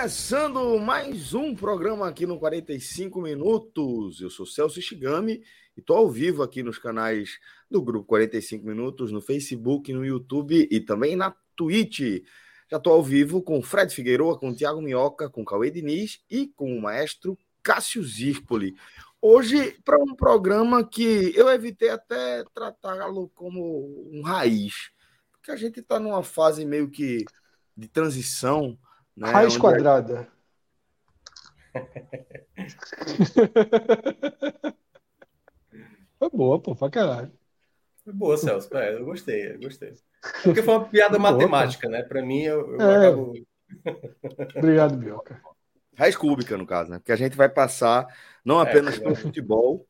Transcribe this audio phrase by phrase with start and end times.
[0.00, 4.18] Começando mais um programa aqui no 45 Minutos.
[4.22, 5.42] Eu sou Celso Shigami
[5.76, 7.38] e estou ao vivo aqui nos canais
[7.70, 12.24] do Grupo 45 Minutos, no Facebook, no YouTube e também na Twitch.
[12.70, 16.74] Já estou ao vivo com Fred Figueiredo, com Tiago Minhoca, com Cauê Diniz e com
[16.74, 18.74] o maestro Cássio Zirpoli.
[19.20, 24.90] Hoje, para um programa que eu evitei até tratá-lo como um raiz,
[25.30, 27.26] porque a gente está numa fase meio que
[27.76, 28.78] de transição
[29.20, 29.30] né?
[29.30, 30.26] Raiz Onde quadrada.
[36.18, 37.30] Foi boa, pô, pra caralho.
[38.02, 38.74] Foi boa, Celso.
[38.76, 39.90] É, eu gostei, eu gostei.
[39.90, 39.94] É
[40.42, 41.92] porque foi uma piada boa, matemática, pô.
[41.92, 42.02] né?
[42.02, 42.96] Para mim, eu, eu é.
[42.96, 43.34] acabo.
[44.56, 45.40] Obrigado, Bioca.
[45.96, 46.98] Raiz cúbica, no caso, né?
[46.98, 48.06] Porque a gente vai passar
[48.44, 49.86] não é, apenas é, pelo futebol,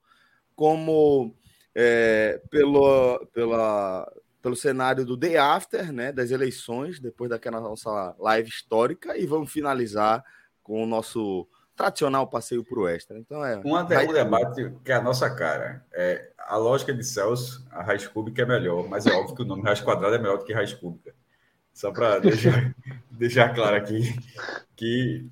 [0.57, 1.37] como
[1.75, 8.49] é, pelo, pela, pelo cenário do day after, né, das eleições, depois daquela nossa live
[8.49, 10.25] histórica, e vamos finalizar
[10.63, 11.47] com o nosso
[11.77, 13.19] tradicional passeio para o Extra.
[13.19, 13.59] Então é.
[13.65, 14.07] Um, vai...
[14.07, 15.85] um debate que é a nossa cara.
[15.93, 19.47] É, a lógica de Celso, a raiz cúbica é melhor, mas é óbvio que o
[19.47, 21.15] nome raiz quadrada é melhor do que raiz cúbica.
[21.73, 22.75] Só para deixar,
[23.11, 24.15] deixar claro aqui
[24.77, 25.27] que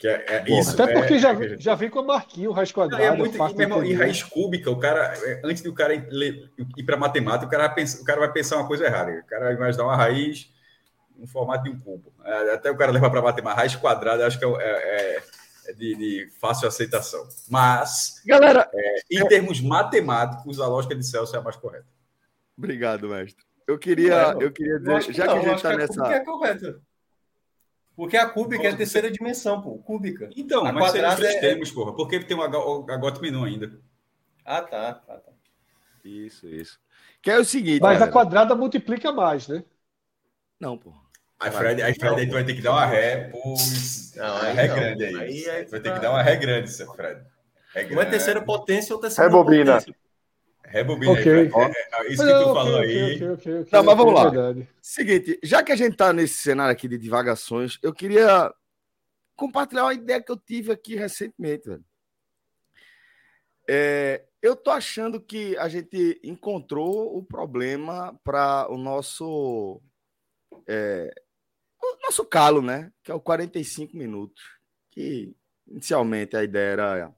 [0.00, 2.54] que é, é isso, Até porque é, já, é, já vem com a marquinha, o
[2.54, 3.02] raiz quadrado.
[3.02, 6.84] É muito, mesmo, em raiz cúbica, o cara, é, antes de o cara ir, ir
[6.84, 9.12] para matemática, o cara, vai pensar, o cara vai pensar uma coisa errada.
[9.12, 10.50] O cara vai imaginar uma raiz
[11.18, 12.14] no formato de um cubo.
[12.24, 15.22] É, até o cara levar para matemática, raiz quadrada, acho que é,
[15.76, 17.28] de, de, fácil aceitação.
[17.46, 18.70] Mas, galera,
[19.10, 21.84] em termos matemáticos, a lógica de Celso é a mais correta.
[22.56, 23.44] Obrigado, mestre.
[23.66, 26.06] Eu queria, eu queria dizer, já que, a gente está nessa.
[26.06, 26.80] É correta.
[28.00, 29.76] Porque a cúbica é a terceira dimensão, pô.
[29.76, 30.30] Cúbica.
[30.34, 31.38] Então, a mas seriam os é...
[31.38, 31.92] termos, porra.
[31.94, 33.78] Porque tem um H menu ainda.
[34.42, 35.32] Ah, tá, tá, tá.
[36.02, 36.80] Isso, isso.
[37.20, 37.82] Que é o seguinte.
[37.82, 38.08] Mas cara.
[38.08, 39.62] a quadrada multiplica mais, né?
[40.58, 40.94] Não, pô.
[41.38, 43.54] Aí, Fred, aí, Fred, aí tu vai ter que dar uma ré, pô.
[44.16, 44.76] Não, aí ré não.
[44.76, 45.16] grande aí.
[45.16, 47.20] aí, aí vai ter que dar uma ré grande, seu Fred.
[47.74, 47.96] Ré grande.
[47.96, 49.74] Uma é terceira potência ou terceira Rebobina.
[49.74, 49.94] potência.
[50.70, 51.32] Rebobina okay.
[51.32, 51.50] aí.
[51.52, 53.66] É, é, isso que tu okay, falou okay, aí.
[53.72, 54.30] não, mas vamos lá.
[54.80, 58.54] Seguinte, já que a gente tá nesse cenário aqui de divagações, eu queria
[59.34, 61.84] compartilhar uma ideia que eu tive aqui recentemente, velho.
[63.68, 69.82] É, eu tô achando que a gente encontrou o problema para o nosso
[70.68, 71.12] é,
[71.82, 72.92] o nosso calo, né?
[73.02, 74.42] Que é o 45 minutos.
[74.90, 75.34] Que
[75.66, 77.14] inicialmente a ideia era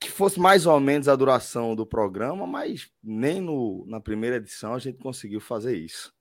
[0.00, 4.74] que fosse mais ou menos a duração do programa, mas nem no, na primeira edição
[4.74, 6.12] a gente conseguiu fazer isso.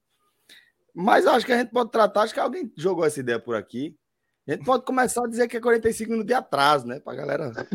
[0.94, 3.96] Mas acho que a gente pode tratar, acho que alguém jogou essa ideia por aqui.
[4.48, 7.00] A gente pode começar a dizer que é 45 minutos de atraso, né?
[7.00, 7.52] Pra galera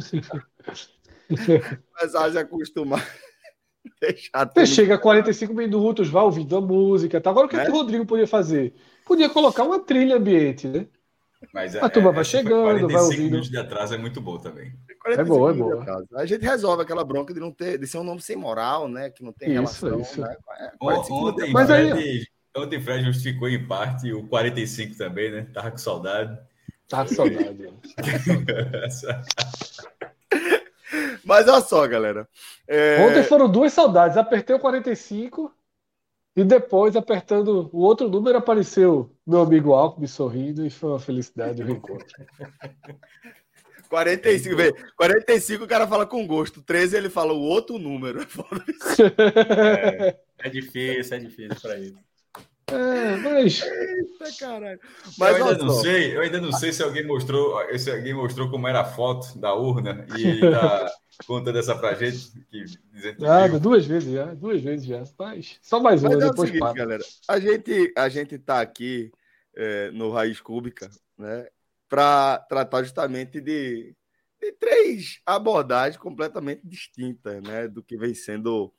[1.28, 3.06] começar a se acostumar.
[4.00, 7.20] Deixar Você chega a 45 minutos, vai ouvindo a música.
[7.20, 7.30] Tá?
[7.30, 7.64] Agora o que, é?
[7.64, 8.74] que o Rodrigo podia fazer?
[9.04, 10.88] Podia colocar uma trilha ambiente, né?
[11.52, 13.22] Mas a turma é, vai chegando, vai ouvindo.
[13.22, 14.72] minutos de atraso é muito bom também.
[15.06, 16.06] É boa, é boa.
[16.14, 19.10] A gente resolve aquela bronca de não ter, de ser um nome sem moral, né?
[19.10, 20.00] Que não tem isso, relação.
[20.00, 20.20] Isso.
[20.20, 20.36] Né?
[20.58, 22.24] É, ontem, Mas Fred, aí...
[22.56, 25.46] ontem Fred justificou em parte o 45 também, né?
[25.52, 26.38] Tava com saudade.
[26.88, 27.68] Tava com saudade.
[31.24, 32.28] Mas olha só, galera.
[32.68, 33.04] É...
[33.06, 34.16] Ontem foram duas saudades.
[34.16, 35.52] Apertei o 45
[36.34, 41.62] e depois, apertando o outro número, apareceu meu amigo Alckmin sorrindo e foi uma felicidade
[41.62, 42.06] o reencontro.
[43.92, 44.72] 45, vê.
[44.96, 46.62] 45 o cara fala com gosto.
[46.62, 48.20] 13 ele fala o outro número.
[50.42, 51.98] É, é difícil, é difícil para isso.
[52.74, 53.62] É, mas.
[53.62, 54.80] Eita, caralho.
[55.18, 58.50] Mas eu ainda não sei, eu ainda não sei se alguém mostrou, se alguém mostrou
[58.50, 60.92] como era a foto da urna e tá
[61.26, 62.32] contando essa pra gente.
[62.50, 62.64] Que,
[63.24, 65.02] ah, duas vezes já, duas vezes já.
[65.18, 67.02] Mas só mais uma, é depois é seguinte, galera.
[67.28, 69.12] A gente, a gente tá aqui
[69.56, 71.46] é, no Raiz Cúbica, né?
[71.88, 73.94] Para tratar justamente de,
[74.40, 77.68] de três abordagens completamente distintas, né?
[77.68, 78.72] Do que vem sendo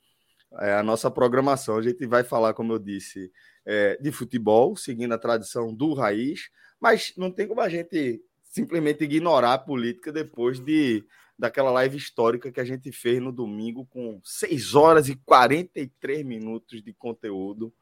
[0.60, 1.76] é a nossa programação.
[1.76, 3.30] A gente vai falar, como eu disse,
[3.66, 6.50] é, de futebol, seguindo a tradição do raiz,
[6.80, 11.04] mas não tem como a gente simplesmente ignorar a política depois de
[11.36, 16.80] daquela live histórica que a gente fez no domingo com 6 horas e 43 minutos
[16.82, 17.74] de conteúdo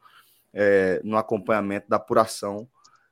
[0.51, 2.67] é, no acompanhamento da apuração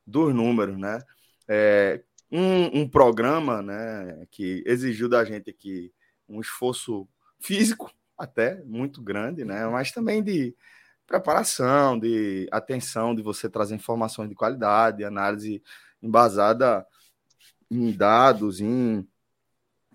[0.06, 1.00] dos números, né?
[1.48, 2.02] É,
[2.32, 5.94] um, um, programa né, que exigiu da gente aqui
[6.28, 7.08] um esforço
[7.40, 9.68] físico até muito grande, né?
[9.68, 10.56] Mas também de
[11.12, 15.62] preparação, de atenção, de você trazer informações de qualidade, análise
[16.02, 16.88] embasada
[17.70, 19.06] em dados, em,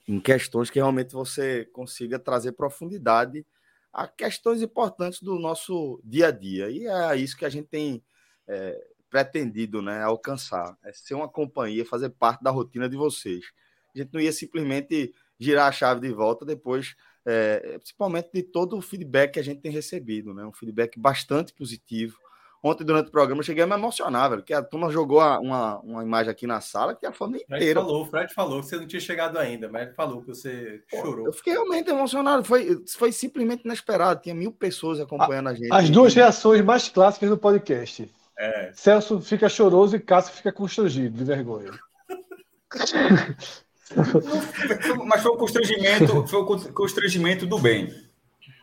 [0.07, 3.47] em questões que realmente você consiga trazer profundidade
[3.91, 6.71] a questões importantes do nosso dia a dia.
[6.71, 8.05] E é isso que a gente tem
[8.47, 8.79] é,
[9.09, 13.47] pretendido né, alcançar, é ser uma companhia, fazer parte da rotina de vocês.
[13.95, 16.95] A gente não ia simplesmente girar a chave de volta depois,
[17.26, 20.44] é, principalmente de todo o feedback que a gente tem recebido, né?
[20.44, 22.17] Um feedback bastante positivo.
[22.62, 25.78] Ontem, durante o programa, eu cheguei a me emocionar, velho, que a turma jogou uma,
[25.81, 27.81] uma imagem aqui na sala que a família inteira.
[27.81, 30.28] Fred falou, o Fred falou que você não tinha chegado ainda, mas ele falou que
[30.28, 31.26] você Pô, chorou.
[31.26, 34.23] Eu fiquei realmente emocionado, foi, foi simplesmente inesperado.
[34.23, 35.73] Tinha mil pessoas acompanhando a, a gente.
[35.73, 38.11] As duas reações mais clássicas do podcast.
[38.38, 38.70] É.
[38.75, 41.73] Celso fica choroso e Cássio fica constrangido de vergonha.
[45.06, 47.88] Mas foi o constrangimento, foi o constrangimento do bem.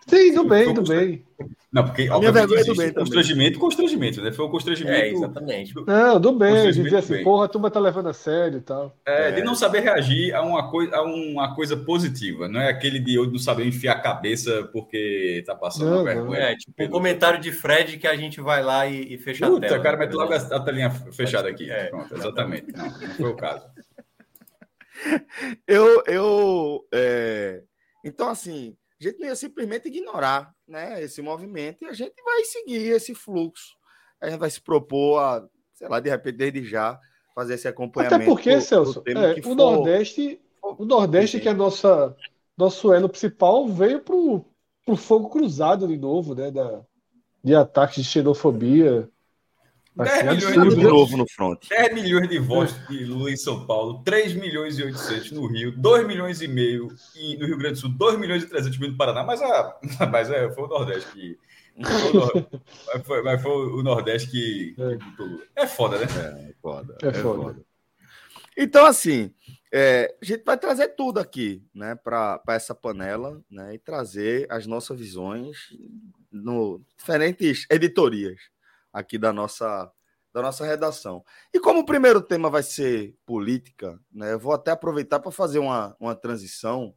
[0.07, 1.23] Sim, do bem, do bem.
[1.71, 4.31] Não, porque a minha vergonha é do bem constrangimento, constrangimento, né?
[4.31, 4.95] Foi o constrangimento.
[4.95, 5.73] É, exatamente.
[5.87, 7.23] Não, do bem, dizer assim, bem.
[7.23, 8.95] porra, a turma tá levando a sério e tal.
[9.07, 12.69] É, é, de não saber reagir a uma, coisa, a uma coisa positiva, não é
[12.69, 16.41] aquele de eu não saber enfiar a cabeça porque tá passando não, vergonha.
[16.41, 19.65] É, tipo, o comentário de Fred que a gente vai lá e, e fecha Puta,
[19.65, 19.83] a tela.
[19.83, 21.71] cara, mete logo a, a telinha fechada aqui.
[21.71, 22.71] É, Pronto, exatamente.
[22.71, 23.65] Não, não foi o caso.
[25.67, 27.63] Eu, eu, é...
[28.03, 32.43] então assim, a gente não ia simplesmente ignorar né, esse movimento e a gente vai
[32.45, 33.75] seguir esse fluxo.
[34.21, 36.99] A gente vai se propor a, sei lá, de repente, desde já,
[37.35, 38.15] fazer esse acompanhamento.
[38.15, 42.15] Até porque, Celso, é, o, for, Nordeste, o Nordeste, que é nossa,
[42.57, 46.51] nosso elo principal, veio para o fogo cruzado de novo, né?
[46.51, 46.81] Da,
[47.43, 49.09] de ataques de xenofobia.
[49.95, 51.67] 10 milhões de, de novo no front.
[51.69, 55.71] 10 milhões de votos de Lula em São Paulo, 3 milhões e 800 no Rio,
[55.77, 56.87] 2 milhões e meio
[57.39, 59.79] no Rio Grande do Sul, 2 milhões e 300 mil no Paraná, mas, a,
[60.11, 61.37] mas é, foi o Nordeste que.
[61.75, 62.47] Foi
[62.93, 64.75] mas, foi, mas foi o Nordeste que.
[65.55, 66.05] É, é foda, né?
[66.05, 66.97] É, foda.
[67.01, 67.43] É, é foda.
[67.43, 67.65] foda.
[68.55, 69.33] Então, assim,
[69.71, 74.67] é, a gente vai trazer tudo aqui, né, para essa panela, né, e trazer as
[74.67, 75.57] nossas visões
[76.31, 78.52] no diferentes editorias
[78.93, 79.91] aqui da nossa,
[80.31, 81.25] da nossa redação.
[81.53, 85.59] E como o primeiro tema vai ser política, né, eu vou até aproveitar para fazer
[85.59, 86.93] uma, uma transição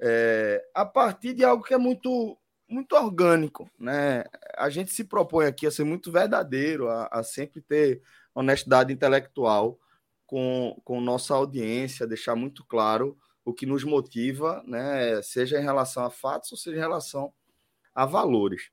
[0.00, 2.36] é, a partir de algo que é muito,
[2.68, 3.70] muito orgânico.
[3.78, 4.24] Né?
[4.56, 8.02] A gente se propõe aqui a ser muito verdadeiro, a, a sempre ter
[8.34, 9.78] honestidade intelectual
[10.26, 16.04] com, com nossa audiência, deixar muito claro o que nos motiva, né, seja em relação
[16.04, 17.32] a fatos ou seja em relação
[17.94, 18.70] a valores.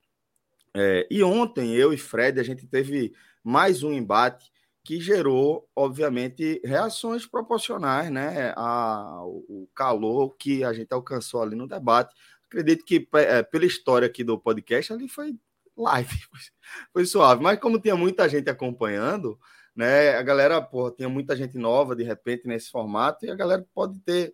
[0.75, 3.13] É, e ontem, eu e Fred, a gente teve
[3.43, 4.51] mais um embate
[4.83, 9.43] que gerou, obviamente, reações proporcionais né, ao
[9.75, 12.15] calor que a gente alcançou ali no debate.
[12.45, 15.35] Acredito que, é, pela história aqui do podcast, ali foi
[15.77, 16.17] live,
[16.91, 17.41] foi suave.
[17.41, 19.39] Mas como tinha muita gente acompanhando,
[19.75, 23.65] né, a galera, porra, tinha muita gente nova, de repente, nesse formato, e a galera
[23.73, 24.33] pode ter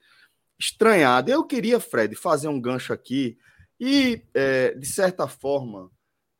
[0.58, 1.30] estranhado.
[1.30, 3.38] Eu queria, Fred, fazer um gancho aqui
[3.80, 5.92] e, é, de certa forma,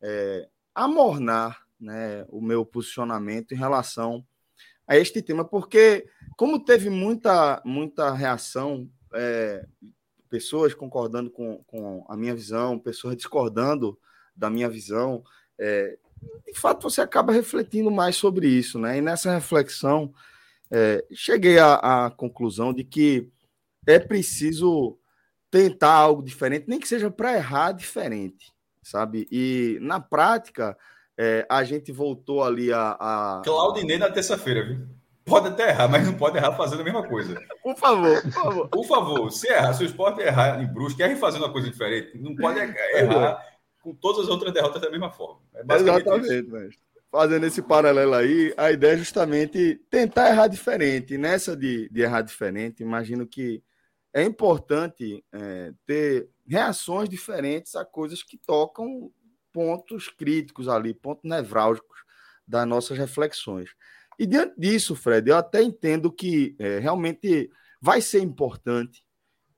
[0.06, 4.24] é, amornar né, o meu posicionamento em relação
[4.86, 9.66] a este tema, porque como teve muita, muita reação, é,
[10.30, 13.98] pessoas concordando com, com a minha visão, pessoas discordando
[14.34, 15.24] da minha visão,
[15.58, 15.98] é,
[16.46, 18.98] de fato você acaba refletindo mais sobre isso, né?
[18.98, 20.14] E nessa reflexão
[20.70, 23.28] é, cheguei à, à conclusão de que
[23.86, 24.98] é preciso
[25.50, 28.55] tentar algo diferente, nem que seja para errar diferente
[28.86, 29.26] sabe?
[29.30, 30.76] E na prática,
[31.18, 32.96] é, a gente voltou ali a.
[32.98, 33.42] a...
[33.44, 34.86] Claudinei na terça-feira, viu?
[35.24, 37.34] Pode até errar, mas não pode errar fazendo a mesma coisa.
[37.60, 38.68] Por favor, por favor.
[38.68, 42.16] Por favor, se errar, se o esporte errar em Brusque, erre fazendo uma coisa diferente.
[42.16, 43.44] Não pode errar
[43.82, 45.40] com todas as outras derrotas da mesma forma.
[45.52, 46.86] É Exatamente, mestre.
[47.10, 51.18] Fazendo esse paralelo aí, a ideia é justamente tentar errar diferente.
[51.18, 53.62] Nessa de, de errar diferente, imagino que
[54.12, 59.10] é importante é, ter reações diferentes a coisas que tocam
[59.52, 62.04] pontos críticos ali, pontos nevrálgicos
[62.46, 63.70] das nossas reflexões.
[64.18, 67.50] E diante disso, Fred, eu até entendo que é, realmente
[67.80, 69.04] vai ser importante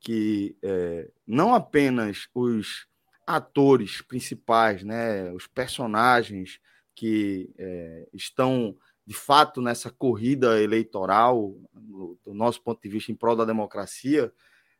[0.00, 2.87] que é, não apenas os
[3.26, 6.61] atores principais, né, os personagens
[6.95, 8.76] que é, estão
[9.07, 14.33] de fato nessa corrida eleitoral, do nosso ponto de vista, em prol da democracia,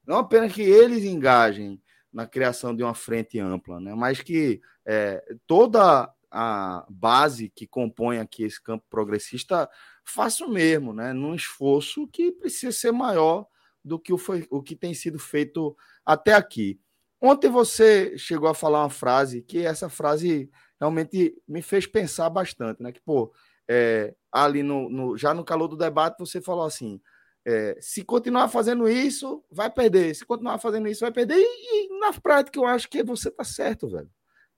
[0.07, 1.81] não apenas que eles engajem
[2.19, 8.19] na criação de uma frente ampla, né, mas que é, toda a base que compõe
[8.19, 9.71] aqui esse campo progressista
[10.05, 13.47] faça o mesmo, né, num esforço que precisa ser maior
[13.85, 16.81] do que o, foi, o que tem sido feito até aqui.
[17.21, 22.83] Ontem você chegou a falar uma frase que essa frase realmente me fez pensar bastante,
[22.83, 22.91] né?
[22.91, 23.33] Que, pô,
[23.69, 27.01] é, ali no, no, já no calor do debate você falou assim:
[27.51, 30.15] é, se continuar fazendo isso, vai perder.
[30.15, 31.39] Se continuar fazendo isso, vai perder.
[31.39, 34.11] E, e na prática, eu acho que você tá certo, velho.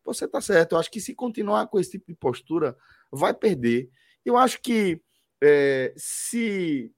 [0.04, 0.72] Você tá certo.
[0.72, 2.76] Eu acho que se continuar com esse tipo de postura,
[3.12, 3.88] vai perder.
[4.24, 5.00] Eu acho que
[5.40, 6.92] é, se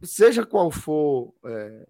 [0.00, 1.88] seja qual for é,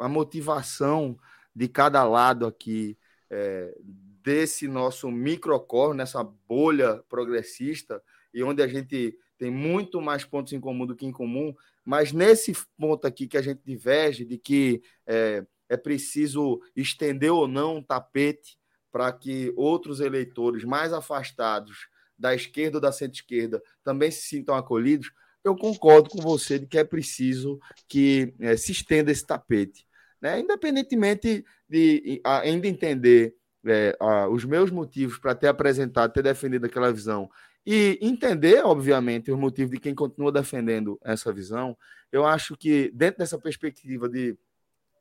[0.00, 1.16] a motivação
[1.54, 2.98] de cada lado aqui
[3.30, 3.72] é,
[4.20, 8.02] desse nosso microcórneo, nessa bolha progressista,
[8.34, 11.54] e onde a gente tem muito mais pontos em comum do que em comum,
[11.84, 17.48] mas nesse ponto aqui que a gente diverge de que é, é preciso estender ou
[17.48, 18.56] não um tapete
[18.90, 25.10] para que outros eleitores mais afastados da esquerda ou da centro-esquerda também se sintam acolhidos,
[25.42, 27.58] eu concordo com você de que é preciso
[27.88, 29.84] que é, se estenda esse tapete.
[30.20, 30.38] Né?
[30.38, 33.34] Independentemente de ainda entender
[33.66, 37.28] é, a, os meus motivos para ter apresentado, ter defendido aquela visão
[37.64, 41.76] e entender, obviamente, os motivos de quem continua defendendo essa visão,
[42.10, 44.36] eu acho que dentro dessa perspectiva de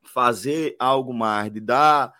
[0.03, 2.13] fazer algo mais, de dar,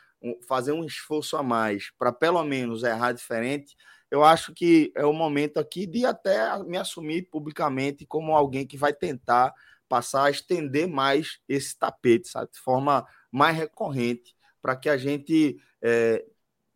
[0.48, 3.76] fazer um esforço a mais para pelo menos errar diferente,
[4.10, 8.78] eu acho que é o momento aqui de até me assumir publicamente como alguém que
[8.78, 9.54] vai tentar
[9.88, 12.52] passar a estender mais esse tapete, sabe?
[12.52, 16.26] de forma mais recorrente, para que a gente é,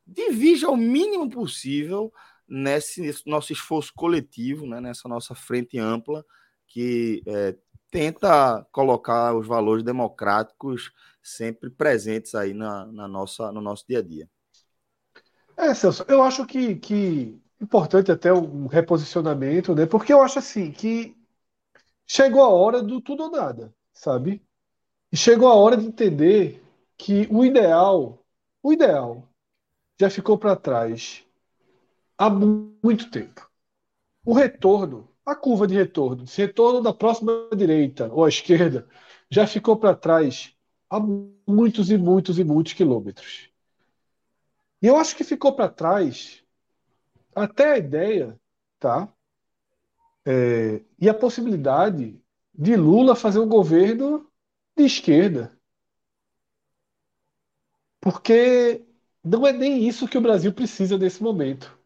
[0.05, 2.11] divija o mínimo possível
[2.47, 4.79] nesse nosso esforço coletivo, né?
[4.79, 6.25] nessa nossa frente ampla,
[6.67, 7.55] que é,
[7.89, 14.01] tenta colocar os valores democráticos sempre presentes aí na, na nossa, no nosso dia a
[14.01, 14.29] dia.
[15.57, 19.85] É, Celso, eu acho que, que importante até um reposicionamento, né?
[19.85, 21.15] Porque eu acho assim que
[22.05, 24.45] chegou a hora do tudo ou nada, sabe?
[25.11, 26.63] E chegou a hora de entender
[26.97, 28.23] que o ideal,
[28.61, 29.27] o ideal
[29.99, 31.24] já ficou para trás
[32.17, 33.49] há muito tempo.
[34.25, 38.87] O retorno, a curva de retorno, esse retorno da próxima direita ou à esquerda,
[39.29, 40.55] já ficou para trás
[40.89, 43.49] há muitos e muitos e muitos quilômetros.
[44.81, 46.43] E eu acho que ficou para trás
[47.35, 48.39] até a ideia,
[48.79, 49.11] tá?
[50.25, 52.19] É, e a possibilidade
[52.53, 54.29] de Lula fazer um governo
[54.75, 55.57] de esquerda.
[57.99, 58.85] Porque
[59.23, 61.77] não é nem isso que o Brasil precisa nesse momento,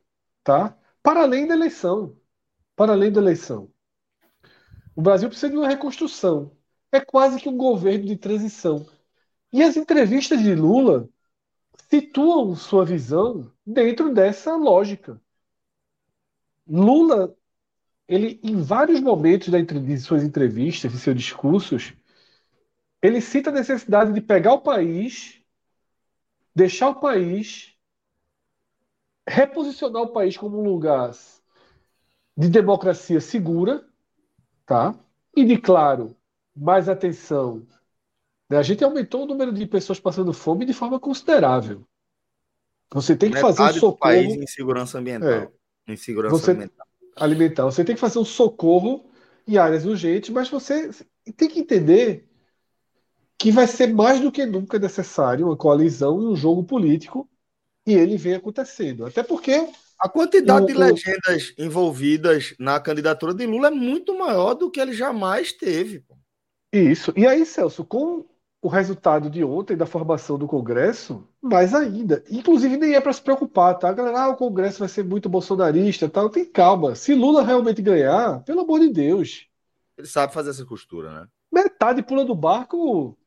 [0.43, 0.77] tá?
[1.01, 2.17] Para além da eleição.
[2.75, 3.71] Para além da eleição.
[4.95, 6.55] O Brasil precisa de uma reconstrução.
[6.91, 8.85] É quase que um governo de transição.
[9.51, 11.09] E as entrevistas de Lula
[11.89, 15.21] situam sua visão dentro dessa lógica.
[16.67, 17.35] Lula,
[18.07, 21.93] ele em vários momentos de suas entrevistas, de seus discursos,
[23.01, 25.41] ele cita a necessidade de pegar o país,
[26.53, 27.75] deixar o país,
[29.29, 31.11] reposicionar o país como um lugar
[32.35, 33.87] de democracia segura,
[34.65, 34.95] tá?
[35.35, 36.15] E de claro,
[36.55, 37.65] mais atenção
[38.49, 38.57] né?
[38.57, 41.85] A gente aumentou o número de pessoas passando fome de forma considerável.
[42.91, 43.97] Você tem que Metade fazer um socorro.
[43.99, 45.29] país em segurança ambiental.
[45.29, 45.51] É.
[45.87, 46.51] Em segurança você...
[46.51, 46.85] alimentar.
[47.15, 47.65] alimentar.
[47.65, 49.07] Você tem que fazer um socorro
[49.47, 50.89] em áreas urgentes, mas você
[51.37, 52.27] tem que entender
[53.37, 57.29] que vai ser mais do que nunca necessário uma coalizão e um jogo político,
[57.85, 59.05] e ele vem acontecendo.
[59.05, 59.67] Até porque.
[60.01, 61.61] A quantidade o, de legendas o...
[61.61, 66.05] envolvidas na candidatura de Lula é muito maior do que ele jamais teve.
[66.71, 67.11] Isso.
[67.17, 68.25] E aí, Celso, com
[68.61, 72.23] o resultado de ontem da formação do Congresso, mais ainda.
[72.29, 73.91] Inclusive, nem é para se preocupar, tá?
[73.91, 76.29] Galera, ah, o Congresso vai ser muito bolsonarista tal.
[76.29, 76.95] Tem calma.
[76.95, 79.47] Se Lula realmente ganhar, pelo amor de Deus.
[79.97, 81.27] Ele sabe fazer essa costura, né?
[81.51, 83.17] Metade pula do barco,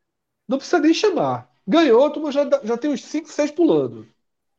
[0.48, 1.50] não precisa nem chamar.
[1.66, 4.06] Ganhou, tu já, já tem uns 5, 6 pulando.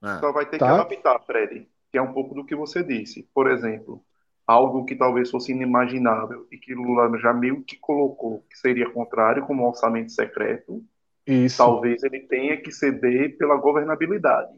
[0.04, 0.20] É.
[0.20, 0.66] Só vai ter tá?
[0.66, 3.28] que adaptar, Fred, que é um pouco do que você disse.
[3.34, 4.04] Por exemplo,
[4.46, 9.46] algo que talvez fosse inimaginável e que Lula já meio que colocou que seria contrário
[9.46, 10.84] como um orçamento secreto,
[11.26, 11.58] Isso.
[11.58, 14.52] talvez ele tenha que ceder pela governabilidade.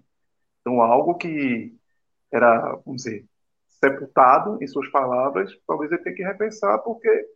[0.62, 1.76] Então, algo que
[2.32, 3.26] era, vamos dizer,
[3.68, 7.28] sepultado em suas palavras, talvez ele tenha que repensar, porque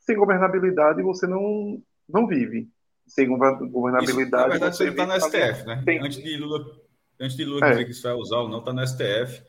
[0.00, 2.70] sem governabilidade você não, não vive.
[3.06, 4.04] Sem governabilidade.
[4.06, 5.82] Isso, na verdade, você está no STF, né?
[5.84, 6.00] Tem...
[6.00, 6.83] Antes de Lula
[7.20, 7.70] Antes de Lula é.
[7.70, 9.42] dizer que isso vai usar ou não, está no STF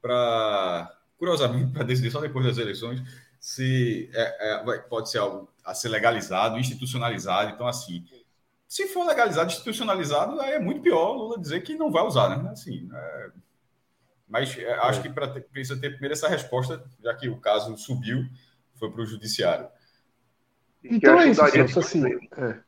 [0.00, 3.02] para, curiosamente, para decidir só depois das eleições
[3.38, 7.50] se é, é, pode ser algo a ser legalizado, institucionalizado.
[7.50, 8.04] Então, assim,
[8.68, 12.50] se for legalizado, institucionalizado, aí é muito pior Lula dizer que não vai usar, né?
[12.50, 13.30] Assim, é...
[14.28, 15.02] Mas é, acho é.
[15.02, 18.24] que pra ter, precisa ter primeiro essa resposta, já que o caso subiu,
[18.78, 19.68] foi para o judiciário.
[20.84, 22.04] Então é isso, Celso, assim.
[22.36, 22.60] É.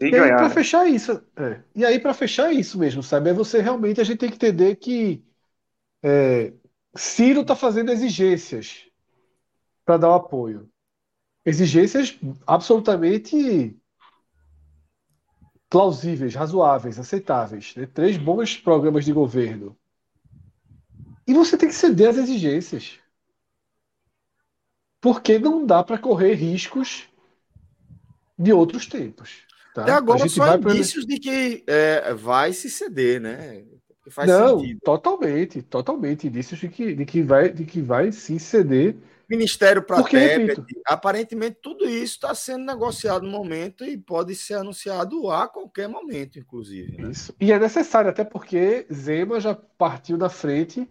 [0.00, 1.60] E aí, para fechar isso, é.
[1.74, 3.30] e aí para fechar isso mesmo, sabe?
[3.30, 5.24] É você realmente a gente tem que entender que
[6.02, 6.52] é,
[6.94, 8.86] Ciro está fazendo exigências
[9.84, 10.70] para dar o apoio.
[11.44, 13.76] Exigências absolutamente
[15.68, 17.74] plausíveis, razoáveis, aceitáveis.
[17.74, 17.86] Né?
[17.86, 19.76] Três bons programas de governo.
[21.26, 22.98] E você tem que ceder às exigências.
[25.00, 27.08] Porque não dá para correr riscos
[28.38, 29.47] de outros tempos.
[29.78, 29.82] Tá?
[29.82, 31.14] Até agora só indícios pra...
[31.14, 33.64] de que é, vai se ceder, né?
[34.26, 34.80] não, sentido.
[34.80, 38.96] totalmente, totalmente indícios de que, de que vai, de que vai se ceder.
[39.30, 45.30] Ministério para Tebet, aparentemente tudo isso está sendo negociado no momento e pode ser anunciado
[45.30, 47.00] a qualquer momento, inclusive.
[47.00, 47.10] Né?
[47.10, 47.32] Isso.
[47.38, 50.88] E é necessário, até porque Zema já partiu da frente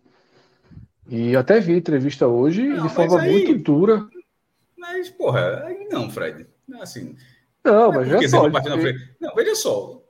[1.09, 4.07] e até vi entrevista hoje não, de forma aí, muito dura.
[4.77, 6.47] Mas, porra, aí não, Fred.
[6.67, 7.15] Não assim.
[7.67, 8.49] Não, não é mas já só.
[9.19, 10.01] Não, veja só.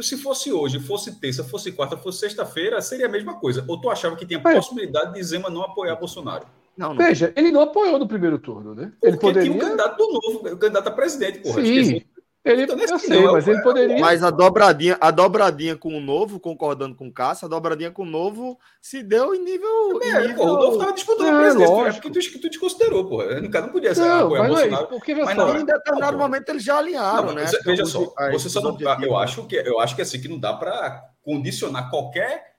[0.00, 3.64] se fosse hoje, fosse terça, fosse quarta, fosse sexta-feira, seria a mesma coisa.
[3.68, 4.56] Ou tu achava que tinha mas...
[4.56, 6.46] possibilidade de Zema não apoiar Bolsonaro?
[6.76, 6.96] Não, não.
[6.96, 8.92] Veja, ele não apoiou no primeiro turno, né?
[9.00, 9.50] Porque ele poderia.
[9.50, 11.62] Tinha um candidato do novo, o candidato a presidente, porra.
[11.62, 12.02] Sim,
[12.46, 13.98] ele, então, eu sei, não, mas ele poderia.
[13.98, 18.02] Mas a dobradinha, a dobradinha com o novo, concordando com o Cássio, a dobradinha com
[18.02, 20.00] o novo se deu em nível.
[20.00, 20.44] É, em nível...
[20.44, 23.22] o novo estava disputando é, a presidência, é porque tu, tu desconsiderou, pô.
[23.22, 24.86] O cara não podia ser não, apoiar mas Bolsonaro.
[24.86, 27.44] porque, mas não, em determinado momento eles já alinharam, não, né?
[27.64, 30.52] Veja só, você só não, eu acho que eu acho que assim que não dá
[30.52, 32.55] para condicionar qualquer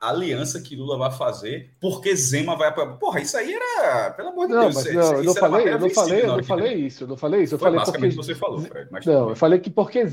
[0.00, 2.94] aliança que Lula vai fazer porque Zema vai apoiar.
[2.94, 4.74] Porra, isso aí era, pelo amor de não, Deus.
[4.74, 7.16] Mas isso, não, eu não falei, eu não falei, eu não falei isso, eu não
[7.16, 7.54] falei isso.
[7.54, 8.88] Eu falei porque você falou, Fred.
[8.90, 10.04] Mas não, eu falei que porque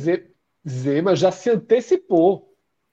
[0.67, 2.47] Zema já se antecipou.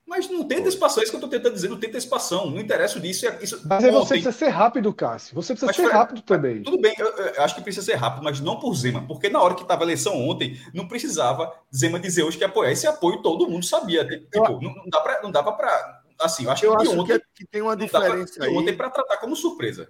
[0.07, 2.61] Mas não tem antecipação, é isso que eu estou tentando dizer, não tem antecipação, não
[2.61, 3.27] interessa disso.
[3.27, 5.35] É, isso mas aí você precisa ser rápido, Cássio.
[5.35, 6.63] Você precisa mas, ser rápido também.
[6.63, 9.41] Tudo bem, eu, eu, acho que precisa ser rápido, mas não por Zema, porque na
[9.41, 12.71] hora que estava a eleição ontem, não precisava Zema dizer hoje que apoiar.
[12.71, 14.07] Esse apoio todo mundo sabia.
[14.07, 14.75] Tipo, eu, não,
[15.23, 18.35] não dava para assim, eu acho eu que acho ontem, que, que, tem uma diferença
[18.35, 18.55] pra, aí.
[18.55, 19.89] Ontem para tratar como surpresa.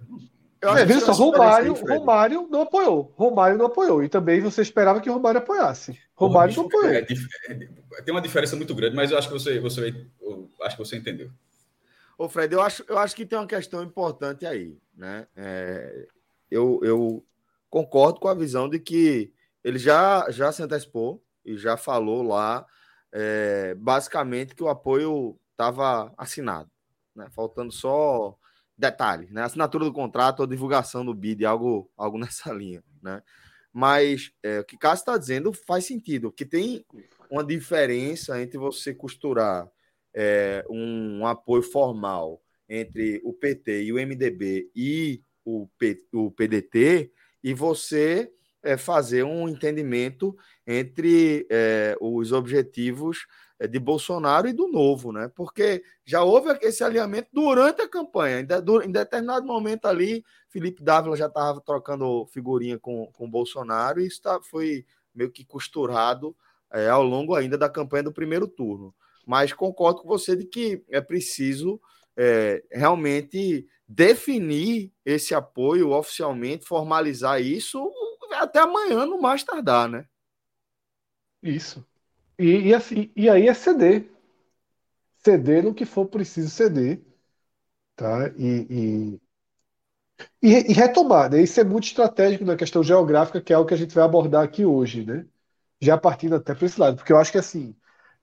[0.60, 3.14] Eu é, veja só, Romário, Romário não apoiou.
[3.16, 4.04] Romário não apoiou.
[4.04, 6.00] E também você esperava que Romário apoiasse.
[6.16, 6.90] Romário não apoiou.
[6.90, 10.08] É, é, tem uma diferença muito grande, mas eu acho que você, você,
[10.64, 11.30] acho que você entendeu.
[12.18, 14.76] Ô, Fred, eu acho, eu acho que tem uma questão importante aí.
[14.96, 15.28] Né?
[15.36, 16.08] É,
[16.50, 17.24] eu, eu
[17.70, 19.32] concordo com a visão de que
[19.64, 22.66] ele já, já se antecipou e já falou lá,
[23.12, 26.70] é, basicamente, que o apoio estava assinado,
[27.16, 27.28] né?
[27.32, 28.38] faltando só
[28.78, 29.42] detalhes, né?
[29.42, 32.84] assinatura do contrato ou divulgação do bid, algo, algo nessa linha.
[33.02, 33.24] Né?
[33.74, 36.86] Mas é, o que Cássio está dizendo faz sentido, que tem
[37.30, 39.68] uma diferença entre você costurar
[40.14, 46.32] é, um, um, apoio formal entre o PT e o MDB e o, P, o
[46.32, 47.12] PDT
[47.44, 48.32] e você
[48.64, 53.26] é, fazer um entendimento entre é, os objetivos
[53.66, 55.32] de Bolsonaro e do novo, né?
[55.34, 58.42] Porque já houve esse alinhamento durante a campanha.
[58.42, 64.22] Em determinado momento ali, Felipe Dávila já estava trocando figurinha com, com Bolsonaro e isso
[64.22, 66.36] tá, foi meio que costurado
[66.72, 68.94] é, ao longo ainda da campanha do primeiro turno.
[69.26, 71.82] Mas concordo com você de que é preciso
[72.16, 77.92] é, realmente definir esse apoio oficialmente, formalizar isso
[78.34, 80.06] até amanhã, no mais tardar, né?
[81.42, 81.86] Isso.
[82.40, 84.10] E, e, assim, e aí é ceder.
[85.24, 87.02] Ceder no que for preciso ceder.
[87.96, 88.30] Tá?
[88.38, 89.20] E,
[90.42, 91.32] e, e, retomar.
[91.32, 91.42] Né?
[91.42, 94.44] Isso é muito estratégico na questão geográfica, que é o que a gente vai abordar
[94.44, 95.06] aqui hoje.
[95.06, 95.26] Né?
[95.82, 96.98] Já partindo até para esse lado.
[96.98, 97.76] Porque eu acho que assim,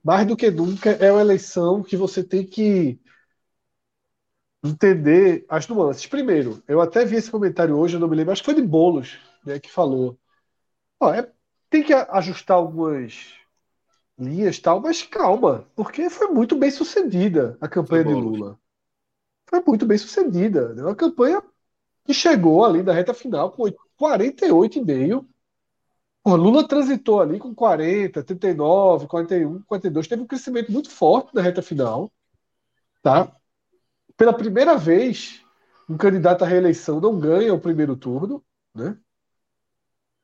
[0.03, 2.99] mais do que nunca, é uma eleição que você tem que
[4.63, 6.07] entender as nuances.
[6.07, 8.61] Primeiro, eu até vi esse comentário hoje, eu não me lembro, acho que foi de
[8.67, 10.19] Bolos, né, que falou.
[10.99, 11.31] Ó, é,
[11.69, 13.33] tem que ajustar algumas
[14.17, 18.59] linhas tal, mas calma, porque foi muito bem sucedida a campanha de Lula.
[19.47, 20.73] Foi muito bem sucedida.
[20.73, 20.83] Né?
[20.83, 21.41] Uma campanha
[22.03, 23.63] que chegou ali da reta final com
[23.99, 25.25] 48,5.
[26.23, 30.07] O Lula transitou ali com 40, 39, 41, 42.
[30.07, 32.11] Teve um crescimento muito forte na reta final.
[33.03, 33.31] Tá?
[34.17, 35.43] Pela primeira vez,
[35.87, 38.43] um candidato à reeleição não ganha o primeiro turno.
[38.73, 38.97] Né?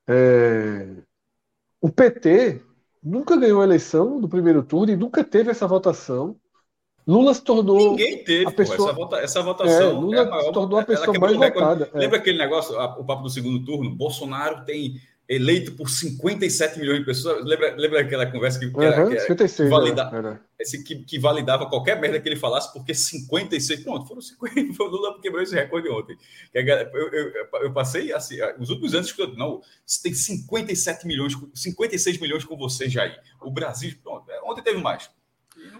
[0.07, 1.03] É...
[1.79, 2.63] O PT
[3.03, 6.35] nunca ganhou a eleição no primeiro turno e nunca teve essa votação.
[7.07, 7.91] Lula se tornou.
[7.91, 8.89] Ninguém teve a pessoa...
[8.89, 9.17] essa, vota...
[9.17, 9.89] essa votação.
[9.89, 10.43] É, Lula é maior...
[10.43, 11.89] se tornou a pessoa mais votada.
[11.93, 11.97] É.
[11.97, 13.95] Lembra aquele negócio, o papo do segundo turno?
[13.95, 14.95] Bolsonaro tem
[15.31, 17.45] eleito por 57 milhões de pessoas.
[17.45, 21.69] Lembra, lembra aquela conversa que, que, era, que, 56, que, valida, esse, que, que, validava
[21.69, 23.79] qualquer merda que ele falasse, porque 56.
[23.79, 24.73] Pronto, foram 50.
[24.73, 26.17] Foi o Lula que quebrou esse recorde ontem.
[26.53, 27.31] Eu, eu,
[27.63, 29.61] eu, passei assim, os últimos anos que não,
[30.03, 33.17] tem 57 milhões, 56 milhões com você, Jair.
[33.41, 35.09] O Brasil, pronto, ontem teve mais.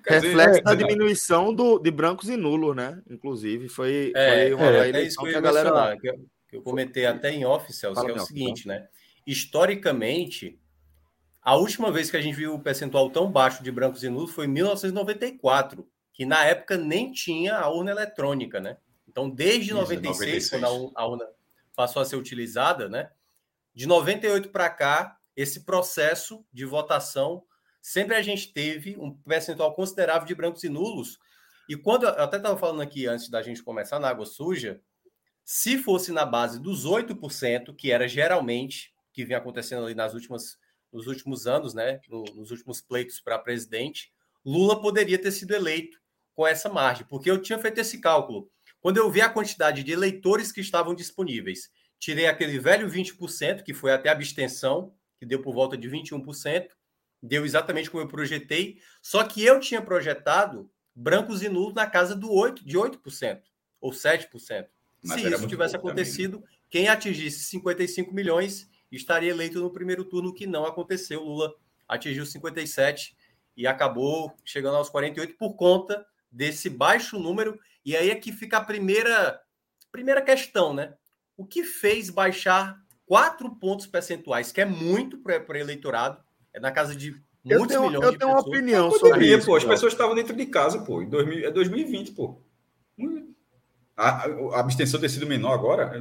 [0.08, 3.02] Reflexo da diminuição do, de brancos e nulos, né?
[3.10, 5.98] Inclusive, foi, é, foi uma é, eleição é que, que a galera.
[5.98, 8.88] Que eu, que eu comentei até em off, Celso, que é o seguinte, né?
[9.26, 10.60] Historicamente,
[11.42, 14.32] a última vez que a gente viu o percentual tão baixo de brancos e nulos
[14.32, 18.78] foi em 1994, que na época nem tinha a urna eletrônica, né?
[19.08, 21.26] Então, desde Isso, 96, 96, quando a urna
[21.76, 23.10] passou a ser utilizada, né?
[23.74, 27.44] De 98 para cá, esse processo de votação,
[27.82, 31.20] sempre a gente teve um percentual considerável de brancos e nulos.
[31.68, 34.82] E quando eu até estava falando aqui antes da gente começar na água suja,
[35.44, 40.58] se fosse na base dos 8%, que era geralmente que vem acontecendo ali nas últimas,
[40.92, 44.12] nos últimos anos, né, no, nos últimos pleitos para presidente,
[44.46, 46.00] Lula poderia ter sido eleito
[46.34, 48.50] com essa margem, porque eu tinha feito esse cálculo.
[48.80, 51.70] Quando eu vi a quantidade de eleitores que estavam disponíveis,
[52.00, 56.68] tirei aquele velho 20%, que foi até a abstenção, que deu por volta de 21%,
[57.22, 62.16] deu exatamente como eu projetei, só que eu tinha projetado brancos e nulos na casa
[62.16, 63.42] do 8, de 8%
[63.80, 64.68] ou 7%.
[65.04, 66.56] Mas Se isso tivesse acontecido, também.
[66.70, 71.24] quem atingisse 55 milhões estaria eleito no primeiro turno, que não aconteceu.
[71.24, 71.54] Lula
[71.88, 73.16] atingiu 57
[73.56, 77.60] e acabou chegando aos 48 por conta desse baixo número.
[77.86, 79.42] E aí é que fica a primeira,
[79.92, 80.94] primeira questão, né?
[81.36, 86.24] O que fez baixar quatro pontos percentuais, que é muito para o eleitorado,
[86.54, 87.12] é na casa de
[87.44, 88.46] muitos eu tenho, milhões eu de tenho pessoas.
[88.46, 89.46] uma opinião sobre isso.
[89.48, 91.02] Pô, as pessoas estavam dentro de casa, pô.
[91.02, 92.42] Em 2000, é 2020, pô.
[93.98, 95.92] A, a abstenção ter sido menor agora?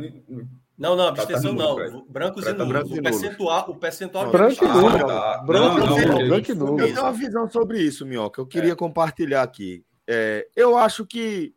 [0.81, 2.07] Não, não, abstenção tá, tá não.
[2.07, 2.91] Brancos e nulos.
[2.91, 5.07] O percentual, o percentual branco e nulo.
[5.07, 5.39] Tá.
[5.45, 6.29] Branco e nulo.
[6.29, 6.81] Branco e nulo.
[6.81, 8.41] Eu tenho uma visão sobre isso, Minhoca.
[8.41, 8.75] Eu queria é.
[8.75, 9.85] compartilhar aqui.
[10.07, 11.55] É, eu acho que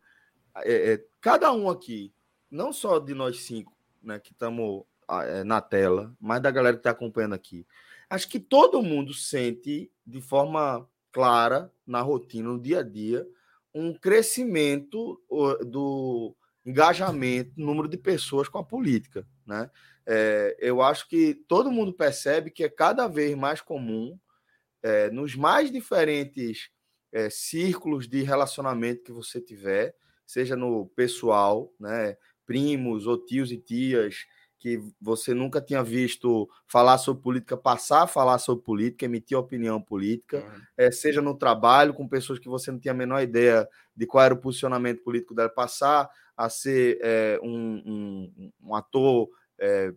[0.57, 2.13] é, é cada um aqui,
[2.51, 3.71] não só de nós cinco,
[4.03, 7.65] né, que estamos é, na tela, mas da galera que está acompanhando aqui,
[8.09, 13.25] acho que todo mundo sente de forma clara na rotina, no dia a dia,
[13.73, 15.17] um crescimento
[15.65, 19.27] do engajamento, número de pessoas com a política.
[19.45, 19.69] Né?
[20.05, 24.17] É, eu acho que todo mundo percebe que é cada vez mais comum,
[24.81, 26.69] é, nos mais diferentes
[27.11, 29.95] é, círculos de relacionamento que você tiver,
[30.25, 34.25] seja no pessoal, né, primos ou tios e tias,
[34.63, 39.81] que você nunca tinha visto falar sobre política, passar a falar sobre política, emitir opinião
[39.81, 40.61] política, uhum.
[40.77, 44.23] é, seja no trabalho, com pessoas que você não tinha a menor ideia de qual
[44.23, 49.27] era o posicionamento político dela, passar a ser é, um, um, um, ator
[49.59, 49.93] é,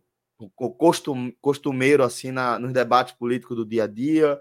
[0.77, 4.37] costum, costumeiro assim na, nos debates políticos do dia a dia,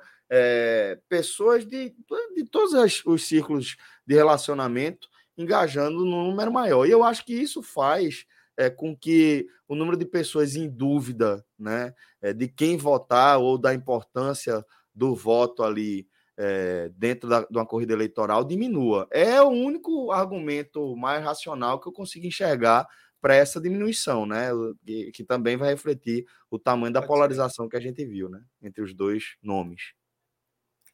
[1.07, 1.95] pessoas de,
[2.35, 2.73] de todos
[3.05, 5.07] os círculos de relacionamento
[5.37, 6.87] engajando num número maior.
[6.87, 8.25] E eu acho que isso faz
[8.57, 13.57] é, com que o número de pessoas em dúvida né, é, de quem votar ou
[13.57, 19.07] da importância do voto ali é, dentro da, de uma corrida eleitoral diminua.
[19.11, 22.87] É o único argumento mais racional que eu consigo enxergar
[23.21, 24.49] para essa diminuição, né?
[24.85, 28.43] Que, que, também vai refletir o tamanho da polarização que a gente viu, né?
[28.61, 29.93] Entre os dois nomes.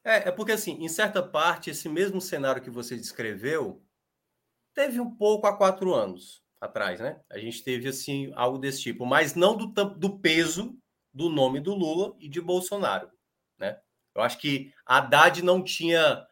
[0.04, 3.84] É, é porque, assim, em certa parte, esse mesmo cenário que você descreveu
[4.74, 7.20] teve um pouco há quatro anos atrás, né?
[7.30, 10.78] A gente teve, assim, algo desse tipo, mas não do, do peso
[11.12, 13.10] do nome do Lula e de Bolsonaro,
[13.60, 13.80] né?
[14.14, 16.24] Eu acho que Haddad não tinha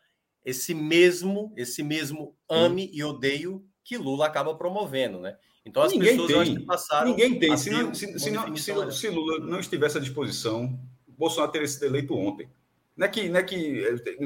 [0.45, 2.89] esse mesmo, esse mesmo ame hum.
[2.93, 5.35] e odeio que Lula acaba promovendo, né?
[5.65, 6.65] Então as Ninguém pessoas tem.
[6.65, 7.09] passaram.
[7.09, 7.57] Ninguém tem.
[7.57, 12.15] Se, não, se, se, não, se, Lula não estivesse à disposição, Bolsonaro teria sido eleito
[12.15, 12.49] ontem.
[12.95, 13.83] Não é que, não é que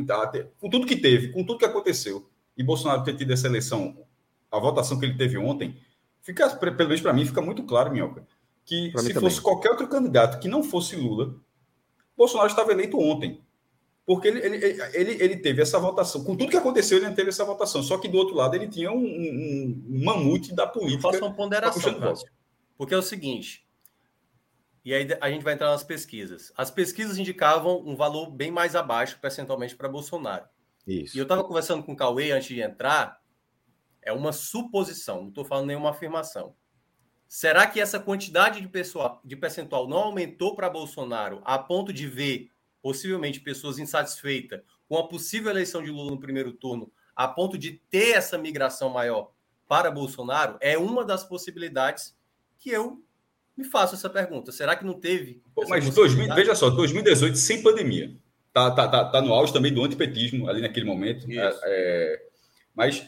[0.08, 4.06] tá, com tudo que teve, com tudo que aconteceu, e Bolsonaro ter tido essa eleição,
[4.52, 5.80] a votação que ele teve ontem,
[6.24, 8.26] fica, pelo menos para mim, fica muito claro, Minhoca,
[8.66, 11.36] que pra se fosse qualquer outro candidato que não fosse Lula,
[12.18, 13.40] Bolsonaro estava eleito ontem.
[14.06, 16.24] Porque ele, ele, ele, ele teve essa votação.
[16.26, 17.82] Com tudo que aconteceu, ele teve essa votação.
[17.82, 21.04] Só que do outro lado, ele tinha um, um, um mamute da política.
[21.04, 22.14] Faça uma ponderação,
[22.78, 23.66] Porque é o seguinte.
[24.84, 26.52] E aí a gente vai entrar nas pesquisas.
[26.58, 30.46] As pesquisas indicavam um valor bem mais abaixo, percentualmente, para Bolsonaro.
[30.86, 31.16] Isso.
[31.16, 33.23] E eu estava conversando com o Cauê antes de entrar.
[34.06, 36.56] É uma suposição, não estou falando nenhuma afirmação.
[37.28, 42.08] Será que essa quantidade de, pessoal, de percentual não aumentou para Bolsonaro a ponto de
[42.08, 42.50] ver,
[42.82, 47.74] possivelmente, pessoas insatisfeitas com a possível eleição de Lula no primeiro turno a ponto de
[47.90, 49.32] ter essa migração maior
[49.68, 52.16] para Bolsonaro, é uma das possibilidades
[52.60, 53.04] que eu
[53.56, 54.52] me faço essa pergunta.
[54.52, 55.42] Será que não teve?
[55.68, 58.16] Mas 2000, veja só, 2018 sem pandemia.
[58.52, 61.26] Tá, tá, tá, tá no auge também do antipetismo ali naquele momento.
[61.30, 62.28] É, é,
[62.76, 63.08] mas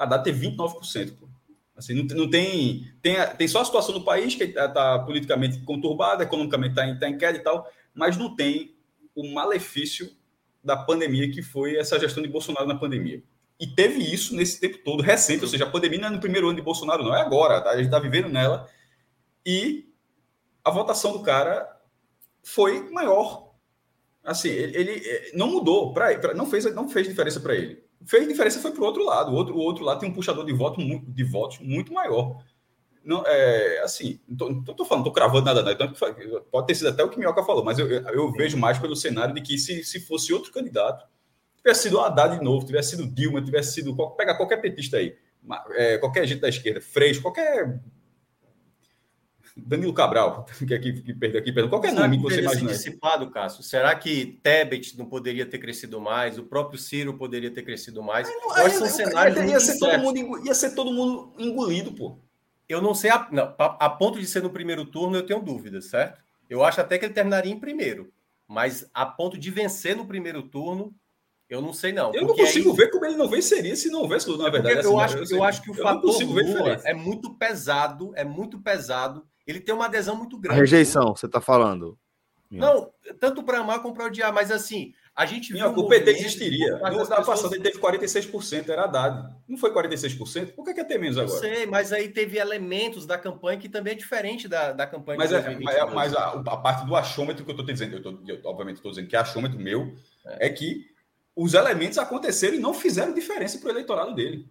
[0.00, 1.18] a data é 29%.
[1.18, 1.28] Pô.
[1.76, 3.16] Assim, não, não tem, tem.
[3.36, 7.08] Tem só a situação do país, que está tá politicamente conturbada, economicamente está em, tá
[7.08, 8.74] em queda e tal, mas não tem
[9.14, 10.10] o malefício
[10.64, 13.22] da pandemia que foi essa gestão de Bolsonaro na pandemia.
[13.58, 16.48] E teve isso nesse tempo todo, recente, ou seja, a pandemia não é no primeiro
[16.48, 17.70] ano de Bolsonaro, não, é agora, tá?
[17.70, 18.66] a gente está vivendo nela.
[19.44, 19.90] E
[20.64, 21.68] a votação do cara
[22.42, 23.52] foi maior.
[24.24, 27.89] Assim, ele, ele eh, não mudou, pra, pra, não, fez, não fez diferença para ele.
[28.06, 29.32] Fez diferença foi para o outro lado.
[29.32, 32.42] O outro, o outro lado tem um puxador de voto muito, de votos muito maior.
[33.04, 35.72] Não, é, assim, não tô falando, tô cravando nada, não.
[35.72, 35.92] Então,
[36.50, 39.34] pode ter sido até o que Minhoca falou, mas eu, eu vejo mais pelo cenário
[39.34, 41.06] de que se, se fosse outro candidato,
[41.56, 43.94] tivesse sido Haddad de novo, tivesse sido Dilma, tivesse sido.
[44.16, 45.16] Pega qualquer petista aí,
[45.72, 47.80] é, qualquer gente da esquerda, Freixo, qualquer.
[49.56, 51.68] Danilo Cabral, que, aqui, que perdeu aqui, perdeu.
[51.68, 52.70] qualquer Será nome que, você imagina.
[52.70, 53.62] dissipado, Cássio?
[53.62, 56.38] Será que Tebet não poderia ter crescido mais?
[56.38, 58.28] O próprio Ciro poderia ter crescido mais?
[58.28, 62.18] Não, aí, são cenários ia, ia, ser todo mundo, ia ser todo mundo engolido, pô.
[62.68, 65.86] Eu não sei, a, não, a ponto de ser no primeiro turno, eu tenho dúvidas,
[65.86, 66.22] certo?
[66.48, 68.12] Eu acho até que ele terminaria em primeiro,
[68.46, 70.94] mas a ponto de vencer no primeiro turno,
[71.48, 72.14] eu não sei, não.
[72.14, 72.76] Eu não consigo aí...
[72.76, 74.78] ver como ele não venceria se não houvesse Lula, na verdade.
[74.78, 78.60] Assim, eu, acho, eu, eu acho que o fator Lula é muito pesado, é muito
[78.60, 79.26] pesado.
[79.50, 80.58] Ele tem uma adesão muito grande.
[80.58, 81.98] A rejeição, você está falando.
[82.50, 85.66] Não, tanto para amar como para odiar, mas assim, a gente viu.
[85.66, 86.78] o PT existiria.
[86.78, 87.26] No ano pessoas...
[87.26, 89.32] passado ele teve 46%, era Haddad.
[89.46, 90.54] Não foi 46%?
[90.54, 91.32] Por que quer ter menos agora?
[91.32, 95.18] Eu sei, mas aí teve elementos da campanha que também é diferente da, da campanha
[95.18, 98.18] mas, é, mas, mas a, a, parte do achômetro que eu estou dizendo, eu, tô,
[98.26, 99.94] eu obviamente estou dizendo que é achômetro meu,
[100.26, 100.48] é.
[100.48, 100.86] é que
[101.36, 104.50] os elementos aconteceram e não fizeram diferença para o eleitorado dele.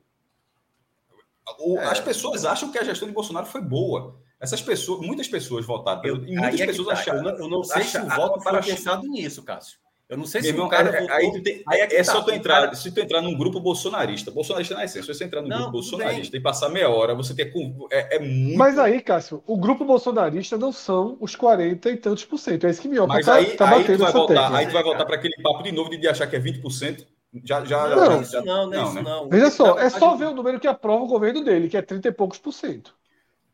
[1.59, 1.85] O, é.
[1.85, 4.17] As pessoas acham que a gestão de Bolsonaro foi boa.
[4.39, 6.01] Essas pessoas, muitas pessoas votaram.
[6.05, 6.93] Eu, e muitas é pessoas tá.
[6.93, 7.29] acharam.
[7.37, 9.77] Eu não, sei se o voto foi pensado nisso, Cássio.
[10.07, 10.89] Eu não sei se irmão, o cara.
[10.89, 12.61] É, aí, tem, aí é, é tá, só tu entrar.
[12.61, 12.75] Cara...
[12.75, 15.73] Se tu entrar num grupo bolsonarista, bolsonarista na essência, se você entrar num não, grupo
[15.73, 16.39] bolsonarista bem.
[16.39, 17.51] e passar meia hora, você tem.
[17.91, 18.57] É, é, muito.
[18.57, 22.65] Mas aí, Cássio, o grupo bolsonarista não são os 40 e tantos por cento.
[22.65, 24.83] É isso que me Mas tá, aí, tá aí, tu vai voltar, aí tu vai
[24.83, 27.05] voltar para aquele papo de novo de achar que é 20%.
[27.43, 29.01] Já, já, não, já, já, não, não, não, né?
[29.03, 29.29] não.
[29.29, 32.07] Veja só, é só ver o número que aprova o governo dele, que é 30
[32.07, 32.95] e poucos por cento.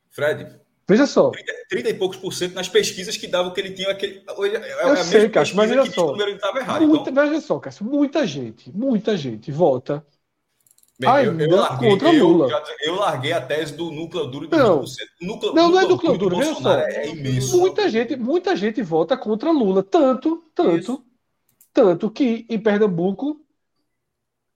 [0.10, 1.32] Fred, Veja só.
[1.32, 4.24] 30, 30, e poucos por cento nas pesquisas que davam que ele tinha aquele.
[4.28, 6.16] É eu sei, Cássio, mas veja só.
[6.16, 7.28] Errado, muita, então...
[7.28, 10.06] Veja só, Cássio, muita gente, muita gente vota
[10.98, 12.48] Bem, ainda eu, eu larguei, contra Lula.
[12.50, 14.84] Eu, eu, larguei a tese do núcleo duro de não,
[15.22, 16.78] Núcleo, não, não é núcleo duro, veja só.
[16.78, 17.58] É imenso.
[17.58, 19.84] Muita gente, muita gente vota contra Lula.
[19.84, 21.06] Tanto, tanto, Isso.
[21.74, 23.42] tanto que em Pernambuco,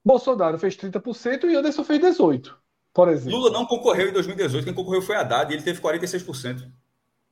[0.06, 2.59] Bolsonaro fez 30% e Anderson fez 18%
[2.94, 3.38] por exemplo.
[3.38, 6.64] Lula não concorreu em 2018, quem concorreu foi Haddad e ele teve 46%.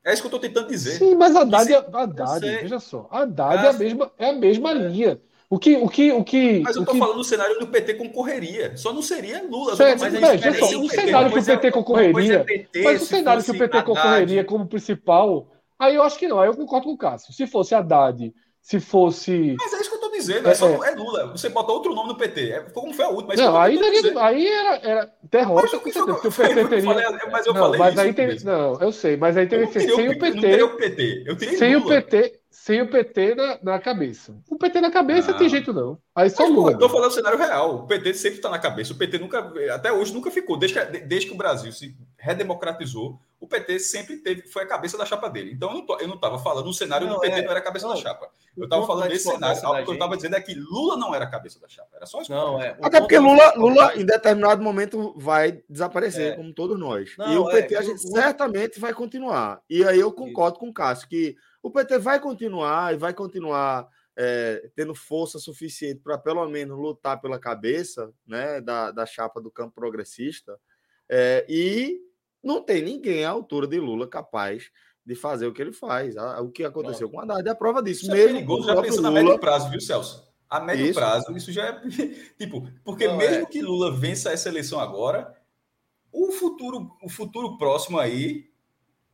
[0.03, 0.91] É isso que eu estou tentando dizer.
[0.91, 5.19] Sim, mas Haddad, é, Haddad veja só, Haddad é, a mesma, é a mesma linha.
[5.49, 6.99] O que, o que, o que, mas eu estou que...
[6.99, 8.75] falando no cenário do PT concorreria.
[8.75, 9.77] Só não seria Lula.
[9.77, 12.43] Certo, mas veja só, o cenário que o PT concorreria.
[12.43, 15.47] PT, mas o cenário que o PT concorreria como principal.
[15.79, 16.41] Aí eu acho que não.
[16.41, 17.33] Aí eu concordo com o Cássio.
[17.33, 19.55] Se fosse Haddad, se fosse.
[19.57, 20.89] Mas é isso que eu dizendo, é, só, é.
[20.89, 21.27] é, Lula.
[21.27, 22.51] Você bota outro nome no PT.
[22.51, 23.35] É, como foi a última.
[23.35, 25.79] Não, aí, daria, aí era, era derrota.
[25.79, 27.11] Porque o PT teria.
[27.31, 29.89] Mas eu não, falei mas aí tem, Não, eu sei, mas aí teve que ser
[29.89, 30.63] sem o PT.
[30.63, 31.23] o PT.
[31.25, 31.85] Eu sem Lula.
[31.85, 34.35] o PT sem o PT na, na cabeça.
[34.49, 35.97] O PT na cabeça não tem jeito não.
[36.13, 36.71] Aí só Lula.
[36.71, 37.75] Eu tô falando do cenário real.
[37.75, 38.93] O PT sempre está na cabeça.
[38.93, 40.57] O PT nunca, até hoje nunca ficou.
[40.57, 44.97] Desde que, desde que o Brasil se redemocratizou, o PT sempre teve, foi a cabeça
[44.97, 45.51] da chapa dele.
[45.53, 47.51] Então eu não, tô, eu não tava falando no cenário não, do PT é, não
[47.51, 48.27] era a cabeça não, da chapa.
[48.57, 49.61] Eu estava falando desse cenário.
[49.61, 51.89] O que eu estava dizendo é que Lula não era a cabeça da chapa.
[51.95, 52.31] Era só isso.
[52.31, 52.75] Não, é.
[52.81, 56.35] Até porque Lula, Lula, em determinado momento, vai desaparecer, é.
[56.35, 57.13] como todos nós.
[57.17, 59.61] Não, e o PT, é, a gente certamente vai continuar.
[59.69, 61.37] E aí eu concordo com o Cássio que
[61.67, 67.19] o PT vai continuar e vai continuar é, tendo força suficiente para pelo menos lutar
[67.19, 70.57] pela cabeça né, da, da chapa do campo progressista.
[71.09, 71.99] É, e
[72.41, 74.71] não tem ninguém à altura de Lula capaz
[75.05, 76.15] de fazer o que ele faz.
[76.41, 78.03] O que aconteceu com o Haddad é a prova disso.
[78.03, 79.19] Isso é mesmo é perigoso, já pensando Lula...
[79.19, 80.33] a médio prazo, viu, Celso?
[80.49, 80.99] A médio isso.
[80.99, 81.81] prazo, isso já é.
[82.39, 83.45] tipo, porque não, mesmo é...
[83.45, 85.35] que Lula vença essa eleição agora,
[86.11, 88.49] o futuro, o futuro próximo aí.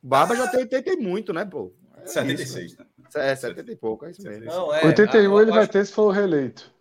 [0.00, 1.72] Barba já tem, tem, tem muito, né, pô?
[2.06, 2.86] 76, isso, né?
[3.16, 4.44] É, 70 e pouco, é isso mesmo.
[4.46, 6.74] Não, é, 81 ele vai ter se for reeleito.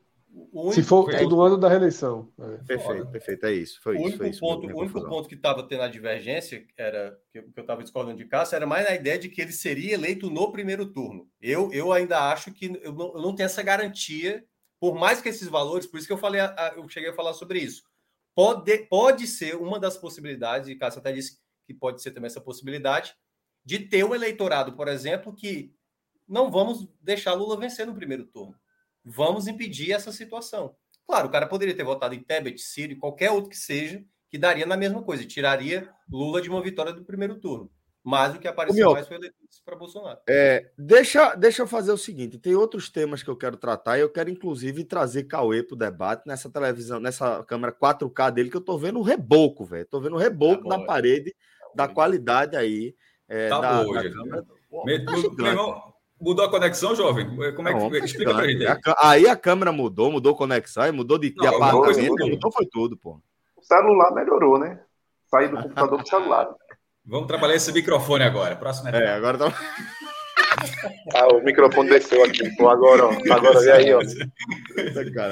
[0.71, 2.31] Se for todo ano da reeleição.
[2.39, 2.57] É.
[2.63, 3.79] Perfeito, perfeito, é isso.
[3.81, 7.19] Foi o único, foi isso, ponto, o único ponto que estava tendo a divergência, era
[7.31, 10.29] que eu estava discordando de Cássio, era mais na ideia de que ele seria eleito
[10.29, 11.27] no primeiro turno.
[11.39, 14.43] Eu, eu ainda acho que eu não, eu não tenho essa garantia,
[14.79, 16.41] por mais que esses valores, por isso que eu falei,
[16.75, 17.83] eu cheguei a falar sobre isso,
[18.35, 22.41] pode, pode ser uma das possibilidades, e Cássio até disse que pode ser também essa
[22.41, 23.15] possibilidade,
[23.65, 25.73] de ter um eleitorado, por exemplo, que
[26.27, 28.55] não vamos deixar Lula vencer no primeiro turno.
[29.03, 30.75] Vamos impedir essa situação.
[31.05, 34.65] Claro, o cara poderia ter votado em Tebet, Ciro, qualquer outro que seja, que daria
[34.65, 37.69] na mesma coisa, tiraria Lula de uma vitória do primeiro turno.
[38.03, 40.19] Mas o que apareceu mais foi eleitos para Bolsonaro.
[40.27, 44.01] É, deixa, deixa eu fazer o seguinte: tem outros temas que eu quero tratar e
[44.01, 48.57] eu quero, inclusive, trazer Cauê para o debate nessa televisão, nessa câmera 4K dele, que
[48.57, 49.85] eu tô vendo o reboco, velho.
[49.85, 52.93] Tô vendo o reboco tá na parede tá da qualidade aí.
[53.29, 54.43] É, tá da, boa, da câmera.
[54.43, 57.27] Tá mudou a conexão, jovem?
[57.27, 58.65] Como é que não, explica pra gente?
[59.01, 63.19] Aí a câmera mudou, mudou conexão, mudou de, não, de apartamento, mudou, foi tudo, pô.
[63.57, 64.79] O celular melhorou, né?
[65.29, 66.49] Sair do computador pro celular.
[67.05, 68.55] Vamos trabalhar esse microfone agora.
[68.55, 69.47] Próximo é, agora tá.
[71.13, 72.49] ah, o microfone desceu aqui.
[72.55, 73.11] Pô, agora, ó.
[73.29, 73.99] Agora, vê aí, ó.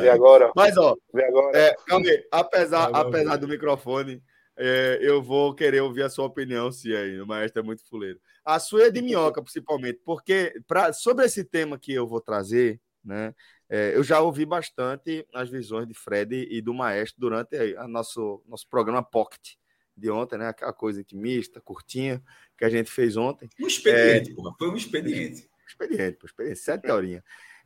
[0.01, 0.51] Vê agora.
[0.53, 1.57] Mas, ó, vê agora.
[1.57, 2.23] É, calma aí.
[2.29, 4.21] Apesar, apesar do microfone,
[4.63, 7.19] é, eu vou querer ouvir a sua opinião, se aí.
[7.19, 8.19] O maestro é muito fuleiro.
[8.45, 12.79] A sua é de minhoca, principalmente, porque pra, sobre esse tema que eu vou trazer,
[13.03, 13.33] né?
[13.67, 18.43] É, eu já ouvi bastante as visões de Fred e do maestro durante a nosso,
[18.47, 19.55] nosso programa Pocket
[19.97, 20.49] de ontem, né?
[20.49, 22.21] Aquela coisa intimista, curtinha,
[22.55, 23.49] que a gente fez ontem.
[23.59, 24.53] Um expediente, é, porra.
[24.59, 25.49] Foi um expediente.
[25.67, 27.23] Expediente, pô, expediente, sete horinhas.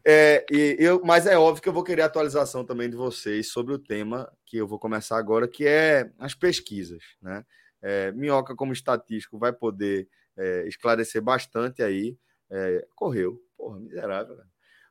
[0.07, 3.73] É, e eu, mas é óbvio que eu vou querer atualização também de vocês sobre
[3.73, 7.43] o tema que eu vou começar agora, que é as pesquisas, né?
[7.81, 12.17] É, Minhoca, como estatístico, vai poder é, esclarecer bastante aí.
[12.51, 14.37] É, correu, porra, miserável,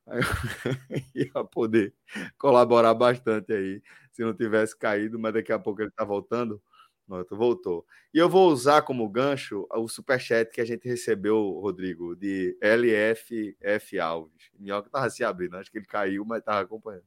[1.14, 1.94] ia poder
[2.36, 6.60] colaborar bastante aí se não tivesse caído, mas daqui a pouco ele está voltando.
[7.06, 7.86] Pronto, voltou.
[8.14, 13.98] E eu vou usar como gancho o superchat que a gente recebeu, Rodrigo, de LFF
[13.98, 14.50] Alves.
[14.58, 17.04] Minhoca estava se abrindo, acho que ele caiu, mas estava acompanhando.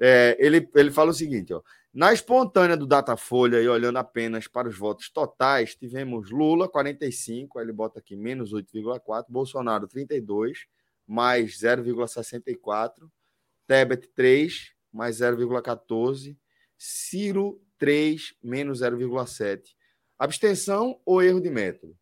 [0.00, 1.62] É, ele, ele fala o seguinte: ó,
[1.94, 7.72] na espontânea do Datafolha e olhando apenas para os votos totais, tivemos Lula 45, ele
[7.72, 10.66] bota aqui menos 8,4, Bolsonaro 32,
[11.06, 13.08] mais 0,64,
[13.66, 16.36] Tebet 3, mais 0,14,
[16.76, 19.74] Ciro 3 menos 0,7.
[20.16, 21.96] Abstenção ou erro de método?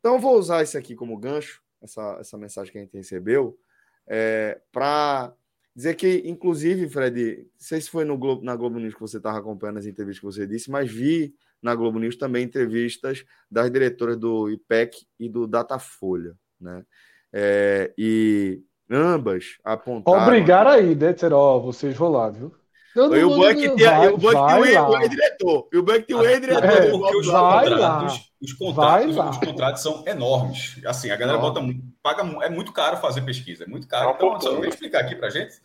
[0.00, 3.56] Então, vou usar isso aqui como gancho, essa, essa mensagem que a gente recebeu,
[4.04, 5.32] é, para
[5.76, 9.18] dizer que, inclusive, Fred, não sei se foi no Globo, na Globo News que você
[9.18, 11.32] estava acompanhando as entrevistas que você disse, mas vi
[11.62, 16.84] na Globo News também entrevistas das diretoras do IPEC e do Datafolha, né?
[17.32, 20.24] É, e ambas apontaram...
[20.24, 21.60] Obrigaram aí, né, Teró?
[21.60, 22.52] Vocês lá, viu?
[22.94, 25.68] Não, e o Buck tem, vai, o o ex-diretor.
[25.72, 26.64] E o Buck tem o ex-diretor.
[26.64, 30.80] É, porque os contratos, os, contratos, os contratos são enormes.
[30.84, 31.60] Assim, a galera bota,
[32.02, 34.10] paga, é muito caro fazer pesquisa, é muito caro.
[34.10, 35.60] É então, só vou explicar aqui pra gente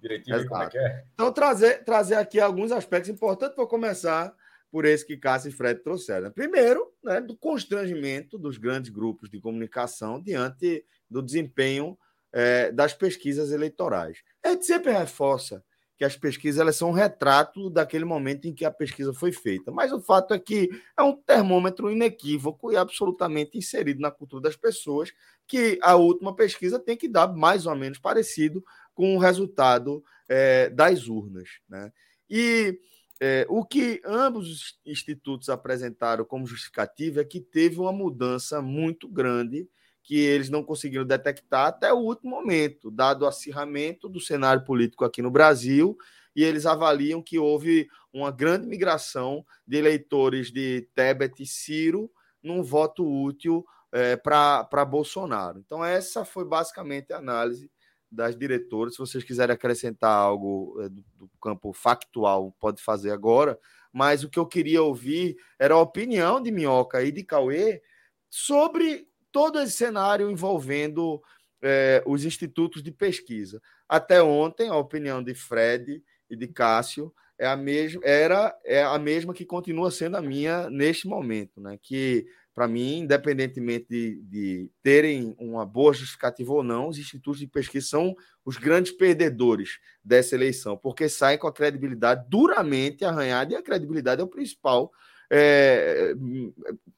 [0.00, 0.48] direitinho Exato.
[0.48, 1.04] como é que é.
[1.14, 4.34] Então, trazer, trazer aqui alguns aspectos importantes para começar
[4.70, 6.30] por esse que Cássio e Fred trouxeram.
[6.30, 11.98] Primeiro, né, do constrangimento dos grandes grupos de comunicação diante do desempenho
[12.32, 14.18] é, das pesquisas eleitorais.
[14.44, 15.62] A gente sempre reforça
[16.00, 19.70] que as pesquisas elas são um retrato daquele momento em que a pesquisa foi feita.
[19.70, 24.56] Mas o fato é que é um termômetro inequívoco e absolutamente inserido na cultura das
[24.56, 25.12] pessoas
[25.46, 30.70] que a última pesquisa tem que dar mais ou menos parecido com o resultado é,
[30.70, 31.50] das urnas.
[31.68, 31.92] Né?
[32.30, 32.80] E
[33.20, 39.06] é, o que ambos os institutos apresentaram como justificativa é que teve uma mudança muito
[39.06, 39.68] grande
[40.10, 45.04] que eles não conseguiram detectar até o último momento, dado o acirramento do cenário político
[45.04, 45.96] aqui no Brasil,
[46.34, 52.10] e eles avaliam que houve uma grande migração de eleitores de Tebet e Ciro
[52.42, 55.60] num voto útil é, para Bolsonaro.
[55.60, 57.70] Então, essa foi basicamente a análise
[58.10, 58.94] das diretoras.
[58.94, 63.56] Se vocês quiserem acrescentar algo é, do, do campo factual, pode fazer agora.
[63.92, 67.80] Mas o que eu queria ouvir era a opinião de Minhoca e de Cauê
[68.28, 71.22] sobre todo esse cenário envolvendo
[71.62, 73.60] é, os institutos de pesquisa.
[73.88, 78.98] Até ontem, a opinião de Fred e de Cássio é a mesma, era é a
[78.98, 81.78] mesma que continua sendo a minha neste momento, né?
[81.82, 87.46] Que para mim, independentemente de, de, terem uma boa justificativa ou não, os institutos de
[87.46, 88.14] pesquisa são
[88.44, 94.20] os grandes perdedores dessa eleição, porque saem com a credibilidade duramente arranhada e a credibilidade
[94.20, 94.92] é o principal
[95.30, 96.12] é,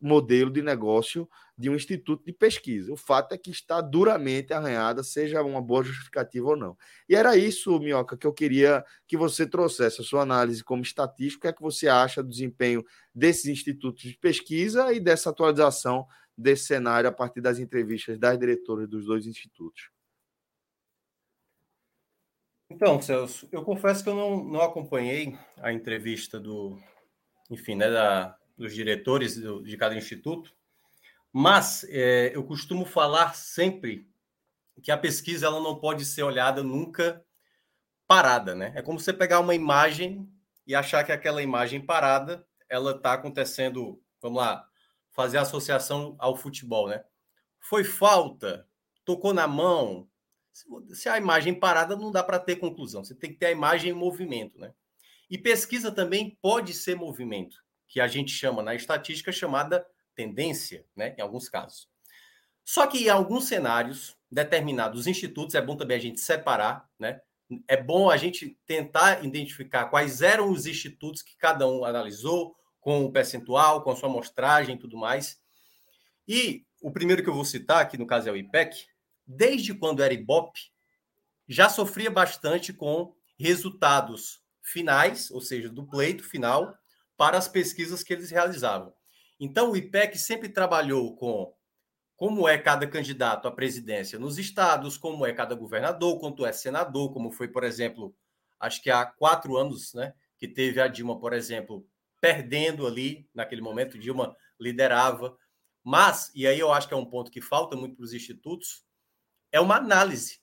[0.00, 2.92] modelo de negócio de um instituto de pesquisa.
[2.92, 6.76] O fato é que está duramente arranhada, seja uma boa justificativa ou não.
[7.08, 11.38] E era isso, Minhoca, que eu queria que você trouxesse a sua análise como estatística,
[11.38, 12.82] o que é que você acha do desempenho
[13.14, 16.06] desses institutos de pesquisa e dessa atualização
[16.36, 19.90] desse cenário a partir das entrevistas das diretoras dos dois institutos.
[22.70, 26.78] Então, Celso, eu confesso que eu não, não acompanhei a entrevista do,
[27.52, 30.54] enfim, né, da, dos diretores do, de cada instituto,
[31.32, 34.08] mas é, eu costumo falar sempre
[34.82, 37.24] que a pesquisa ela não pode ser olhada nunca
[38.06, 38.72] parada, né?
[38.74, 40.28] É como você pegar uma imagem
[40.66, 44.66] e achar que aquela imagem parada ela está acontecendo, vamos lá,
[45.10, 47.04] fazer associação ao futebol, né?
[47.60, 48.66] Foi falta,
[49.04, 50.08] tocou na mão.
[50.92, 53.90] Se a imagem parada não dá para ter conclusão, você tem que ter a imagem
[53.90, 54.72] em movimento, né?
[55.32, 57.56] E pesquisa também pode ser movimento,
[57.88, 59.82] que a gente chama na estatística chamada
[60.14, 61.14] tendência, né?
[61.16, 61.88] Em alguns casos.
[62.62, 67.18] Só que em alguns cenários, determinados institutos, é bom também a gente separar, né?
[67.66, 73.02] É bom a gente tentar identificar quais eram os institutos que cada um analisou, com
[73.02, 75.40] o percentual, com a sua amostragem e tudo mais.
[76.28, 78.84] E o primeiro que eu vou citar, que no caso é o IPEC,
[79.26, 80.60] desde quando era IBOP,
[81.48, 86.76] já sofria bastante com resultados finais, ou seja, do pleito final,
[87.16, 88.92] para as pesquisas que eles realizavam.
[89.38, 91.54] Então, o IPEC sempre trabalhou com
[92.16, 97.12] como é cada candidato à presidência nos estados, como é cada governador, quanto é senador,
[97.12, 98.14] como foi, por exemplo,
[98.60, 101.84] acho que há quatro anos, né, que teve a Dilma, por exemplo,
[102.20, 105.36] perdendo ali, naquele momento, Dilma liderava.
[105.82, 108.84] Mas, e aí eu acho que é um ponto que falta muito para os institutos,
[109.50, 110.41] é uma análise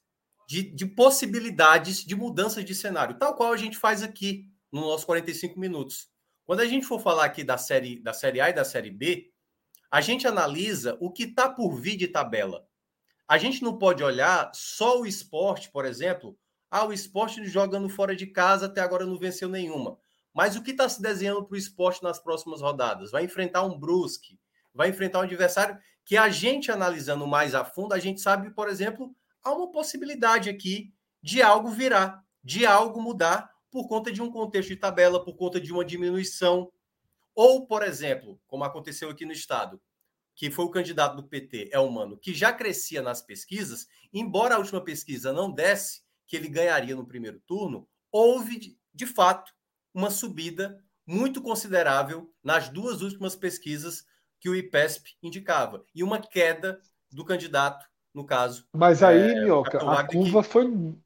[0.49, 5.05] de, de possibilidades de mudanças de cenário, tal qual a gente faz aqui no nosso
[5.05, 6.09] 45 minutos.
[6.43, 9.31] Quando a gente for falar aqui da série, da série A e da série B,
[9.91, 12.67] a gente analisa o que está por vir de tabela.
[13.27, 16.35] A gente não pode olhar só o esporte, por exemplo.
[16.71, 19.99] Ah, o esporte jogando fora de casa até agora não venceu nenhuma.
[20.33, 23.11] Mas o que está se desenhando para o esporte nas próximas rodadas?
[23.11, 24.39] Vai enfrentar um Brusque,
[24.73, 28.67] vai enfrentar um adversário que a gente analisando mais a fundo, a gente sabe, por
[28.67, 29.15] exemplo,
[29.49, 34.69] há uma possibilidade aqui de algo virar, de algo mudar por conta de um contexto
[34.69, 36.71] de tabela, por conta de uma diminuição.
[37.35, 39.81] Ou, por exemplo, como aconteceu aqui no estado,
[40.35, 44.59] que foi o candidato do PT, é humano, que já crescia nas pesquisas, embora a
[44.59, 49.51] última pesquisa não desse que ele ganharia no primeiro turno, houve de fato
[49.93, 54.05] uma subida muito considerável nas duas últimas pesquisas
[54.39, 56.79] que o IPESP indicava e uma queda
[57.11, 57.88] do candidato
[58.19, 58.67] no caso.
[58.73, 60.49] Mas aí, é, Minhoca, a curva que...
[60.49, 60.65] foi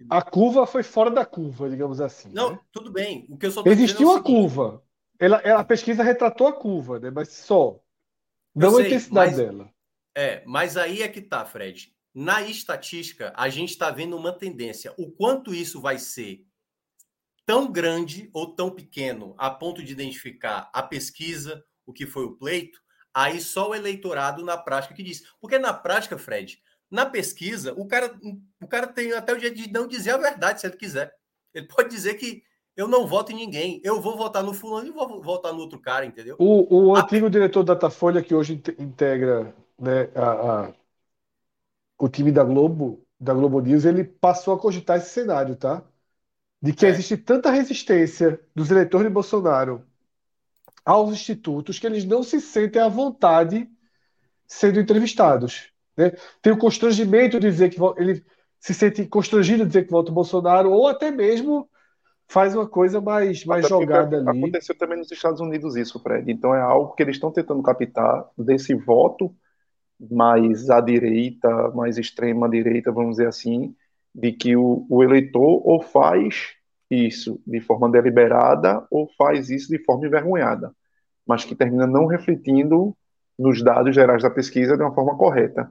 [0.10, 2.30] a curva foi fora da curva, digamos assim.
[2.34, 2.60] Não, né?
[2.72, 3.28] tudo bem.
[3.30, 4.84] O que eu só existiu é a curva.
[5.20, 7.12] Ela, ela, a pesquisa retratou a curva, né?
[7.12, 7.80] Mas só.
[8.56, 9.70] Não sei, a intensidade mas, dela.
[10.16, 11.94] É, mas aí é que tá, Fred.
[12.14, 14.94] Na estatística, a gente está vendo uma tendência.
[14.98, 16.46] O quanto isso vai ser
[17.46, 22.36] tão grande ou tão pequeno a ponto de identificar a pesquisa, o que foi o
[22.36, 22.80] pleito,
[23.14, 25.24] aí só o eleitorado na prática que diz.
[25.40, 26.60] Porque na prática, Fred,
[26.90, 28.14] na pesquisa, o cara,
[28.62, 31.14] o cara tem até o jeito de não dizer a verdade se ele quiser.
[31.54, 32.44] Ele pode dizer que
[32.76, 33.82] eu não voto em ninguém.
[33.84, 36.36] Eu vou votar no fulano e vou votar no outro cara, entendeu?
[36.40, 37.30] O, o antigo a...
[37.30, 40.74] diretor da Datafolha, que hoje integra né, a, a,
[41.98, 45.84] o time da Globo, da Globo News, ele passou a cogitar esse cenário, tá?
[46.62, 46.90] De que é.
[46.90, 49.86] existe tanta resistência dos eleitores de Bolsonaro
[50.86, 53.70] aos institutos que eles não se sentem à vontade
[54.48, 55.73] sendo entrevistados.
[55.98, 56.12] Né?
[56.42, 58.24] Tem o constrangimento de dizer que ele
[58.60, 61.70] se sente constrangido de dizer que vota Bolsonaro, ou até mesmo
[62.28, 64.40] faz uma coisa mais, mais jogada ali.
[64.40, 66.32] Aconteceu também nos Estados Unidos isso, Fred.
[66.32, 69.34] Então é algo que eles estão tentando captar desse voto
[70.00, 73.76] mais à direita, mais extrema direita, vamos dizer assim,
[74.14, 76.54] de que o, o eleitor ou faz
[76.90, 80.72] isso de forma deliberada ou faz isso de forma envergonhada,
[81.26, 82.96] mas que termina não refletindo
[83.38, 85.70] nos dados gerais da pesquisa de uma forma correta.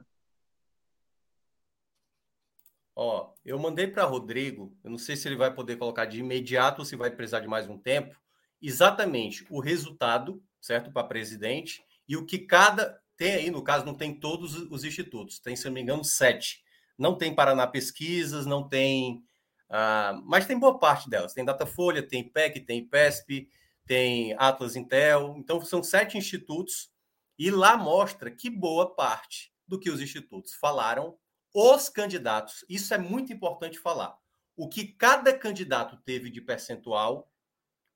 [2.95, 6.81] Ó, eu mandei para Rodrigo, eu não sei se ele vai poder colocar de imediato
[6.81, 8.15] ou se vai precisar de mais um tempo,
[8.61, 13.93] exatamente o resultado, certo, para presidente e o que cada tem aí, no caso, não
[13.93, 16.63] tem todos os institutos, tem, se não me engano, sete.
[16.97, 19.23] Não tem Paraná Pesquisas, não tem.
[19.69, 21.33] Uh, mas tem boa parte delas.
[21.33, 23.49] Tem Datafolha, tem IPEC, tem IPESP,
[23.85, 25.35] tem Atlas Intel.
[25.37, 26.91] Então, são sete institutos,
[27.37, 31.17] e lá mostra que boa parte do que os institutos falaram
[31.53, 34.17] os candidatos, isso é muito importante falar.
[34.55, 37.31] O que cada candidato teve de percentual,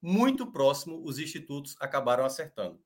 [0.02, 2.80] muito próximo, os institutos acabaram acertando.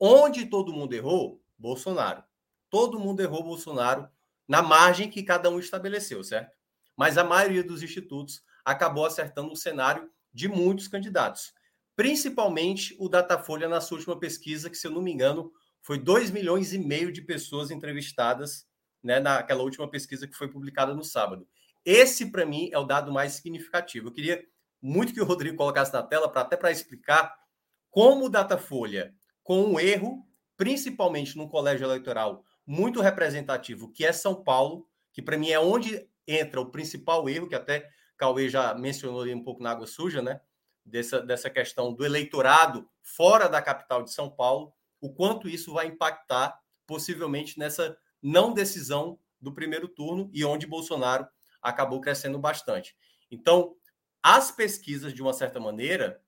[0.00, 1.42] Onde todo mundo errou?
[1.58, 2.24] Bolsonaro.
[2.70, 4.08] Todo mundo errou Bolsonaro
[4.48, 6.56] na margem que cada um estabeleceu, certo?
[6.96, 11.52] Mas a maioria dos institutos acabou acertando o cenário de muitos candidatos.
[11.94, 16.30] Principalmente o Datafolha na sua última pesquisa, que, se eu não me engano, foi 2
[16.30, 18.66] milhões e meio de pessoas entrevistadas
[19.06, 21.46] né, naquela última pesquisa que foi publicada no sábado.
[21.84, 24.08] Esse, para mim, é o dado mais significativo.
[24.08, 24.44] Eu queria
[24.82, 27.34] muito que o Rodrigo colocasse na tela, para até para explicar
[27.90, 30.26] como o Datafolha, com um erro,
[30.56, 36.06] principalmente no colégio eleitoral muito representativo, que é São Paulo, que para mim é onde
[36.26, 40.20] entra o principal erro, que até Cauê já mencionou ali um pouco na água suja,
[40.20, 40.40] né?
[40.84, 45.86] Dessa, dessa questão do eleitorado fora da capital de São Paulo, o quanto isso vai
[45.86, 47.96] impactar possivelmente nessa
[48.26, 51.28] não decisão do primeiro turno e onde Bolsonaro
[51.62, 52.96] acabou crescendo bastante.
[53.30, 53.76] Então,
[54.20, 56.20] as pesquisas, de uma certa maneira,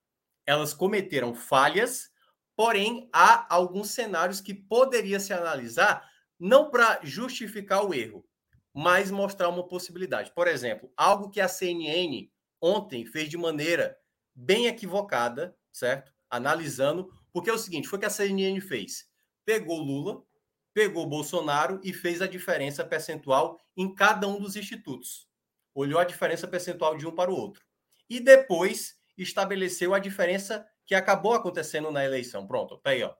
[0.47, 2.09] elas cometeram falhas,
[2.55, 8.25] porém há alguns cenários que poderia se analisar não para justificar o erro,
[8.73, 10.33] mas mostrar uma possibilidade.
[10.33, 12.31] Por exemplo, algo que a CNN
[12.61, 13.99] ontem fez de maneira
[14.33, 16.13] bem equivocada, certo?
[16.31, 19.09] Analisando, porque é o seguinte, foi que a CNN fez.
[19.45, 20.23] Pegou Lula,
[20.79, 25.27] pegou Bolsonaro e fez a diferença percentual em cada um dos institutos.
[25.75, 27.65] Olhou a diferença percentual de um para o outro.
[28.09, 32.47] E depois estabeleceu a diferença que acabou acontecendo na eleição.
[32.47, 33.13] Pronto, tá aí, ó.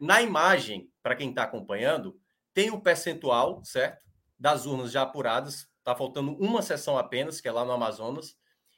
[0.00, 2.18] Na imagem, para quem está acompanhando,
[2.54, 4.02] tem o percentual, certo?
[4.38, 5.68] Das urnas já apuradas.
[5.80, 8.34] Está faltando uma sessão apenas, que é lá no Amazonas.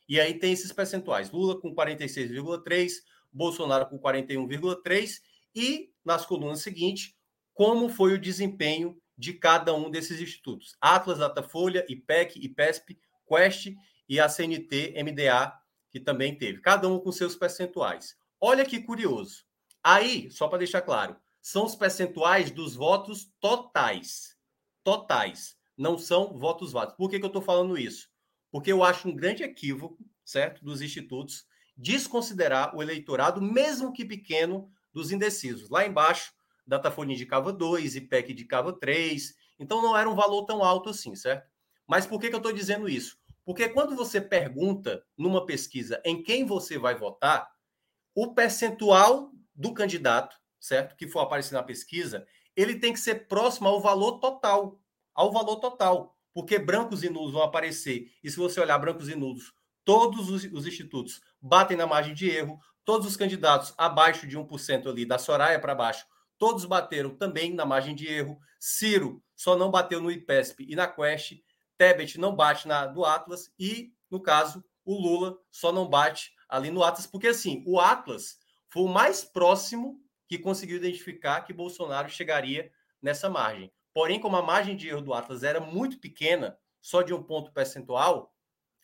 [0.08, 1.30] E aí tem esses percentuais.
[1.30, 2.90] Lula com 46,3,
[3.32, 5.20] Bolsonaro com 41,3
[5.54, 7.14] e nas colunas seguintes,
[7.60, 10.78] como foi o desempenho de cada um desses institutos.
[10.80, 12.98] Atlas, Datafolha, IPEC, IPESP,
[13.28, 13.74] Quest
[14.08, 15.52] e a CNT, MDA,
[15.90, 16.62] que também teve.
[16.62, 18.16] Cada um com seus percentuais.
[18.40, 19.44] Olha que curioso.
[19.84, 24.38] Aí, só para deixar claro, são os percentuais dos votos totais.
[24.82, 25.54] Totais.
[25.76, 26.96] Não são votos válidos.
[26.96, 28.08] Por que, que eu estou falando isso?
[28.50, 31.44] Porque eu acho um grande equívoco, certo, dos institutos,
[31.76, 35.68] desconsiderar o eleitorado, mesmo que pequeno, dos indecisos.
[35.68, 36.32] Lá embaixo,
[36.70, 39.34] Datafolha indicava 2, IPEC indicava 3.
[39.58, 41.50] Então não era um valor tão alto assim, certo?
[41.86, 43.18] Mas por que, que eu estou dizendo isso?
[43.44, 47.50] Porque quando você pergunta numa pesquisa em quem você vai votar,
[48.14, 50.94] o percentual do candidato certo?
[50.94, 54.78] Que for aparecer na pesquisa, ele tem que ser próximo ao valor total,
[55.14, 58.12] ao valor total, porque brancos e nulos vão aparecer.
[58.22, 59.52] E se você olhar brancos e nulos,
[59.84, 64.86] todos os, os institutos batem na margem de erro, todos os candidatos abaixo de 1%
[64.86, 66.04] ali, da Soraya para baixo,
[66.40, 68.40] todos bateram também na margem de erro.
[68.58, 71.34] Ciro só não bateu no IPESP e na Quest.
[71.76, 76.70] Tebet não bate na do Atlas e, no caso, o Lula só não bate ali
[76.70, 78.38] no Atlas, porque assim, o Atlas
[78.70, 82.72] foi o mais próximo que conseguiu identificar que Bolsonaro chegaria
[83.02, 83.70] nessa margem.
[83.92, 87.52] Porém, como a margem de erro do Atlas era muito pequena, só de um ponto
[87.52, 88.34] percentual,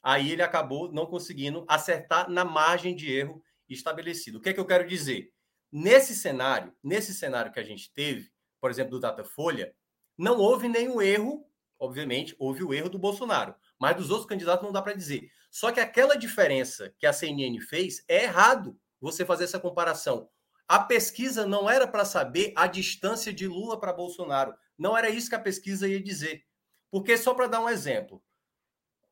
[0.02, 4.38] aí ele acabou não conseguindo acertar na margem de erro estabelecido.
[4.38, 5.32] O que é que eu quero dizer?
[5.70, 9.74] Nesse cenário, nesse cenário que a gente teve, por exemplo, do Datafolha,
[10.16, 11.46] não houve nenhum erro,
[11.78, 15.30] obviamente, houve o erro do Bolsonaro, mas dos outros candidatos não dá para dizer.
[15.50, 20.28] Só que aquela diferença que a CNN fez é errado você fazer essa comparação.
[20.68, 24.54] A pesquisa não era para saber a distância de Lula para Bolsonaro.
[24.76, 26.44] Não era isso que a pesquisa ia dizer.
[26.90, 28.22] Porque, só para dar um exemplo,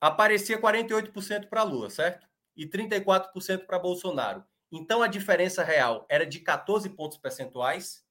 [0.01, 2.27] aparecia 48% para Lula, certo?
[2.57, 4.45] E 34% para Bolsonaro.
[4.77, 8.05] Então, a diferença real era de 14 pontos percentuais?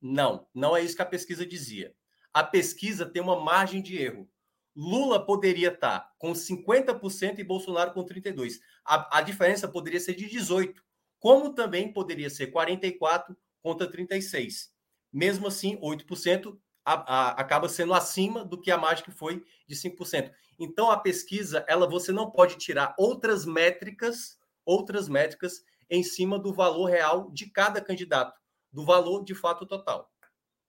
[0.00, 1.94] Não, não é isso que a pesquisa dizia.
[2.32, 4.28] A pesquisa tem uma margem de erro.
[4.74, 8.58] Lula poderia estar com 50% e Bolsonaro com 32%.
[8.84, 10.74] A, a diferença poderia ser de 18%
[11.20, 14.70] como também poderia ser 44 contra 36.
[15.10, 19.74] Mesmo assim, 8% a, a, acaba sendo acima do que a margem que foi de
[19.74, 20.30] 5%.
[20.58, 24.36] Então a pesquisa, ela você não pode tirar outras métricas,
[24.66, 28.38] outras métricas em cima do valor real de cada candidato,
[28.72, 30.10] do valor de fato total.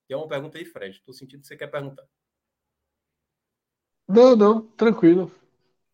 [0.08, 0.96] Tem uma pergunta aí, Fred.
[0.96, 2.04] Estou sentindo que você quer perguntar.
[4.08, 5.32] Não, não, tranquilo.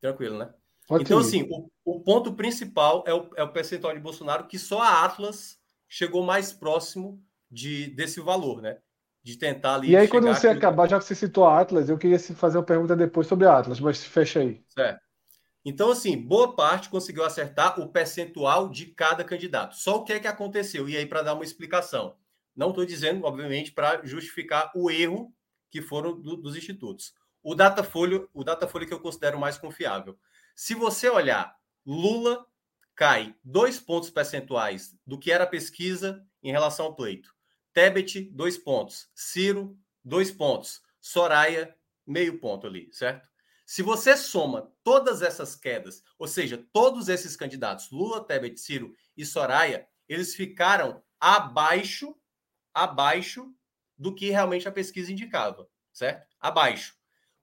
[0.01, 0.53] Tranquilo, né?
[0.87, 4.59] Pode então, assim, o, o, ponto principal é o, é o percentual de Bolsonaro, que
[4.59, 5.59] só a Atlas
[5.89, 8.79] chegou mais próximo de, desse valor, né?
[9.23, 9.91] De tentar ali.
[9.91, 12.65] E aí, quando você acabar, já que você citou a Atlas, eu queria fazer uma
[12.65, 14.63] pergunta depois sobre a Atlas, mas fecha aí.
[14.69, 15.01] Certo.
[15.65, 19.77] Então, assim, boa parte conseguiu acertar o percentual de cada candidato.
[19.77, 20.89] Só o que é que aconteceu?
[20.89, 22.17] E aí, para dar uma explicação.
[22.55, 25.33] Não estou dizendo, obviamente, para justificar o erro
[25.71, 27.15] que foram do, dos institutos.
[27.43, 30.19] O Datafolha, o Datafolha que eu considero mais confiável.
[30.55, 31.57] Se você olhar,
[31.87, 32.47] Lula
[32.95, 37.35] cai dois pontos percentuais do que era a pesquisa em relação ao pleito.
[37.73, 39.09] Tebet, dois pontos.
[39.15, 40.83] Ciro, dois pontos.
[41.01, 41.75] Soraya,
[42.07, 43.32] meio ponto ali, certo?
[43.73, 49.25] Se você soma todas essas quedas, ou seja, todos esses candidatos, Lula, Tebet, Ciro e
[49.25, 52.15] Soraya, eles ficaram abaixo,
[52.75, 53.51] abaixo
[53.97, 56.29] do que realmente a pesquisa indicava, certo?
[56.39, 56.95] Abaixo.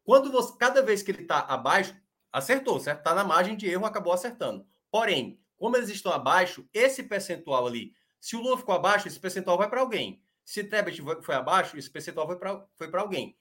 [0.04, 2.00] Quando você, cada vez que ele está abaixo,
[2.32, 3.00] acertou, certo?
[3.00, 4.68] Está na margem de erro, acabou acertando.
[4.92, 9.58] Porém, como eles estão abaixo, esse percentual ali, se o Lula ficou abaixo, esse percentual
[9.58, 10.22] vai para alguém.
[10.46, 13.36] Se Tebet foi abaixo, esse percentual foi para foi alguém.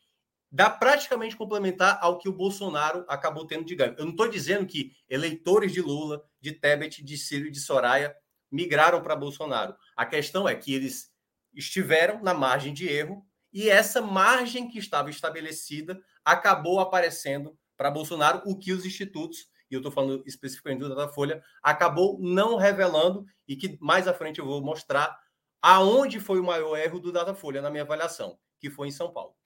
[0.50, 3.94] Dá praticamente complementar ao que o Bolsonaro acabou tendo de ganho.
[3.98, 8.16] Eu não estou dizendo que eleitores de Lula, de Tebet, de Ciro e de Soraya
[8.50, 9.76] migraram para Bolsonaro.
[9.94, 11.12] A questão é que eles
[11.54, 18.42] estiveram na margem de erro e essa margem que estava estabelecida acabou aparecendo para Bolsonaro,
[18.44, 23.54] o que os institutos, e eu estou falando especificamente do Datafolha, acabou não revelando e
[23.54, 25.16] que mais à frente eu vou mostrar
[25.62, 29.37] aonde foi o maior erro do Datafolha na minha avaliação, que foi em São Paulo.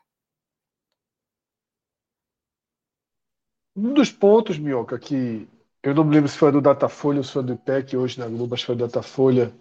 [3.74, 5.48] Um dos pontos, Minhoca, que
[5.82, 8.28] eu não me lembro se foi do Datafolha ou se foi do IPEC hoje na
[8.28, 9.52] Globo, acho que foi do Datafolha.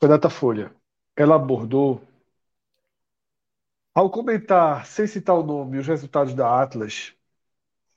[0.00, 0.74] Foi Datafolha.
[1.16, 2.02] Ela abordou
[3.94, 7.14] ao comentar, sem citar o nome, os resultados da Atlas,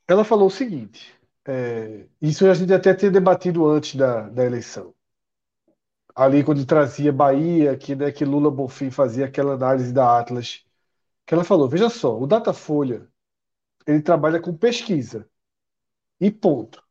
[0.08, 1.14] ela falou o seguinte:
[1.46, 4.94] é, isso a gente até tinha debatido antes da, da eleição.
[6.16, 10.66] Ali, quando trazia Bahia, que, né, que Lula Bonfim fazia aquela análise da Atlas,
[11.26, 13.08] que ela falou: veja só, o Datafolha
[13.88, 15.30] ele trabalha com pesquisa
[16.22, 16.82] e ponto.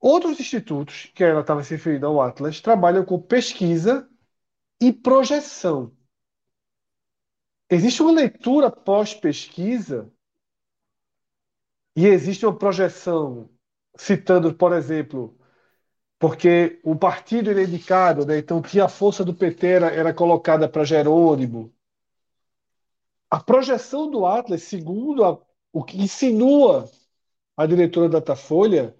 [0.00, 4.08] Outros institutos, que ela estava se referindo ao Atlas, trabalham com pesquisa
[4.80, 5.92] e projeção.
[7.68, 10.12] Existe uma leitura pós-pesquisa
[11.96, 13.50] e existe uma projeção,
[13.96, 15.36] citando, por exemplo,
[16.18, 18.38] porque o partido era indicado, né?
[18.38, 21.74] então tinha a força do PT era, era colocada para Jerônimo.
[23.30, 25.40] A projeção do Atlas, segundo a,
[25.72, 26.88] o que insinua
[27.56, 28.94] a diretora da Datafolha,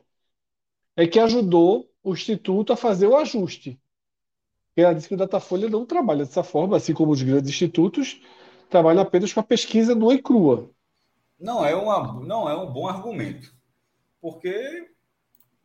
[0.96, 3.80] é que ajudou o Instituto a fazer o ajuste.
[4.76, 8.20] Ela disse que o Datafolha não trabalha dessa forma, assim como os grandes institutos,
[8.68, 10.70] trabalha apenas com a pesquisa nua e crua.
[11.38, 13.54] Não é, uma, não é um bom argumento.
[14.20, 14.88] Porque,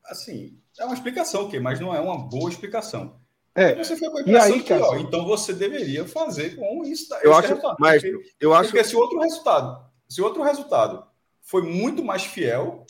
[0.05, 3.19] assim, é uma explicação, okay, mas não é uma boa explicação.
[3.55, 3.75] É.
[3.75, 7.13] Você foi com a impressão aí, que, ó, então você deveria fazer com isso.
[7.23, 11.08] Eu acho, mas porque, eu acho porque se outro resultado, se outro resultado
[11.49, 12.85] foi muito mais fiel,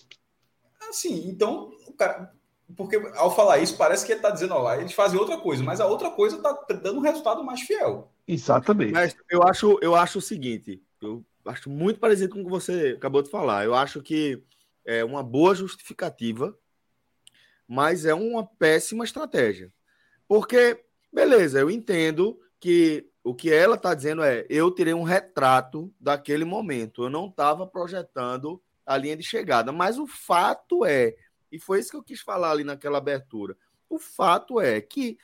[0.89, 2.29] assim, então o cara,
[2.75, 5.79] porque ao falar isso parece que ele está dizendo, ó, eles fazem outra coisa, mas
[5.79, 8.11] a outra coisa está dando um resultado mais fiel.
[8.27, 8.91] Exatamente.
[8.91, 12.95] Mas eu acho, eu acho o seguinte, eu acho muito parecido com o que você
[12.97, 13.63] acabou de falar.
[13.63, 14.43] Eu acho que
[14.83, 16.53] é uma boa justificativa,
[17.65, 19.71] mas é uma péssima estratégia.
[20.27, 20.83] Porque,
[21.13, 26.45] beleza, eu entendo que o que ela está dizendo é: eu tirei um retrato daquele
[26.45, 29.71] momento, eu não estava projetando a linha de chegada.
[29.71, 31.15] Mas o fato é,
[31.51, 33.55] e foi isso que eu quis falar ali naquela abertura,
[33.89, 35.17] o fato é que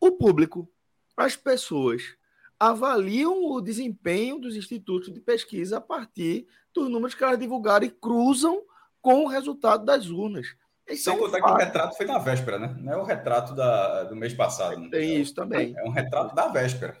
[0.00, 0.68] o público,
[1.16, 2.16] as pessoas,
[2.58, 7.90] avaliam o desempenho dos institutos de pesquisa a partir dos números que elas divulgaram e
[7.90, 8.62] cruzam
[9.00, 10.56] com o resultado das urnas.
[10.86, 12.74] Esse Sem é um contar que o retrato foi na véspera, né?
[12.80, 14.80] Não é o retrato da, do mês passado.
[14.80, 14.88] Né?
[14.90, 15.74] Tem isso também.
[15.76, 16.98] É um retrato da véspera.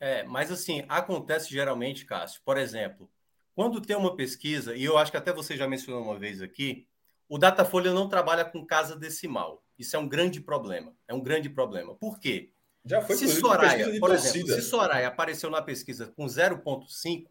[0.00, 3.10] É, mas assim, acontece geralmente, Cássio, por exemplo,
[3.54, 6.86] quando tem uma pesquisa, e eu acho que até você já mencionou uma vez aqui,
[7.28, 9.62] o Datafolha não trabalha com casa decimal.
[9.78, 10.94] Isso é um grande problema.
[11.06, 11.94] É um grande problema.
[11.94, 12.52] Por quê?
[12.84, 17.26] Já foi se Soraya, por exemplo, se Soraya apareceu na pesquisa com 0,5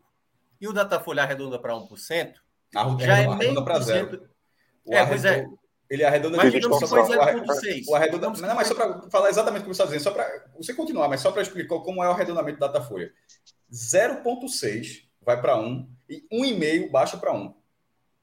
[0.59, 2.33] e o Datafolha arredonda para 1%,
[2.75, 4.29] ah, já é meio para zero.
[4.85, 5.45] É, pois é.
[5.89, 7.87] Ele arredonda mas que foi 0,6.
[7.87, 8.29] O arredonda...
[8.29, 11.07] Não, mas só para falar exatamente o que você está dizendo, só para você continuar,
[11.07, 13.11] mas só para explicar como é o arredondamento da Datafolha.
[13.71, 17.53] 0,6 vai para 1 e 1,5 baixa para 1.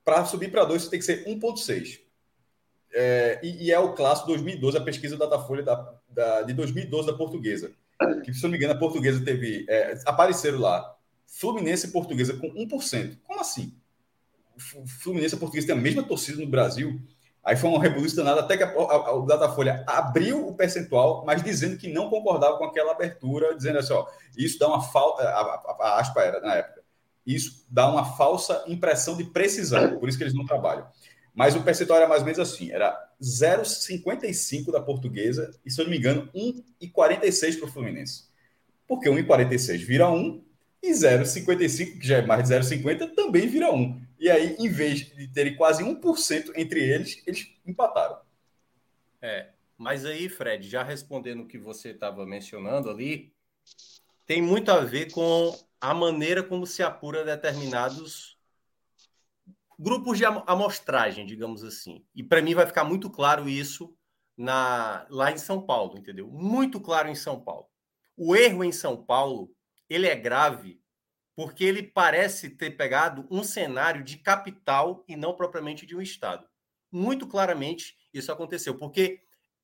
[0.05, 2.01] Para subir para 2, você tem que ser 1,6.
[2.93, 7.07] É, e, e, é o clássico 2012, a pesquisa da Datafolha da, da, de 2012
[7.07, 7.73] da portuguesa.
[8.25, 9.67] Que, se não me engano, a portuguesa teve.
[9.69, 10.95] É, apareceram lá
[11.27, 13.19] Fluminense e Portuguesa com 1%.
[13.25, 13.75] Como assim?
[15.01, 17.01] Fluminense e Portuguesa tem a mesma torcida no Brasil.
[17.45, 21.25] Aí foi uma revolução danada, até que a, a, a, o Datafolha abriu o percentual,
[21.27, 25.23] mas dizendo que não concordava com aquela abertura, dizendo assim: ó, isso dá uma falta.
[25.23, 26.83] A aspa era na época.
[27.27, 30.87] Isso dá uma falsa impressão de precisão, por isso que eles não trabalham.
[31.35, 35.85] Mas o percentual era mais ou menos assim: era 0,55 da portuguesa e, se eu
[35.85, 38.25] não me engano, 1,46 para o Fluminense.
[38.87, 40.43] Porque 1,46 vira 1
[40.83, 44.01] e 0,55, que já é mais de 0,50, também vira 1.
[44.25, 48.23] E aí, em vez de terem quase 1% entre eles, eles empataram.
[49.21, 53.35] É, mas aí, Fred, já respondendo o que você estava mencionando ali,
[54.25, 58.39] tem muito a ver com a maneira como se apura determinados
[59.79, 62.03] grupos de amostragem, digamos assim.
[62.15, 63.95] E para mim vai ficar muito claro isso
[64.35, 66.29] na, lá em São Paulo, entendeu?
[66.29, 67.67] Muito claro em São Paulo.
[68.17, 69.55] O erro em São Paulo,
[69.87, 70.81] ele é grave
[71.37, 76.49] porque ele parece ter pegado um cenário de capital e não propriamente de um estado.
[76.91, 79.21] Muito claramente isso aconteceu, porque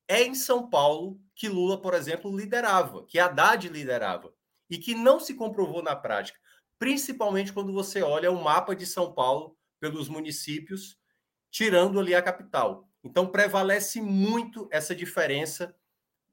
[0.08, 4.34] é em São Paulo que Lula, por exemplo, liderava, que Haddad liderava,
[4.68, 6.38] e que não se comprovou na prática,
[6.78, 10.98] principalmente quando você olha o mapa de São Paulo pelos municípios,
[11.50, 12.88] tirando ali a capital.
[13.04, 15.74] Então prevalece muito essa diferença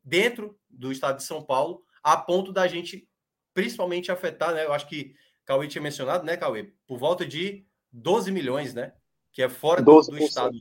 [0.04, 3.08] dentro do estado de São Paulo, a ponto da gente
[3.54, 4.66] principalmente afetar, né?
[4.66, 5.16] Eu acho que
[5.48, 6.70] Cauê tinha mencionado, né, Cauê?
[6.86, 8.92] Por volta de 12 milhões, né?
[9.32, 10.52] Que é fora do, do estado.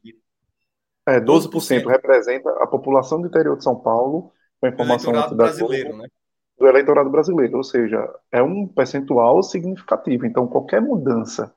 [1.05, 5.18] É, 12%, 12% representa a população do interior de São Paulo, com a informação do
[5.18, 6.09] eleitorado brasileiro, né?
[6.57, 10.24] Do eleitorado brasileiro, ou seja, é um percentual significativo.
[10.24, 11.53] Então, qualquer mudança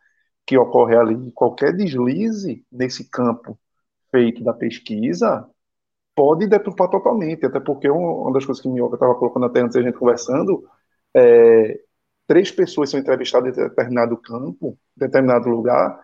[0.46, 3.58] que ocorre ali, qualquer deslize nesse campo
[4.12, 5.48] feito da pesquisa,
[6.16, 9.78] pode deturpar totalmente, até porque uma das coisas que o Minhoca estava colocando até antes
[9.78, 10.68] a gente conversando,
[11.16, 11.80] é,
[12.30, 16.00] três pessoas são entrevistadas em determinado campo, determinado lugar,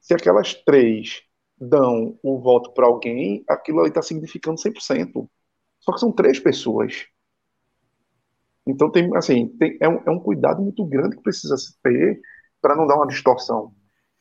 [0.00, 1.22] se aquelas três
[1.56, 5.28] dão o voto para alguém, aquilo ali está significando 100%.
[5.78, 7.06] Só que são três pessoas.
[8.66, 12.20] Então, tem, assim, tem, é, um, é um cuidado muito grande que precisa se ter
[12.60, 13.72] para não dar uma distorção.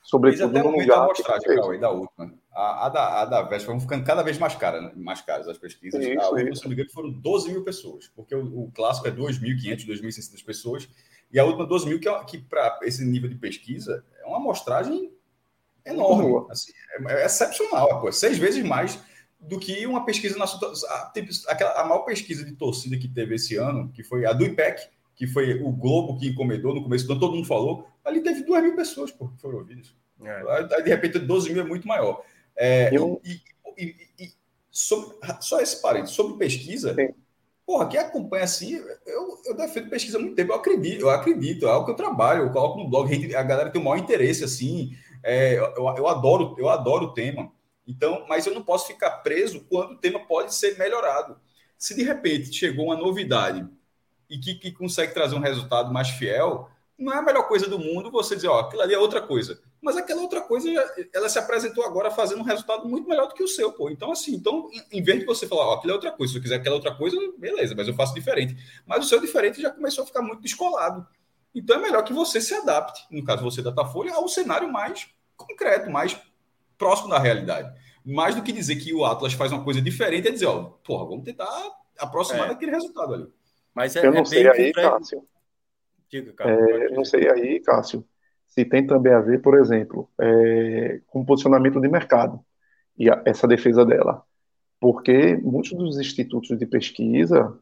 [0.03, 0.99] Sobretudo no lugar.
[0.99, 2.34] A amostragem, Cauê, da última.
[2.53, 4.91] A, a, da, a da Vespa vão ficando cada vez mais, cara, né?
[4.95, 6.05] mais caras as pesquisas.
[6.05, 9.08] Isso, a última, se não me engano, foram 12 mil pessoas, porque o, o clássico
[9.08, 10.89] é 2.500, 2.600 pessoas.
[11.32, 14.38] E a última 12 mil, que, é que para esse nível de pesquisa é uma
[14.38, 15.11] amostragem
[15.86, 16.45] enorme.
[16.49, 16.71] Assim,
[17.07, 18.99] é, é, excepcional, pô, seis vezes mais
[19.39, 21.11] do que uma pesquisa na a,
[21.49, 24.89] a, a maior pesquisa de torcida que teve esse ano, que foi a do IPEC,
[25.15, 28.43] que foi o Globo que encomendou no começo do ano, todo mundo falou, ali teve
[28.43, 29.93] duas mil pessoas pô, que foram ouvidas.
[30.23, 30.75] É.
[30.75, 32.23] Aí, de repente, 12 mil é muito maior.
[32.55, 33.21] É, Eu...
[33.23, 33.41] e,
[33.78, 34.32] e, e,
[34.71, 37.09] sobre, só esse parênteses, sobre pesquisa, Sim.
[37.68, 41.68] Porra, quem acompanha assim, eu, eu defendo pesquisa há muito tempo, eu acredito, eu acredito,
[41.68, 44.41] é algo que eu trabalho, eu coloco no blog, a galera tem o maior interesse,
[44.41, 47.51] assim, é, eu, eu, adoro, eu adoro o tema.
[47.86, 51.38] Então, mas eu não posso ficar preso quando o tema pode ser melhorado.
[51.78, 53.68] Se de repente chegou uma novidade
[54.30, 57.78] e que, que consegue trazer um resultado mais fiel, não é a melhor coisa do
[57.78, 59.62] mundo você dizer, ó, aquilo ali é outra coisa.
[59.80, 60.68] Mas aquela outra coisa,
[61.14, 63.89] ela se apresentou agora fazendo um resultado muito melhor do que o seu, pô.
[63.89, 66.41] Então, assim, então, em vez de você falar, ó, aquilo é outra coisa, se eu
[66.41, 68.58] quiser aquela outra coisa, beleza, mas eu faço diferente.
[68.86, 71.06] Mas o seu diferente já começou a ficar muito descolado.
[71.54, 75.08] Então é melhor que você se adapte, no caso você da Datafolha, ao cenário mais
[75.36, 76.20] concreto, mais
[76.78, 77.72] próximo da realidade.
[78.04, 81.06] Mais do que dizer que o Atlas faz uma coisa diferente, é dizer, ó, porra,
[81.06, 81.48] vamos tentar
[82.00, 82.50] aproximar é.
[82.50, 83.28] daquele resultado ali.
[83.74, 85.24] Mas é, eu não é sei aí, Cássio.
[86.10, 88.05] Diga, é, não sei aí, Cássio,
[88.47, 92.39] se tem também a ver, por exemplo, é, com posicionamento de mercado
[92.97, 94.24] e a, essa defesa dela.
[94.80, 97.58] Porque muitos dos institutos de pesquisa,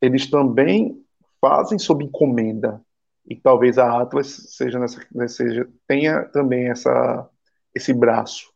[0.00, 1.00] eles também
[1.40, 2.80] fazem sob encomenda
[3.28, 4.26] e talvez a Atlas
[4.56, 7.28] seja nessa, seja, tenha também essa,
[7.74, 8.52] esse braço.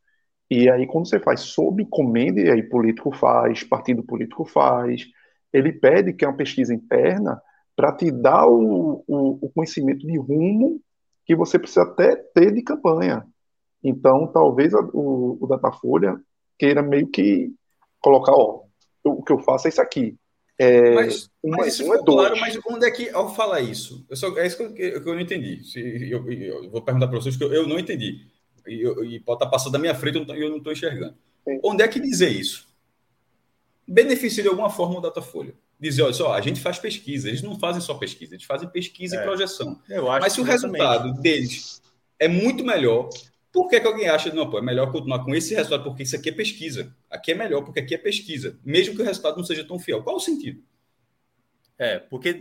[0.51, 5.07] E aí, quando você faz sob encomenda, e aí político faz, partido político faz,
[5.53, 7.41] ele pede que é uma pesquisa interna
[7.81, 10.83] para te dar o, o, o, conhecimento de rumo
[11.25, 13.27] que você precisa até ter de campanha.
[13.83, 16.21] Então, talvez a, o, o Datafolha
[16.59, 17.51] queira meio que
[17.99, 18.65] colocar, ó,
[19.03, 20.15] o que eu faço é isso aqui.
[20.59, 24.37] É, mas, mas isso é claro, mas onde é que, ao falar isso, eu só,
[24.37, 25.65] é isso que eu, que eu não entendi.
[25.65, 28.27] Se, eu, eu, vou perguntar para vocês que eu, eu não entendi.
[28.67, 31.15] E, e pode estar passando da minha frente, eu não estou enxergando.
[31.49, 31.59] Sim.
[31.65, 32.69] Onde é que dizer isso?
[33.89, 35.55] Beneficia de alguma forma o Datafolha.
[35.81, 39.17] Dizer, olha só, a gente faz pesquisa, eles não fazem só pesquisa, eles fazem pesquisa
[39.17, 39.21] é.
[39.21, 39.81] e projeção.
[40.21, 41.81] Mas se o resultado deles
[42.19, 43.09] é muito melhor,
[43.51, 46.15] por que, que alguém acha, não, pô, é melhor continuar com esse resultado, porque isso
[46.15, 46.95] aqui é pesquisa.
[47.09, 50.03] Aqui é melhor, porque aqui é pesquisa, mesmo que o resultado não seja tão fiel.
[50.03, 50.63] Qual o sentido?
[51.79, 52.35] É, porque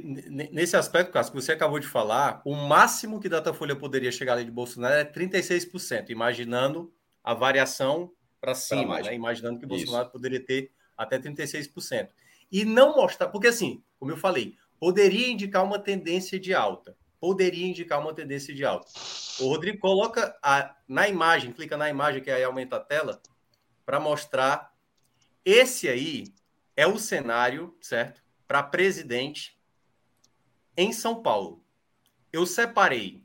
[0.52, 4.44] nesse aspecto, Cássio, que você acabou de falar, o máximo que Datafolha poderia chegar ali
[4.44, 6.92] de Bolsonaro é 36%, imaginando
[7.24, 8.12] a variação
[8.42, 9.16] para cima, né?
[9.16, 10.12] imaginando que Bolsonaro Isso.
[10.12, 12.10] poderia ter até 36%.
[12.52, 17.68] E não mostrar, porque assim, como eu falei, poderia indicar uma tendência de alta poderia
[17.68, 18.90] indicar uma tendência de alta.
[19.40, 23.22] O Rodrigo coloca a, na imagem, clica na imagem que aí aumenta a tela,
[23.86, 24.74] para mostrar.
[25.44, 26.26] Esse aí
[26.76, 28.24] é o cenário, certo?
[28.48, 29.60] Para presidente
[30.78, 31.64] em São Paulo.
[32.32, 33.24] Eu separei.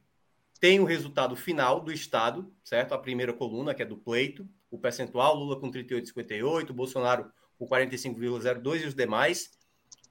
[0.59, 2.95] Tem o resultado final do Estado, certo?
[2.95, 8.83] A primeira coluna, que é do pleito, o percentual, Lula com 38,58, Bolsonaro com 45,02
[8.83, 9.51] e os demais.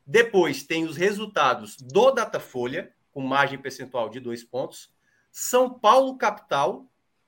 [0.05, 4.91] Depois tem os resultados do Datafolha, com margem percentual de dois pontos.
[5.31, 6.87] São Paulo, capital,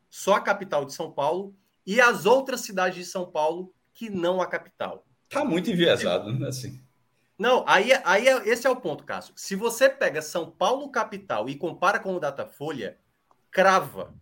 [0.10, 1.56] só a capital de São Paulo,
[1.86, 5.06] e as outras cidades de São Paulo que não a capital.
[5.30, 6.48] Tá muito enviesado, né?
[6.48, 6.84] Assim.
[7.38, 9.34] Não, aí, aí é, esse é o ponto, Cássio.
[9.36, 12.98] Se você pega São Paulo capital e compara com o Datafolha,
[13.52, 14.14] crava.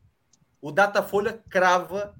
[0.62, 2.16] O Datafolha crava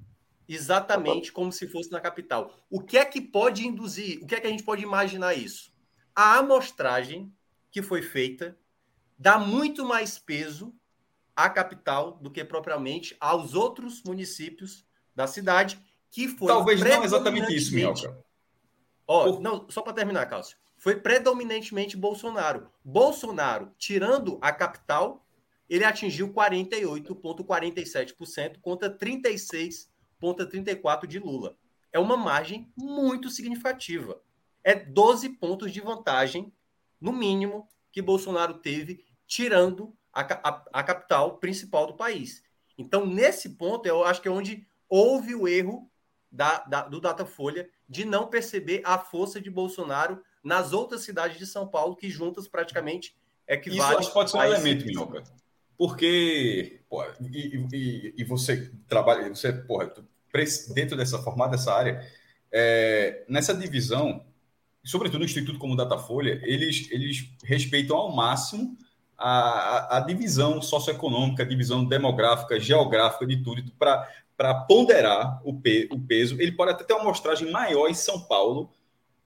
[0.48, 2.54] exatamente como se fosse na capital.
[2.70, 4.22] O que é que pode induzir?
[4.22, 5.72] O que é que a gente pode imaginar isso?
[6.14, 7.32] A amostragem
[7.70, 8.56] que foi feita
[9.18, 10.74] dá muito mais peso
[11.34, 15.78] à capital do que propriamente aos outros municípios da cidade,
[16.10, 18.24] que foi talvez não exatamente isso, Minhoca.
[19.06, 19.40] Ó, Por...
[19.40, 20.56] não, só para terminar, Cássio.
[20.76, 22.68] Foi predominantemente Bolsonaro.
[22.84, 25.24] Bolsonaro, tirando a capital,
[25.68, 28.90] ele atingiu 48,47% contra
[30.20, 31.56] 36,34% de Lula.
[31.92, 34.20] É uma margem muito significativa.
[34.62, 36.52] É 12 pontos de vantagem,
[37.00, 42.42] no mínimo, que Bolsonaro teve, tirando a, a, a capital principal do país.
[42.76, 45.90] Então, nesse ponto, eu acho que é onde houve o erro
[46.30, 51.46] da, da, do Datafolha de não perceber a força de Bolsonaro nas outras cidades de
[51.46, 54.00] São Paulo, que juntas praticamente equivalem.
[54.00, 55.22] Isso pode ser um elemento, Minhoca.
[55.76, 59.92] Porque, pô, e, e, e, você trabalha, você, porra,
[60.72, 62.06] dentro dessa, formada dessa área,
[62.52, 64.24] é, nessa divisão,
[64.84, 68.78] sobretudo no Instituto como Datafolha, eles, eles respeitam ao máximo
[69.18, 75.88] a, a, a divisão socioeconômica, a divisão demográfica, geográfica de tudo, para ponderar o, pe,
[75.90, 76.40] o peso.
[76.40, 78.70] Ele pode até ter uma amostragem maior em São Paulo,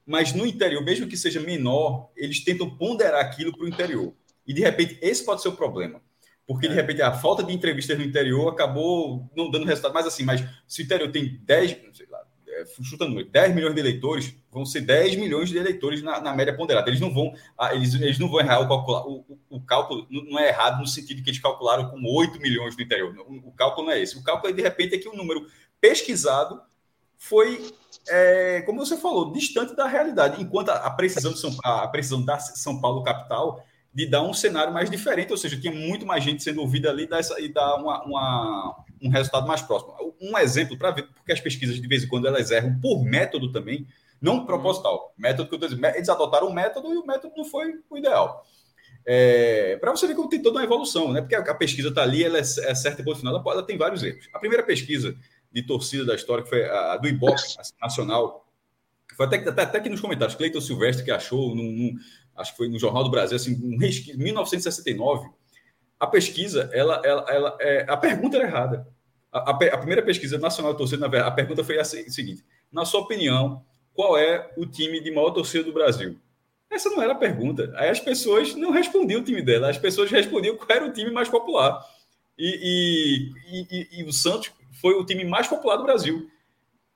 [0.05, 4.11] mas no interior, mesmo que seja menor, eles tentam ponderar aquilo para o interior.
[4.47, 6.01] E de repente, esse pode ser o problema.
[6.49, 6.77] Porque de é.
[6.77, 9.93] repente a falta de entrevistas no interior acabou não dando resultado.
[9.93, 13.79] Mas assim, mas se o interior tem 10, sei lá, é, chutando 10 milhões de
[13.79, 16.89] eleitores, vão ser 10 milhões de eleitores na, na média ponderada.
[16.89, 20.07] Eles não vão, ah, eles, eles não vão errar o, calcular, o, o, o, cálculo,
[20.09, 23.15] não é errado no sentido que eles calcularam com 8 milhões no interior.
[23.27, 24.17] O, o cálculo não é esse.
[24.17, 25.45] O cálculo é, de repente, é que o número
[25.79, 26.59] pesquisado
[27.15, 27.63] foi,
[28.07, 30.41] é, como você falou, distante da realidade.
[30.41, 33.63] Enquanto a, precisão, de São, a precisão da São Paulo capital
[33.99, 37.05] de dar um cenário mais diferente, ou seja, tinha muito mais gente sendo ouvida ali
[37.39, 39.93] e dar uma, uma, um resultado mais próximo.
[40.21, 43.51] Um exemplo para ver, porque as pesquisas de vez em quando elas erram por método
[43.51, 43.85] também,
[44.21, 45.13] não proposital.
[45.17, 48.45] Método que eu dizendo, eles adotaram um método e o método não foi o ideal.
[49.05, 51.19] É, para você ver como tem toda uma evolução, né?
[51.19, 53.77] Porque a, pesquisa está ali, ela é, é certa e ponto final, ela, ela, tem
[53.77, 54.29] vários erros.
[54.33, 55.13] A primeira pesquisa
[55.51, 57.41] de torcida da história, que foi a, a do Ibope
[57.81, 58.45] nacional,
[59.17, 61.95] foi até, até, até que nos comentários, Cleiton Silvestre que achou, num, num,
[62.39, 65.29] acho que foi no Jornal do Brasil, assim, resquício, 1969,
[65.99, 68.87] a pesquisa, ela, ela, ela é, a pergunta era errada.
[69.31, 72.43] A, a, a, primeira pesquisa nacional de torcida, na verdade, a pergunta foi a seguinte:
[72.71, 73.63] na sua opinião,
[73.93, 76.17] qual é o time de maior torcida do Brasil?
[76.69, 77.73] Essa não era a pergunta.
[77.75, 81.11] Aí as pessoas não respondiam o time dela, as pessoas respondiam qual era o time
[81.11, 81.83] mais popular.
[82.37, 86.29] E, e, e, e o Santos foi o time mais popular do Brasil.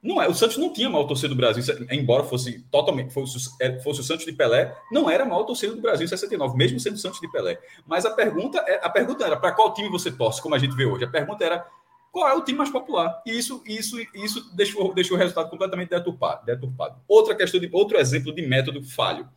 [0.03, 3.79] Não é, o Santos não tinha maior torcida do Brasil, embora fosse totalmente fosse, é,
[3.79, 6.77] fosse o Santos de Pelé, não era a maior torcida do Brasil em 69, mesmo
[6.77, 7.57] sendo o Santos de Pelé.
[7.87, 10.75] Mas a pergunta é, a pergunta era para qual time você torce, como a gente
[10.75, 11.05] vê hoje.
[11.05, 11.65] A pergunta era
[12.11, 13.21] qual é o time mais popular.
[13.25, 16.97] E isso isso isso deixou, deixou o resultado completamente deturpado, deturpado.
[17.07, 19.29] Outra questão de outro exemplo de método falho.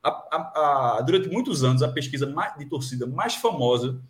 [0.00, 4.00] A, a, a, durante muitos anos a pesquisa de torcida mais famosa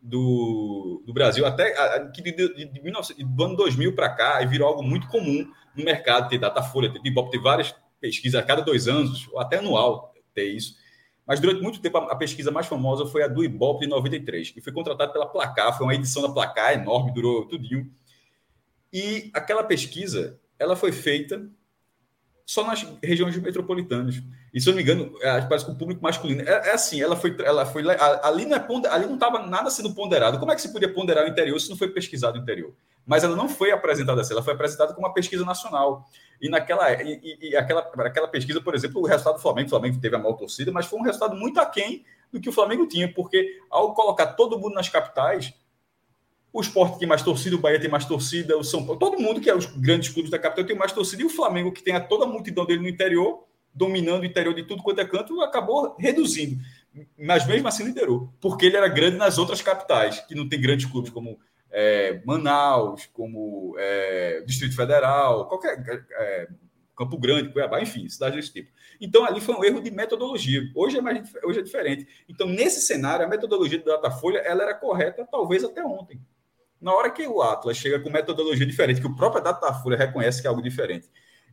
[0.00, 4.68] do, do Brasil, até que de, de, de, 19, do ano 2000 para cá, virou
[4.68, 8.88] algo muito comum no mercado, ter Datafolha, ter Ibope, ter várias pesquisas a cada dois
[8.88, 10.76] anos, ou até anual, ter isso.
[11.26, 14.50] Mas durante muito tempo a, a pesquisa mais famosa foi a do Ibope de 93,
[14.50, 17.90] que foi contratada pela Placar, foi uma edição da Placar enorme, durou tudinho.
[18.92, 21.48] E aquela pesquisa, ela foi feita
[22.46, 24.22] só nas regiões metropolitanas.
[24.52, 26.42] E se eu não me engano, é, parece que o público masculino.
[26.42, 27.36] É, é assim, ela foi.
[27.44, 27.82] Ela foi
[28.22, 30.38] ali, não é ali não estava nada sendo ponderado.
[30.38, 32.72] Como é que se podia ponderar o interior se não foi pesquisado o interior?
[33.06, 36.06] Mas ela não foi apresentada assim, ela foi apresentada como uma pesquisa nacional.
[36.40, 40.00] E naquela e, e aquela, aquela pesquisa, por exemplo, o resultado do Flamengo, o Flamengo
[40.00, 43.12] teve a maior torcida, mas foi um resultado muito aquém do que o Flamengo tinha,
[43.12, 45.54] porque ao colocar todo mundo nas capitais,
[46.52, 49.40] o esporte tem mais torcida, o Bahia tem mais torcida, o São Paulo, todo mundo
[49.40, 51.94] que é os grandes clubes da capital tem mais torcida, e o Flamengo, que tem
[51.94, 53.47] a toda a multidão dele no interior,
[53.78, 56.60] dominando o interior de tudo quanto é canto, acabou reduzindo.
[57.16, 60.86] Mas mesmo assim liderou, porque ele era grande nas outras capitais, que não tem grandes
[60.86, 61.38] clubes como
[61.70, 65.82] é, Manaus, como é, Distrito Federal, qualquer.
[66.12, 66.48] É,
[66.96, 68.72] Campo Grande, Cuiabá, enfim, cidades desse tipo.
[69.00, 70.62] Então, ali foi um erro de metodologia.
[70.74, 72.08] Hoje é, mais, hoje é diferente.
[72.28, 76.20] Então, nesse cenário, a metodologia do Datafolha ela era correta, talvez até ontem.
[76.80, 80.48] Na hora que o Atlas chega com metodologia diferente, que o próprio Datafolha reconhece que
[80.48, 81.08] é algo diferente,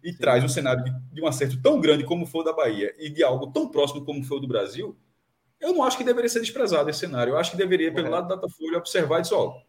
[0.05, 0.19] e Sim.
[0.19, 3.09] traz um cenário de, de, um acerto tão grande como foi o da Bahia e
[3.09, 4.95] de algo tão próximo como foi o do Brasil,
[5.59, 7.31] eu não acho que deveria ser desprezado esse cenário.
[7.31, 9.35] Eu acho que deveria, pelo lado da Datafolha, observar isso.
[9.35, 9.59] Ó,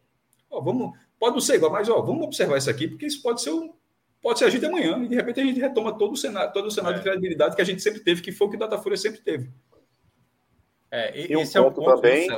[0.50, 3.40] ó, vamos, pode não ser igual, mas ó, vamos observar isso aqui, porque isso pode
[3.40, 3.72] ser um,
[4.20, 6.66] pode ser a gente amanhã, e de repente a gente retoma todo o cenário, todo
[6.66, 6.98] o cenário é.
[6.98, 9.50] de credibilidade que a gente sempre teve, que foi o que o Datafolha sempre teve.
[10.90, 12.28] É, e esse um é o ponto também,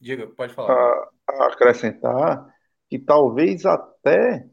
[0.00, 0.74] Diga, pode falar.
[0.74, 2.54] A, a acrescentar
[2.88, 4.47] que talvez até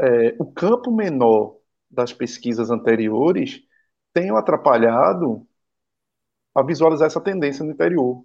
[0.00, 1.58] é, o campo menor
[1.90, 3.62] das pesquisas anteriores
[4.12, 5.46] tenham atrapalhado
[6.54, 8.24] a visualizar essa tendência no interior.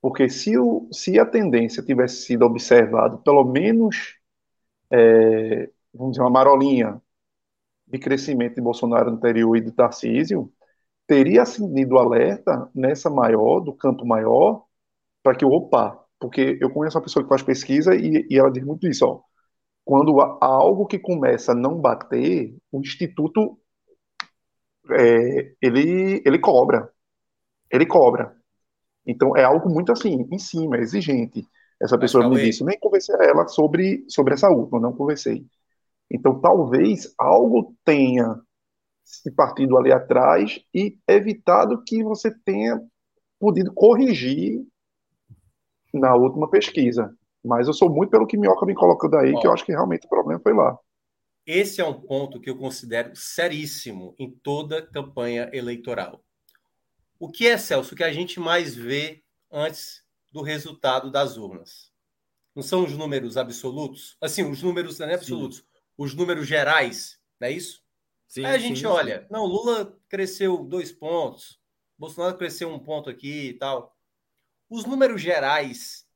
[0.00, 4.18] Porque se, o, se a tendência tivesse sido observada, pelo menos,
[4.90, 7.00] é, vamos dizer, uma marolinha
[7.86, 10.52] de crescimento de Bolsonaro no interior e de Tarcísio,
[11.06, 14.64] teria acendido alerta nessa maior, do campo maior,
[15.22, 18.64] para que, opa, porque eu conheço uma pessoa que faz pesquisa e, e ela diz
[18.64, 19.22] muito isso, ó,
[19.84, 23.58] quando há algo que começa a não bater, o instituto
[24.90, 26.90] é, ele, ele cobra.
[27.70, 28.36] Ele cobra.
[29.06, 31.46] Então é algo muito assim, em cima, exigente.
[31.80, 35.44] Essa pessoa me disse, nem conversei a ela sobre, sobre essa última, não conversei.
[36.08, 38.40] Então talvez algo tenha
[39.04, 42.80] se partido ali atrás e evitado que você tenha
[43.38, 44.64] podido corrigir
[45.92, 47.12] na última pesquisa.
[47.44, 49.72] Mas eu sou muito pelo que Minhoca me colocando aí, Ó, que eu acho que
[49.72, 50.78] realmente o problema foi lá.
[51.44, 56.22] Esse é um ponto que eu considero seríssimo em toda campanha eleitoral.
[57.18, 61.92] O que é, Celso, que a gente mais vê antes do resultado das urnas?
[62.54, 64.16] Não são os números absolutos?
[64.20, 65.64] Assim, os números não é absolutos, sim.
[65.96, 67.82] os números gerais, não é isso?
[68.28, 69.26] Sim, Aí a gente sim, olha, sim.
[69.30, 71.60] não, Lula cresceu dois pontos,
[71.98, 73.96] Bolsonaro cresceu um ponto aqui e tal.
[74.68, 76.06] Os números gerais,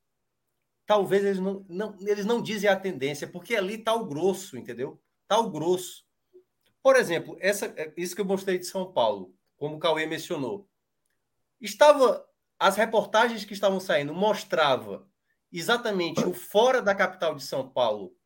[0.87, 5.01] talvez eles não, não, eles não dizem a tendência, porque ali está o grosso, entendeu?
[5.23, 6.07] Está o grosso.
[6.83, 10.69] Por exemplo, essa, é, isso que eu mostrei de São Paulo, como o Cauê mencionou.
[11.61, 12.25] Estava.
[12.59, 15.07] As reportagens que estavam saindo mostrava
[15.53, 18.17] exatamente o fora da capital de São Paulo,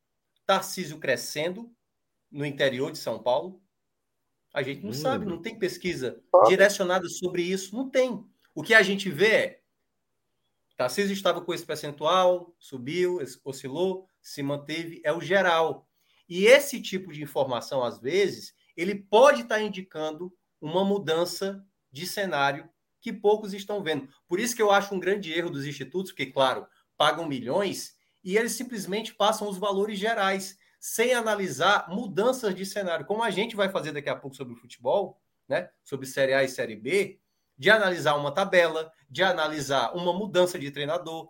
[0.47, 1.73] Tarcísio crescendo
[2.31, 3.61] no interior de São Paulo.
[4.55, 4.95] A gente não hum.
[4.95, 8.25] sabe, não tem pesquisa direcionada sobre isso, não tem.
[8.55, 9.60] O que a gente vê é
[10.81, 15.87] Tarcísio estava com esse percentual, subiu, oscilou, se manteve, é o geral.
[16.27, 21.63] E esse tipo de informação, às vezes, ele pode estar indicando uma mudança
[21.93, 22.67] de cenário
[22.99, 24.09] que poucos estão vendo.
[24.27, 26.67] Por isso que eu acho um grande erro dos institutos, porque, claro,
[26.97, 33.23] pagam milhões e eles simplesmente passam os valores gerais, sem analisar mudanças de cenário, como
[33.23, 35.69] a gente vai fazer daqui a pouco sobre o futebol, né?
[35.85, 37.20] sobre Série A e Série B,
[37.61, 41.29] de analisar uma tabela, de analisar uma mudança de treinador.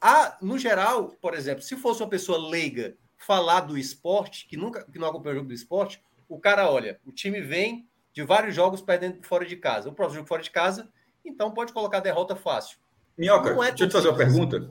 [0.00, 4.84] A, no geral, por exemplo, se fosse uma pessoa leiga falar do esporte, que nunca
[4.84, 8.54] que não acompanha o jogo do esporte, o cara olha, o time vem de vários
[8.54, 9.88] jogos perdendo fora de casa.
[9.88, 10.88] O próximo jogo fora de casa,
[11.24, 12.78] então pode colocar derrota fácil.
[13.16, 14.70] Minhoca, é deixa eu te fazer uma pergunta.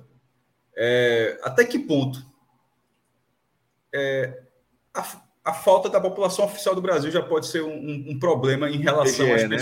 [0.73, 2.25] É, até que ponto
[3.93, 4.41] é,
[4.93, 8.77] a, a, falta da população oficial do Brasil já pode ser um, um problema em
[8.77, 9.57] relação às né?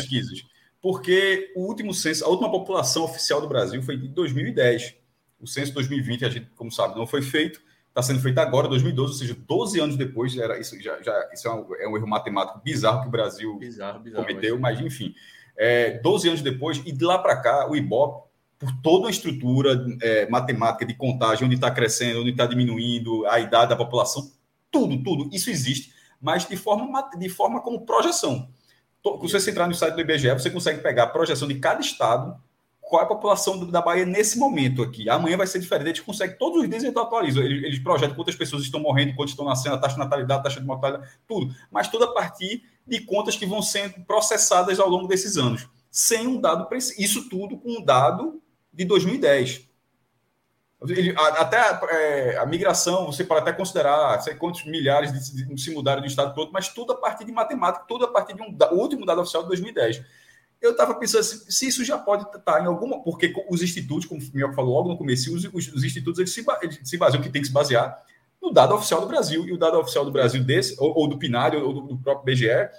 [0.86, 4.94] Porque o último censo, a última população oficial do Brasil foi de 2010.
[5.42, 7.60] O censo 2020, a gente, como sabe, não foi feito,
[7.90, 11.48] está sendo feito agora, 2012, ou seja, 12 anos depois, era isso já, já isso
[11.48, 14.86] é um, é um erro matemático bizarro que o Brasil bizarro, bizarro, cometeu, mas, mas
[14.86, 15.16] enfim,
[15.58, 18.30] é, 12 anos depois, e de lá para cá, o IBOP,
[18.60, 23.40] por toda a estrutura é, matemática de contagem, onde está crescendo, onde está diminuindo, a
[23.40, 24.32] idade da população,
[24.70, 28.48] tudo, tudo, isso existe, mas de forma, de forma como projeção.
[29.28, 32.36] Se você entrar no site do IBGE, você consegue pegar a projeção de cada estado,
[32.82, 35.10] qual é a população da Bahia nesse momento aqui.
[35.10, 38.36] Amanhã vai ser diferente, eles conseguem, todos os dias eles atualizam, eles, eles projetam quantas
[38.36, 41.53] pessoas estão morrendo, quantas estão nascendo, a taxa de natalidade, a taxa de mortalidade, tudo.
[41.72, 46.28] Mas tudo a partir de contas que vão sendo processadas ao longo desses anos, sem
[46.28, 47.01] um dado preciso.
[47.01, 48.41] Isso tudo com um dado
[48.72, 49.68] de 2010.
[50.90, 51.58] Ele, até
[51.90, 56.08] é, a migração, você pode até considerar sei quantos milhares de, de, se mudaram de
[56.08, 58.58] um estado para outro, mas tudo a partir de matemática, tudo a partir de um
[58.72, 60.02] o último dado oficial de 2010.
[60.62, 63.04] Eu estava pensando se, se, isso já pode estar em alguma.
[63.04, 66.34] Porque os institutos, como o Mioca falou logo no começo, os, os, os institutos eles
[66.34, 68.04] se, eles se baseiam, que tem que se basear
[68.42, 69.46] no dado oficial do Brasil.
[69.46, 72.34] E o dado oficial do Brasil desse, ou, ou do PNAD, ou do, do, próprio
[72.34, 72.70] BGE,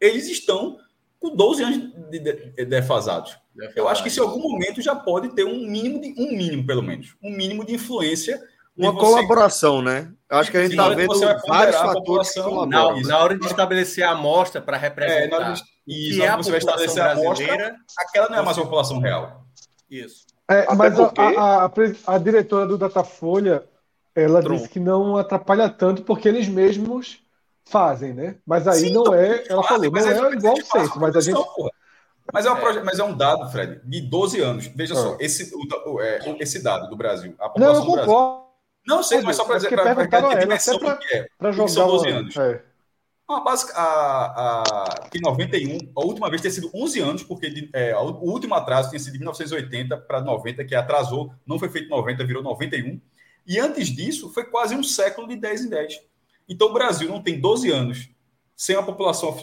[0.00, 0.78] eles estão
[1.20, 1.78] com 12 anos
[2.10, 3.36] de, de, defasados.
[3.74, 6.66] Eu acho que se em algum momento já pode ter um mínimo, de, um mínimo
[6.66, 8.40] pelo menos, um mínimo de influência.
[8.76, 9.00] Uma você...
[9.00, 10.12] colaboração, né?
[10.30, 12.34] Eu acho que a gente está vendo vários fatores
[12.68, 15.50] na, na hora de estabelecer a amostra para representar.
[15.50, 18.56] É, de, isso, que é a você vai estabelecer a amostra, aquela não é mais
[18.56, 19.44] uma população real.
[19.90, 20.26] Isso.
[20.48, 21.20] É, mas porque...
[21.20, 21.70] a, a,
[22.14, 23.64] a, diretora do Datafolha,
[24.14, 24.56] ela Tron.
[24.56, 27.20] disse que não atrapalha tanto porque eles mesmos
[27.70, 28.36] fazem, né?
[28.46, 31.16] Mas aí Sim, não é, ela fazem, falou, não é, é igual o censo, mas
[31.16, 31.38] a gente.
[32.32, 32.82] Mas é, é.
[32.82, 34.66] mas é um dado, Fred, de 12 anos.
[34.74, 34.96] Veja ah.
[34.96, 37.34] só, esse, o, é, esse dado do Brasil.
[37.38, 38.48] A não, eu concordo.
[38.86, 41.28] Não sei, mas só para dizer, para a dimensão para que é.
[41.38, 41.68] Para jogar.
[41.68, 42.36] São 12 anos.
[42.36, 42.62] É.
[43.28, 47.94] Uma base, a, a, que 91, a última vez ter sido 11 anos, porque é,
[47.94, 52.24] o último atraso tinha sido de 1980 para 90, que atrasou, não foi feito 90,
[52.24, 52.98] virou 91.
[53.46, 56.00] E antes disso, foi quase um século de 10 em 10.
[56.48, 58.08] Então, o Brasil não tem 12 anos
[58.56, 59.36] sem a população,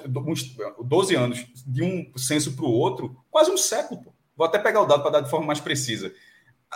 [0.83, 4.03] 12 anos de um censo para o outro, quase um século.
[4.03, 4.13] Pô.
[4.35, 6.13] Vou até pegar o dado para dar de forma mais precisa.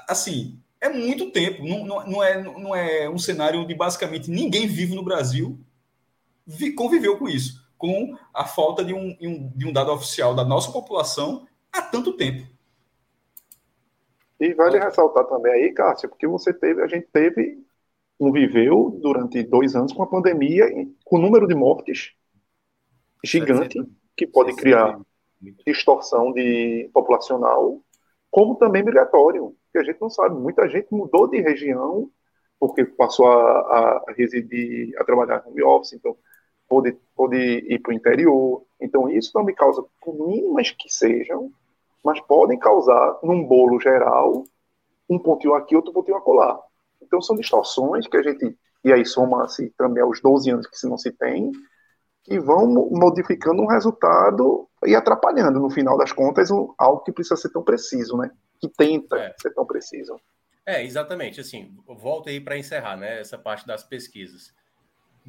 [0.07, 1.65] Assim, é muito tempo.
[1.65, 5.59] Não, não, não, é, não é um cenário onde basicamente ninguém vive no Brasil
[6.75, 9.15] conviveu com isso, com a falta de um,
[9.55, 12.47] de um dado oficial da nossa população há tanto tempo.
[14.39, 17.61] E vale ressaltar também aí, Cássio, porque você teve, a gente teve,
[18.19, 20.65] conviveu durante dois anos com a pandemia,
[21.05, 22.11] com o número de mortes
[23.23, 23.79] gigante,
[24.15, 24.99] que pode criar
[25.65, 27.81] distorção de populacional,
[28.29, 30.35] como também migratório, que a gente não sabe.
[30.35, 32.11] Muita gente mudou de região
[32.59, 36.17] porque passou a, a residir, a trabalhar no home office, então
[36.67, 38.63] pode, pode ir para o interior.
[38.81, 41.49] Então, isso não me causa, por mínimas que sejam,
[42.03, 44.43] mas podem causar, num bolo geral,
[45.09, 46.59] um pontinho aqui, outro pontinho acolá.
[47.01, 50.87] Então, são distorções que a gente, e aí soma-se também aos 12 anos que se
[50.87, 51.51] não se tem,
[52.23, 57.49] que vão modificando um resultado e atrapalhando, no final das contas, algo que precisa ser
[57.49, 58.29] tão preciso, né?
[58.59, 59.33] Que tenta é.
[59.41, 60.19] ser tão preciso.
[60.65, 61.39] É, exatamente.
[61.39, 63.19] Assim, volta aí para encerrar, né?
[63.19, 64.53] Essa parte das pesquisas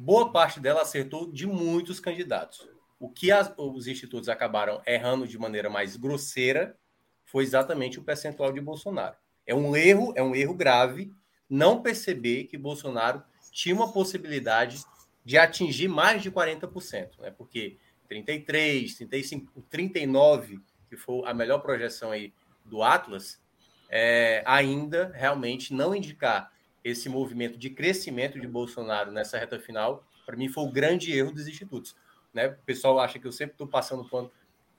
[0.01, 2.67] boa parte dela acertou de muitos candidatos.
[2.99, 6.75] O que as, os institutos acabaram errando de maneira mais grosseira
[7.23, 9.15] foi exatamente o percentual de Bolsonaro.
[9.45, 11.11] É um erro, é um erro grave
[11.51, 13.21] não perceber que Bolsonaro
[13.51, 14.81] tinha uma possibilidade
[15.25, 17.29] de atingir mais de 40%, né?
[17.29, 17.77] Porque
[18.07, 22.33] 33, 35, 39, que foi a melhor projeção aí
[22.63, 23.41] do Atlas,
[23.89, 26.51] é, ainda realmente não indicar
[26.83, 31.33] esse movimento de crescimento de Bolsonaro nessa reta final, para mim foi o grande erro
[31.33, 31.95] dos institutos.
[32.33, 32.47] Né?
[32.47, 34.31] O pessoal acha que eu sempre estou passando pano.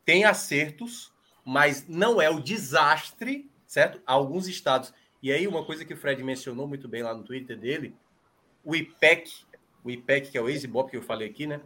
[0.04, 1.12] Tem acertos,
[1.44, 4.00] mas não é o desastre, certo?
[4.06, 4.92] Alguns estados.
[5.22, 7.94] E aí, uma coisa que o Fred mencionou muito bem lá no Twitter dele,
[8.64, 9.30] o IPEC,
[9.84, 11.60] o IPEC, que é o EasyBop que eu falei aqui, né?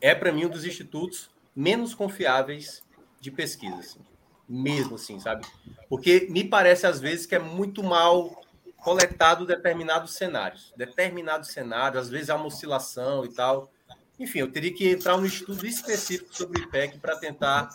[0.00, 2.82] É para mim um dos institutos menos confiáveis
[3.20, 4.00] de pesquisa, assim.
[4.48, 5.46] mesmo assim, sabe?
[5.88, 8.42] Porque me parece às vezes que é muito mal
[8.76, 10.72] coletado determinados cenários.
[10.76, 13.72] Determinados cenários, às vezes há uma oscilação e tal.
[14.18, 17.68] Enfim, eu teria que entrar no estudo específico sobre o IPEC para tentar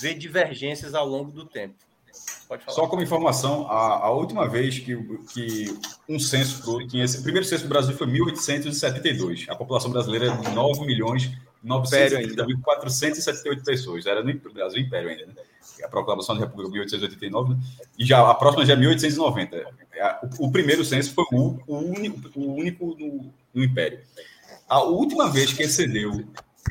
[0.00, 1.76] ver divergências ao longo do tempo.
[2.68, 4.96] Só como informação, a, a, última vez que,
[5.32, 5.76] que
[6.08, 9.46] um censo tinha esse, o primeiro censo do Brasil foi 1872.
[9.48, 11.32] A população brasileira é de 9 milhões
[11.64, 14.06] 930.478 pessoas.
[14.06, 15.32] Era no Brasil Império ainda, né?
[15.82, 17.60] A proclamação da República 1889, né?
[17.98, 19.66] e já a próxima já é 1890.
[20.38, 23.98] O, o primeiro censo foi o, o único, o único no, no Império.
[24.68, 26.24] A última vez que excedeu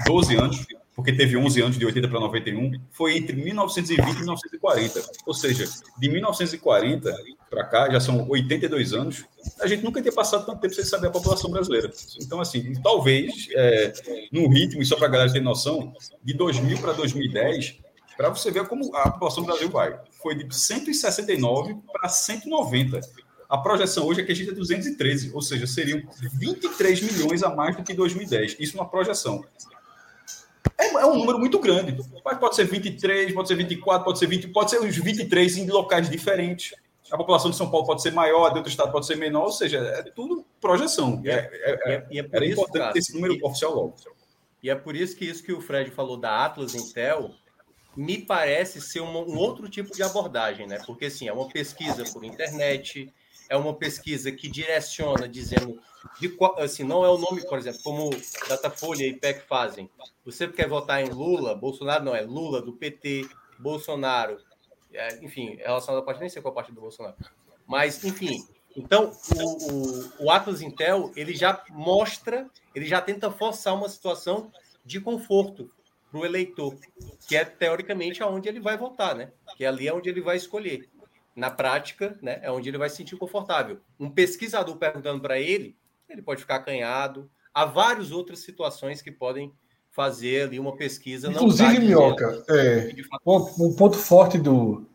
[0.06, 0.66] 12 anos
[0.96, 5.02] porque teve 11 anos de 80 para 91, foi entre 1920 e 1940.
[5.26, 5.66] Ou seja,
[5.98, 7.16] de 1940
[7.50, 9.26] para cá, já são 82 anos,
[9.60, 11.92] a gente nunca tinha passado tanto tempo sem saber a população brasileira.
[12.22, 13.94] Então, assim, talvez, é,
[14.32, 17.80] no ritmo, e só para a galera ter noção, de 2000 para 2010,
[18.16, 23.00] para você ver como a população do Brasil vai, foi de 169 para 190.
[23.50, 26.02] A projeção hoje é que a gente é 213, ou seja, seriam
[26.34, 28.58] 23 milhões a mais do que 2010.
[28.60, 29.44] Isso uma projeção.
[30.78, 31.98] É, é, um número muito grande.
[32.24, 35.70] Mas pode ser 23, pode ser 24, pode ser 20, pode ser uns 23 em
[35.70, 36.74] locais diferentes.
[37.12, 39.52] A população de São Paulo pode ser maior, de outro estado pode ser menor, ou
[39.52, 41.22] seja, é tudo projeção.
[41.26, 43.96] É, é, é, é era isso, importante cara, ter esse número e, oficial logo.
[44.62, 47.32] E é por isso que isso que o Fred falou da Atlas Intel
[47.96, 50.80] me parece ser um, um outro tipo de abordagem, né?
[50.86, 53.14] Porque assim, é uma pesquisa por internet,
[53.50, 55.80] é uma pesquisa que direciona dizendo
[56.20, 58.10] de assim, não é o nome, por exemplo, como
[58.48, 59.90] Datafolha e IPEC fazem.
[60.26, 64.38] Você quer votar em Lula, Bolsonaro não é Lula do PT, Bolsonaro,
[64.94, 67.16] é, enfim, relacionado à parte, nem sei qual a parte do Bolsonaro.
[67.66, 68.46] Mas, enfim,
[68.76, 74.52] então o, o, o Atlas Intel ele já mostra, ele já tenta forçar uma situação
[74.86, 75.72] de conforto
[76.12, 76.78] para o eleitor,
[77.28, 79.32] que é teoricamente aonde ele vai votar, né?
[79.58, 80.88] Que é ali é onde ele vai escolher.
[81.36, 83.80] Na prática, né, é onde ele vai se sentir confortável.
[84.00, 85.76] Um pesquisador perguntando para ele,
[86.08, 87.30] ele pode ficar acanhado.
[87.54, 89.52] Há várias outras situações que podem
[89.90, 91.30] fazer ali uma pesquisa.
[91.30, 92.94] Inclusive, Minhoca, é,
[93.26, 94.88] um ponto forte do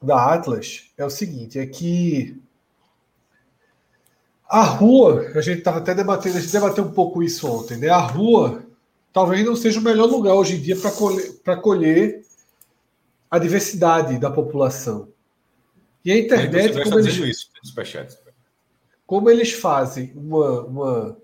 [0.00, 2.40] da Atlas é o seguinte, é que
[4.48, 7.88] a rua, a gente estava até debatendo, a gente debateu um pouco isso ontem, né?
[7.88, 8.62] A rua
[9.12, 11.32] talvez não seja o melhor lugar hoje em dia para colher,
[11.62, 12.25] colher
[13.30, 15.08] a diversidade da população.
[16.04, 16.82] E a internet.
[16.82, 17.16] como eles...
[17.16, 18.16] isso superchat.
[19.06, 21.16] como eles fazem uma, uma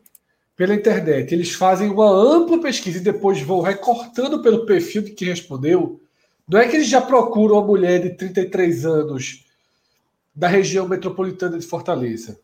[0.57, 5.29] pela internet, eles fazem uma ampla pesquisa e depois vão recortando pelo perfil de quem
[5.29, 6.01] respondeu.
[6.49, 9.45] Não é que eles já procuram uma mulher de 33 anos
[10.35, 12.41] da região metropolitana de Fortaleza.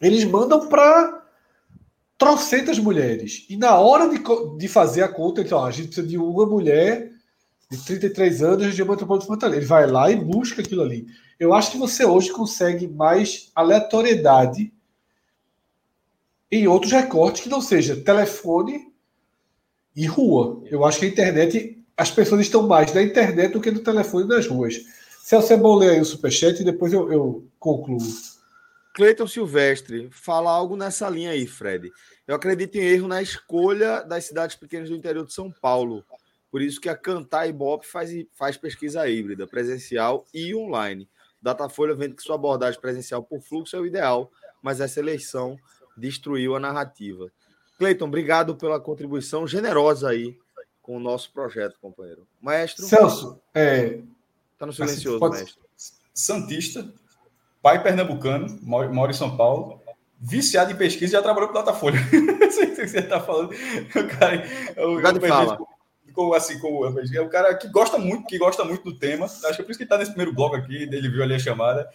[0.00, 1.24] Eles mandam para
[2.16, 3.46] trocentas mulheres.
[3.48, 4.22] E na hora de,
[4.58, 7.12] de fazer a conta, então, a gente precisa de uma mulher
[7.70, 9.60] de 33 anos da região metropolitana de Fortaleza.
[9.60, 11.06] Ele vai lá e busca aquilo ali.
[11.38, 14.72] Eu acho que você hoje consegue mais aleatoriedade
[16.50, 18.92] em outros recortes que não seja telefone
[19.94, 20.62] e rua.
[20.66, 24.26] Eu acho que a internet, as pessoas estão mais na internet do que no telefone
[24.26, 24.80] nas ruas.
[25.22, 27.98] Celso é bom ler aí o superchat e depois eu, eu concluo.
[28.94, 31.92] Cleiton Silvestre, fala algo nessa linha aí, Fred.
[32.26, 36.04] Eu acredito em erro na escolha das cidades pequenas do interior de São Paulo.
[36.50, 41.08] Por isso que a Cantar e Bop faz, faz pesquisa híbrida, presencial e online.
[41.40, 44.30] Datafolha vendo que sua abordagem presencial por fluxo é o ideal,
[44.62, 45.56] mas essa eleição
[45.96, 47.30] destruiu a narrativa.
[47.78, 50.36] Cleiton, obrigado pela contribuição generosa aí
[50.82, 52.26] com o nosso projeto, companheiro.
[52.40, 52.86] Maestro.
[52.86, 54.00] Celso, é.
[54.58, 55.38] Tá no silencioso, pode...
[55.38, 55.60] mestre.
[56.12, 56.92] Santista,
[57.62, 59.80] pai pernambucano, mora em São Paulo,
[60.18, 62.00] viciado em pesquisa e já trabalhou para Datafolha.
[62.40, 63.52] Não sei o que você está falando.
[63.52, 64.42] O cara,
[64.78, 65.58] o, o, fala.
[66.18, 69.26] Com, assim, com, é um cara que gosta muito, que gosta muito do tema.
[69.26, 71.34] Acho que é por isso que ele está nesse primeiro bloco aqui, ele viu ali
[71.34, 71.88] a chamada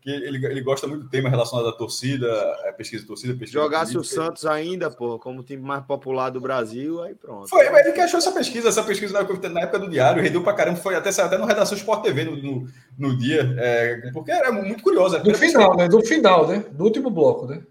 [0.00, 2.26] que ele, ele gosta muito do tema relacionado à torcida,
[2.68, 3.34] à pesquisa de torcida.
[3.34, 7.48] Pesquisa Jogasse o Santos ainda, pô, como o time mais popular do Brasil, aí pronto.
[7.48, 10.54] Foi, mas ele que achou essa pesquisa, essa pesquisa na época do Diário, rendeu pra
[10.54, 12.68] caramba, foi até, até no Redação Sport TV no, no,
[12.98, 15.22] no dia, é, porque era muito curiosa.
[15.22, 15.86] No final, né?
[15.86, 16.64] No final, né?
[16.76, 17.62] No último bloco, né?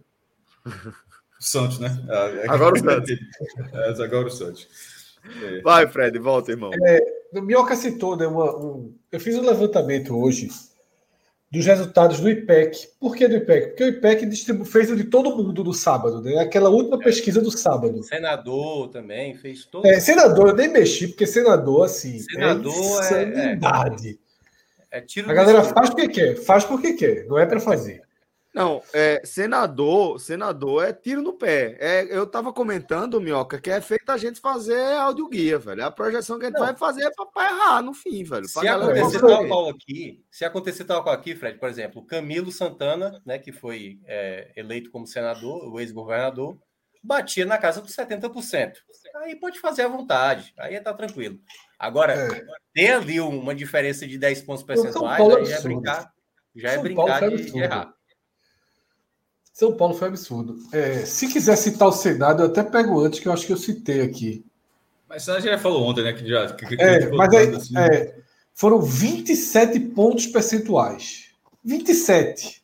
[1.38, 2.02] Santos, né?
[2.08, 3.12] É, agora o Santos.
[3.74, 4.97] É, agora o Santos.
[5.44, 5.62] É.
[5.62, 6.72] Vai, Fred, volta, irmão.
[6.86, 7.00] É,
[7.34, 8.28] o Mioca citou, né?
[8.28, 10.50] Uma, um, eu fiz um levantamento hoje
[11.52, 12.90] dos resultados do IPEC.
[13.00, 13.68] Por que do IPEC?
[13.68, 16.40] Porque o IPEC distribu fez o de todo mundo no sábado, né?
[16.40, 18.04] Aquela última pesquisa do sábado.
[18.04, 19.86] Senador também fez todo.
[19.86, 22.20] É, senador, eu nem mexi, porque senador, assim.
[22.20, 23.24] Senador é.
[23.24, 24.20] Insanidade.
[24.92, 28.07] É, é tiro A galera faz porque quer, faz porque quer, não é para fazer.
[28.58, 31.78] Não, é, senador, senador é tiro no pé.
[31.80, 35.86] É, eu tava comentando, Minhoca, que é feito a gente fazer áudio guia, velho.
[35.86, 36.66] A projeção que a gente não.
[36.66, 38.48] vai fazer é para errar no fim, velho.
[38.48, 43.22] Se acontecer tal qual aqui, se acontecer tal qual aqui, Fred, por exemplo, Camilo Santana,
[43.24, 46.58] né, que foi é, eleito como senador, o ex-governador,
[47.04, 48.74] batia na casa dos 70%.
[49.18, 51.40] Aí pode fazer à vontade, aí tá tranquilo.
[51.78, 52.42] Agora, é.
[52.74, 56.12] ter ali uma diferença de 10 pontos percentuais, aí já é brincar,
[56.56, 57.97] já é brincar de, de errar.
[59.58, 60.60] São Paulo foi absurdo.
[60.72, 63.58] É, se quiser citar o Senado, eu até pego antes, que eu acho que eu
[63.58, 64.46] citei aqui.
[65.10, 66.14] Mas você já falou ontem, né?
[66.14, 67.76] Que já, que, que é, mas aí, assim.
[67.76, 68.20] é,
[68.54, 71.32] foram 27 pontos percentuais.
[71.66, 72.64] 27.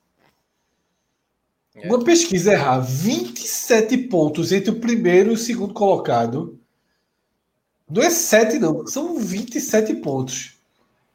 [1.78, 1.88] É.
[1.88, 6.60] Uma pesquisa errar 27 pontos entre o primeiro e o segundo colocado.
[7.90, 8.86] Não é 7, não.
[8.86, 10.60] São 27 pontos.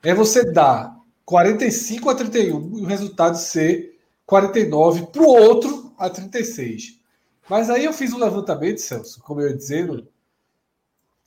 [0.03, 3.97] É você dar 45 a 31 e o resultado ser
[4.29, 7.01] 49 para o outro a 36.
[7.49, 10.07] Mas aí eu fiz um levantamento, Celso, como eu ia dizendo,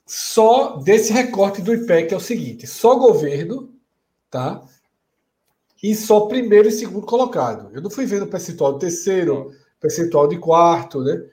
[0.06, 3.74] só desse recorte do IPEC é o seguinte: só governo,
[4.30, 4.62] tá?
[5.82, 7.74] E só primeiro e segundo colocado.
[7.74, 11.26] Eu não fui vendo percentual de terceiro, percentual de quarto, né?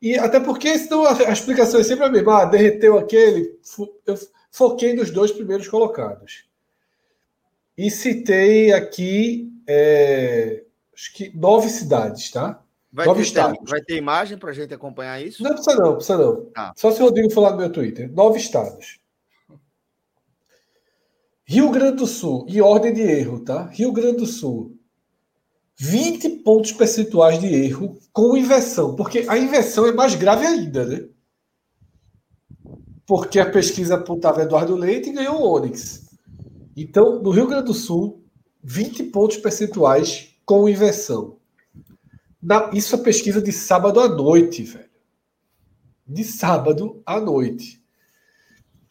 [0.00, 2.40] E até porque senão a, a explicação é sempre a mesma.
[2.40, 3.58] Ah, derreteu aquele.
[4.06, 4.18] Eu
[4.50, 6.46] foquei nos dois primeiros colocados.
[7.76, 10.64] E citei aqui é,
[11.00, 12.62] acho que nove cidades, tá?
[12.92, 13.70] Vai, nove ter, estados.
[13.70, 15.42] vai ter imagem para a gente acompanhar isso?
[15.42, 16.50] Não precisa não, precisa não.
[16.54, 16.72] Ah.
[16.76, 18.12] Só se o Rodrigo falar no meu Twitter.
[18.12, 18.98] Nove estados.
[21.44, 23.66] Rio Grande do Sul, em ordem de erro, tá?
[23.66, 24.76] Rio Grande do Sul,
[25.76, 31.08] 20 pontos percentuais de erro com inversão, porque a inversão é mais grave ainda, né?
[33.06, 36.08] Porque a pesquisa apontava Eduardo Leite e ganhou o Onyx.
[36.76, 38.22] Então, no Rio Grande do Sul,
[38.62, 41.36] 20 pontos percentuais com inversão.
[42.42, 44.90] Na, isso é pesquisa de sábado à noite, velho.
[46.04, 47.80] De sábado à noite.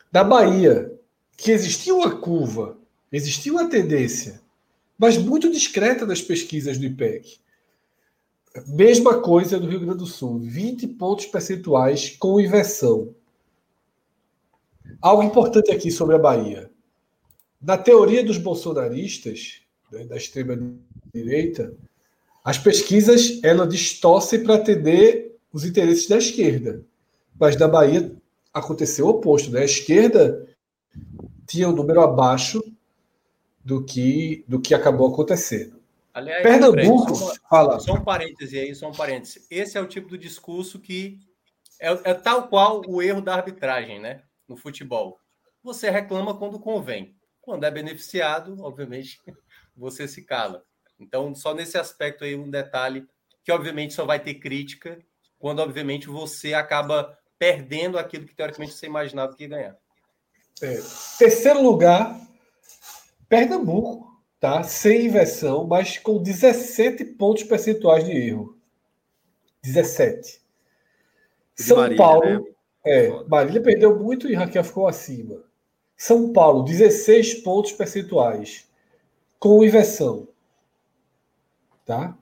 [0.09, 0.89] Na Bahia,
[1.35, 2.77] que existia uma curva,
[3.11, 4.41] existia uma tendência,
[4.97, 7.41] mas muito discreta nas pesquisas do IPEC.
[8.65, 13.13] Mesma coisa no Rio Grande do Sul, 20 pontos percentuais com inversão.
[15.01, 16.71] Algo importante aqui sobre a Bahia.
[17.61, 19.61] Na teoria dos bolsonaristas,
[19.91, 20.55] né, da extrema
[21.13, 21.73] direita,
[22.43, 26.83] as pesquisas ela distorcem para atender os interesses da esquerda.
[27.39, 28.11] Mas na Bahia
[28.53, 29.61] aconteceu o oposto, né?
[29.61, 30.47] A esquerda
[31.47, 32.61] tinha um número abaixo
[33.63, 35.79] do que do que acabou acontecendo.
[36.13, 37.79] Aliás, Pernambuco, só, fala.
[37.79, 39.45] Só um parêntese aí, só um parêntese.
[39.49, 41.19] Esse é o tipo do discurso que
[41.79, 44.23] é, é tal qual o erro da arbitragem, né?
[44.47, 45.19] No futebol.
[45.63, 47.15] Você reclama quando convém.
[47.41, 49.19] Quando é beneficiado, obviamente,
[49.75, 50.63] você se cala.
[50.99, 53.07] Então, só nesse aspecto aí, um detalhe
[53.43, 54.99] que, obviamente, só vai ter crítica
[55.37, 59.77] quando, obviamente, você acaba perdendo aquilo que, teoricamente, você imaginava que ia ganhar.
[60.61, 60.79] É.
[61.17, 62.19] Terceiro lugar,
[63.29, 64.61] Pernambuco, tá?
[64.63, 68.57] Sem inversão, mas com 17 pontos percentuais de erro.
[69.63, 70.41] 17.
[71.55, 72.25] São Marília, Paulo.
[72.25, 72.43] Né?
[72.85, 75.43] É, Marília perdeu muito e Raquel ficou acima.
[75.95, 78.65] São Paulo, 16 pontos percentuais.
[79.37, 80.27] Com inversão.
[81.89, 82.15] Tá?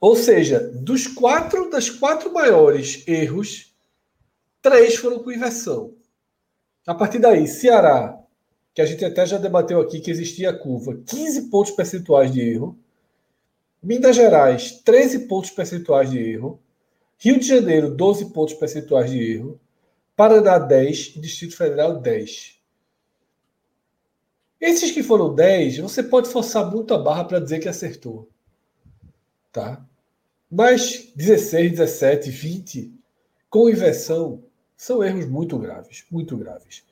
[0.00, 3.76] Ou seja, dos quatro, das quatro maiores erros,
[4.62, 5.92] três foram com inversão.
[6.86, 8.18] A partir daí, Ceará,
[8.72, 12.40] que a gente até já debateu aqui que existia a curva, 15 pontos percentuais de
[12.40, 12.78] erro.
[13.82, 16.58] Minas Gerais, 13 pontos percentuais de erro.
[17.18, 19.60] Rio de Janeiro, 12 pontos percentuais de erro.
[20.16, 22.58] Paraná, 10 e Distrito Federal, 10.
[24.58, 28.30] Esses que foram 10, você pode forçar muito a barra para dizer que acertou.
[29.52, 29.84] Tá?
[30.50, 32.92] Mas 16, 17, 20,
[33.50, 34.44] com inversão,
[34.76, 36.84] são erros muito graves, muito graves.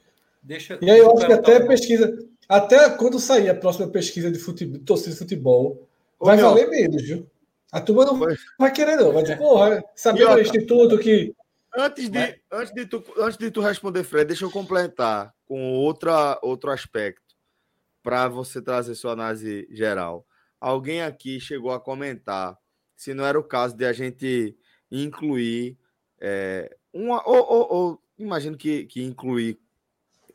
[0.42, 2.18] Deixa, e aí eu acho que até a pesquisa,
[2.48, 5.88] até quando sair a próxima pesquisa de futebol, torcida de futebol,
[6.18, 6.50] Ô, vai meu.
[6.50, 7.28] valer menos, viu?
[7.72, 8.36] A turma não Foi.
[8.58, 9.12] vai querer, não.
[9.12, 11.34] Vai dizer, porra, sabendo do instituto que.
[11.76, 16.38] Antes de, antes, de tu, antes de tu responder, Fred, deixa eu complementar com outra,
[16.42, 17.36] outro aspecto
[18.02, 20.24] para você trazer sua análise geral.
[20.60, 22.58] Alguém aqui chegou a comentar
[22.96, 24.56] se não era o caso de a gente
[24.90, 25.76] incluir
[26.18, 29.58] é, uma, ou, ou, ou, imagino que, que incluir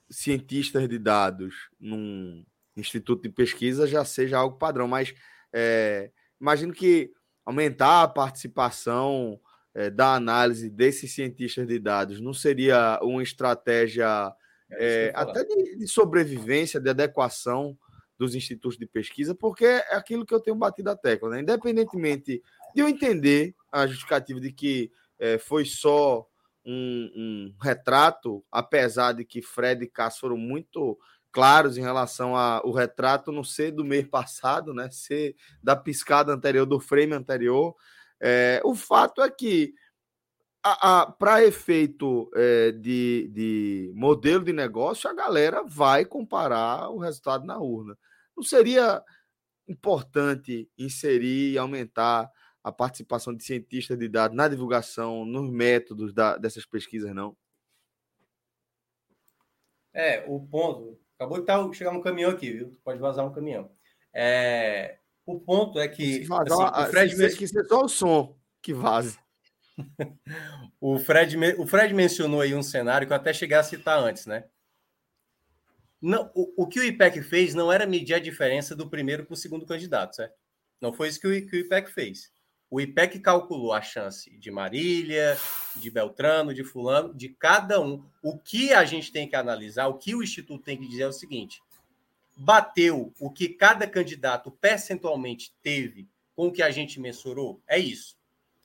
[0.10, 2.46] cientistas de dados num
[2.76, 5.14] instituto de pesquisa já seja algo padrão, mas
[5.52, 7.12] é, imagino que
[7.46, 9.40] aumentar a participação
[9.74, 14.34] é, da análise desses cientistas de dados não seria uma estratégia
[14.70, 17.78] é, é até de, de, sobrevivência, de adequação
[18.22, 21.42] dos institutos de pesquisa, porque é aquilo que eu tenho batido a tecla, né?
[21.42, 22.40] independentemente
[22.76, 26.28] de eu entender a justificativa de que é, foi só
[26.64, 31.00] um, um, retrato, apesar de que Fred e Cássio foram muito
[31.32, 34.88] claros em relação ao retrato não ser do mês passado, né?
[34.92, 37.76] Ser da piscada anterior, do frame anterior.
[38.22, 39.74] É, o fato é que,
[41.18, 47.58] para efeito é, de, de modelo de negócio, a galera vai comparar o resultado na
[47.58, 47.98] urna.
[48.42, 49.04] Não seria
[49.68, 52.28] importante inserir e aumentar
[52.64, 57.38] a participação de cientistas de dados na divulgação, nos métodos da, dessas pesquisas, não?
[59.94, 61.00] É, o ponto.
[61.20, 62.80] Acabou de tá, chegar um caminhão aqui, viu?
[62.84, 63.72] Pode vazar um caminhão.
[64.12, 66.24] É, o ponto é que.
[66.24, 69.20] Vazar, assim, o Fred se que ser só o som que vaze.
[70.82, 74.26] o, Fred, o Fred mencionou aí um cenário que eu até cheguei a citar antes,
[74.26, 74.46] né?
[76.02, 79.34] Não, o, o que o IPEC fez não era medir a diferença do primeiro para
[79.34, 80.36] o segundo candidato, certo?
[80.82, 82.32] Não foi isso que o, que o IPEC fez.
[82.70, 85.38] O IPEC calculou a chance de Marília,
[85.76, 88.04] de Beltrano, de Fulano, de cada um.
[88.24, 91.08] O que a gente tem que analisar, o que o Instituto tem que dizer é
[91.08, 91.62] o seguinte:
[92.36, 97.62] bateu o que cada candidato percentualmente teve com o que a gente mensurou?
[97.68, 98.18] É isso.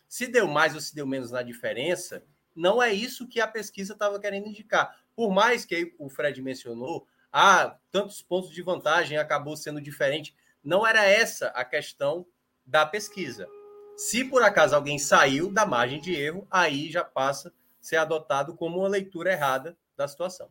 [0.08, 3.92] Se deu mais ou se deu menos na diferença, não é isso que a pesquisa
[3.92, 5.04] estava querendo indicar.
[5.14, 7.06] Por mais que o Fred mencionou,
[7.38, 10.34] ah, tantos pontos de vantagem acabou sendo diferente.
[10.64, 12.24] Não era essa a questão
[12.64, 13.46] da pesquisa.
[13.94, 18.54] Se por acaso alguém saiu da margem de erro, aí já passa a ser adotado
[18.56, 20.48] como uma leitura errada da situação.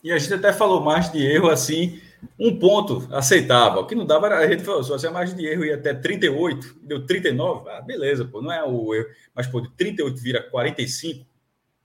[0.00, 2.00] E a gente até falou margem de erro assim,
[2.38, 3.80] um ponto aceitável.
[3.80, 5.92] O que não dava era a gente falou, se a margem de erro ia até
[5.92, 9.08] 38, deu 39, ah, beleza, pô, não é o erro.
[9.34, 11.26] Mas, pô, de 38 vira 45,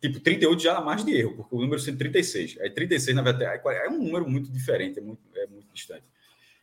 [0.02, 2.58] tipo, 38 já na margem de erro, porque o número sendo 36.
[2.60, 6.04] Aí 36, na verdade, é um número muito diferente, é muito, é muito distante.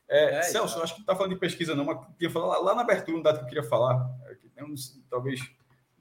[0.08, 2.58] É, é, Celso, acho que não está falando de pesquisa, não, mas queria falar lá,
[2.58, 4.06] lá na abertura, um dado que eu queria falar,
[4.56, 4.74] eu não,
[5.08, 5.40] talvez,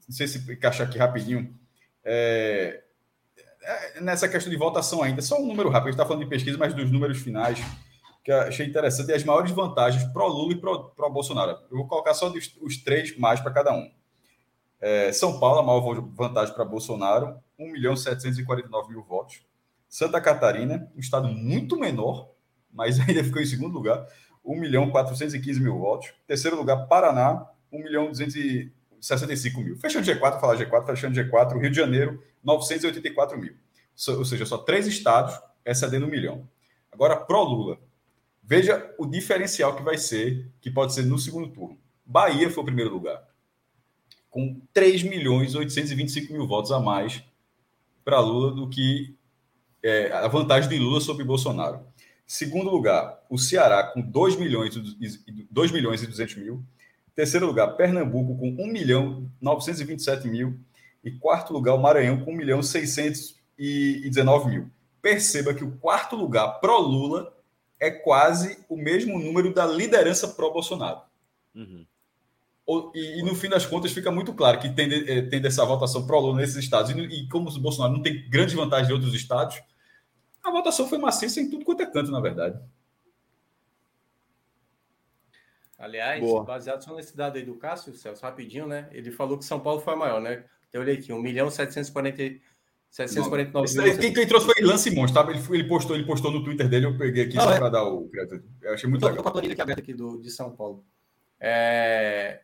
[0.06, 1.58] não sei se encaixar aqui rapidinho,
[2.04, 2.82] é,
[3.62, 6.28] é, nessa questão de votação ainda, só um número rápido, a gente está falando de
[6.28, 7.58] pesquisa, mas dos números finais,
[8.22, 11.52] que eu achei interessante, e as maiores vantagens para o Lula e para o Bolsonaro.
[11.70, 13.90] Eu vou colocar só os, os três mais para cada um.
[14.86, 19.40] É, São Paulo, a maior vantagem para Bolsonaro, 1 milhão 749 mil votos.
[19.88, 22.28] Santa Catarina, um estado muito menor,
[22.70, 24.06] mas ainda ficou em segundo lugar,
[24.44, 26.12] 1 milhão 415 mil votos.
[26.26, 29.74] Terceiro lugar, Paraná, 1 milhão 265 mil.
[29.78, 33.54] Fechando G4, falar G4, fechando G4, Rio de Janeiro, 984 mil.
[34.18, 35.34] Ou seja, só três estados
[35.64, 36.46] excedendo um milhão.
[36.92, 37.78] Agora, pró-Lula.
[38.42, 41.78] Veja o diferencial que vai ser, que pode ser no segundo turno.
[42.04, 43.26] Bahia foi o primeiro lugar,
[44.34, 47.22] com 3 milhões 825 mil votos a mais
[48.04, 49.14] para Lula do que
[49.80, 51.86] é, a vantagem de Lula sobre Bolsonaro.
[52.26, 54.74] Segundo lugar, o Ceará com 2 milhões,
[55.48, 56.64] 2 milhões e 200 mil.
[57.14, 60.58] Terceiro lugar, Pernambuco com 1 milhão 927 mil.
[61.04, 64.68] E quarto lugar, o Maranhão com 1 milhão 619 mil.
[65.00, 67.32] Perceba que o quarto lugar pró-Lula
[67.78, 71.02] é quase o mesmo número da liderança pró-Bolsonaro.
[71.54, 71.86] Uhum.
[72.94, 76.06] E, e, no fim das contas fica muito claro que tende, eh, tende essa votação
[76.06, 76.90] pró-Lula nesses estados.
[76.90, 79.60] E, e, como o Bolsonaro não tem grande vantagem de outros estados,
[80.42, 82.58] a votação foi maciça em tudo quanto é canto, na verdade.
[85.78, 86.42] Aliás, Boa.
[86.44, 88.88] baseado só nesse dado aí do Cássio, Celso, rapidinho, né?
[88.92, 90.44] Ele falou que São Paulo foi a maior, né?
[90.72, 92.40] Eu olhei aqui, 1 milhão 740
[92.94, 93.98] 749 mil.
[93.98, 95.26] Quem, quem trouxe foi Lance Simões, tá?
[95.28, 97.58] Ele, ele, postou, ele postou no Twitter dele, eu peguei aqui ah, só é?
[97.58, 98.44] para dar o crédito.
[98.62, 99.22] Eu achei muito eu tô, legal.
[99.24, 100.84] Com a planilha aqui aberta aqui do, de São Paulo.
[101.40, 102.40] É...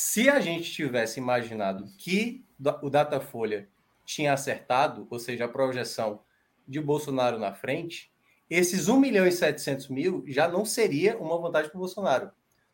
[0.00, 2.44] Se a gente tivesse imaginado que
[2.80, 3.68] o Datafolha
[4.04, 6.20] tinha acertado, ou seja, a projeção
[6.68, 8.08] de Bolsonaro na frente,
[8.48, 12.30] esses 1 milhão e 700 mil já não seria uma vantagem para o Bolsonaro.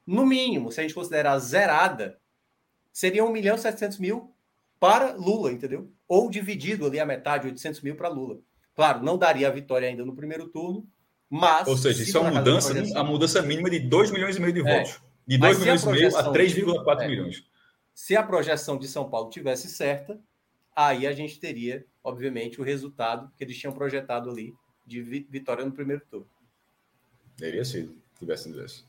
[0.06, 2.18] No mínimo, se a gente considerar zerada,
[2.92, 4.30] seria 1 milhão e 700 mil
[4.78, 5.90] para Lula, entendeu?
[6.06, 8.38] Ou dividido ali a metade, 800 mil para Lula.
[8.76, 10.86] Claro, não daria a vitória ainda no primeiro turno,
[11.30, 11.66] mas.
[11.66, 14.68] Ou seja, isso é uma mudança, a mudança mínima de 2 milhões e meio de
[14.68, 14.84] é.
[15.26, 17.44] De 2 milhões e meio a 3,4 é, milhões.
[17.94, 20.20] Se a projeção de São Paulo tivesse certa,
[20.74, 24.54] aí a gente teria, obviamente, o resultado que eles tinham projetado ali
[24.86, 26.28] de vitória no primeiro turno.
[27.36, 28.84] Teria sido, tivesse desse.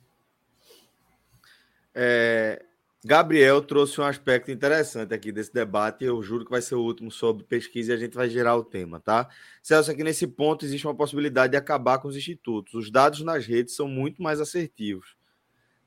[1.94, 2.66] É,
[3.08, 6.04] Gabriel trouxe um aspecto interessante aqui desse debate.
[6.04, 8.64] Eu juro que vai ser o último sobre pesquisa e a gente vai gerar o
[8.64, 9.30] tema, tá?
[9.62, 12.74] Celso, aqui nesse ponto existe uma possibilidade de acabar com os institutos.
[12.74, 15.16] Os dados nas redes são muito mais assertivos.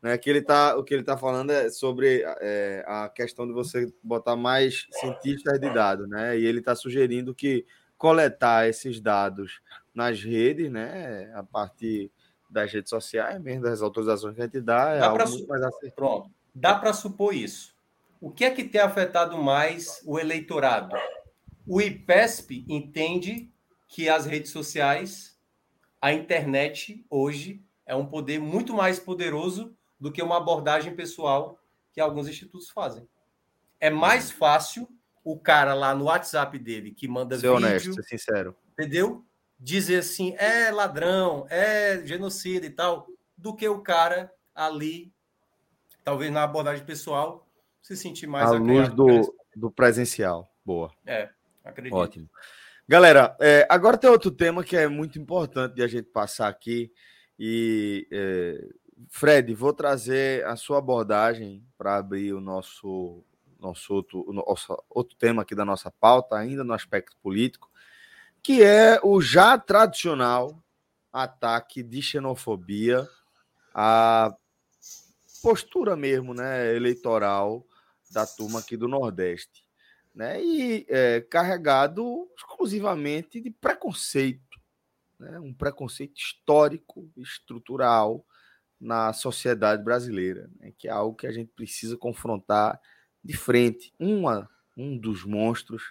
[0.02, 0.16] Né?
[0.16, 3.92] Que ele tá, o que ele está falando é sobre é, a questão de você
[4.02, 6.38] botar mais cientistas de dados, né?
[6.38, 7.66] E ele está sugerindo que
[7.96, 9.60] coletar esses dados
[9.92, 11.32] nas redes, né?
[11.34, 12.12] A partir
[12.48, 15.62] das redes sociais, mesmo das autorizações que a gente dá, é dá algo muito mais
[15.62, 15.96] assertivo.
[15.96, 17.74] Pronto dá para supor isso.
[18.20, 20.96] O que é que tem afetado mais o eleitorado?
[21.66, 23.50] O IPESP entende
[23.86, 25.38] que as redes sociais,
[26.00, 31.58] a internet hoje é um poder muito mais poderoso do que uma abordagem pessoal
[31.92, 33.08] que alguns institutos fazem.
[33.80, 34.88] É mais fácil
[35.24, 39.24] o cara lá no WhatsApp dele que manda ser vídeo, honesto, ser sincero, entendeu?
[39.58, 45.12] Dizer assim, é ladrão, é genocida e tal, do que o cara ali
[46.08, 47.46] talvez na abordagem pessoal,
[47.82, 48.50] se sentir mais...
[48.50, 50.50] À luz do, do presencial.
[50.64, 50.90] Boa.
[51.04, 51.28] É,
[51.62, 51.94] acredito.
[51.94, 52.30] Ótimo.
[52.88, 56.90] Galera, é, agora tem outro tema que é muito importante de a gente passar aqui.
[57.38, 58.68] E, é,
[59.08, 63.24] Fred, vou trazer a sua abordagem para abrir o nosso,
[63.58, 67.70] nosso, outro, nosso outro tema aqui da nossa pauta, ainda no aspecto político,
[68.42, 70.62] que é o já tradicional
[71.12, 73.08] ataque de xenofobia
[73.74, 74.34] a
[75.42, 77.64] postura mesmo, né, eleitoral
[78.10, 79.64] da turma aqui do Nordeste,
[80.14, 84.58] né, e é, carregado exclusivamente de preconceito,
[85.18, 88.24] né, um preconceito histórico, estrutural
[88.80, 92.80] na sociedade brasileira, né, que é algo que a gente precisa confrontar
[93.22, 95.82] de frente, uma, um dos monstros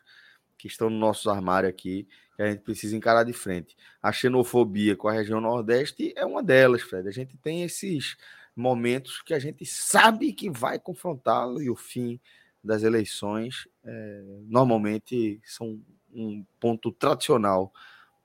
[0.58, 3.76] que estão no nosso armário aqui, que a gente precisa encarar de frente.
[4.02, 7.08] A xenofobia com a região Nordeste é uma delas, Fred.
[7.08, 8.16] A gente tem esses
[8.56, 12.20] momentos que a gente sabe que vai confrontá-lo e o fim
[12.64, 15.80] das eleições é, normalmente são
[16.12, 17.72] um ponto tradicional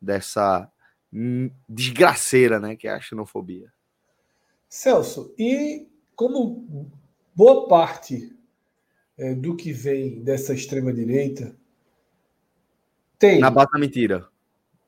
[0.01, 0.71] dessa
[1.69, 3.71] desgraceira, né, que é a xenofobia.
[4.75, 5.87] Celso, e
[6.17, 6.91] como
[7.35, 8.35] boa parte
[9.19, 11.55] é, do que vem dessa extrema direita
[13.19, 14.27] tem na base da mentira.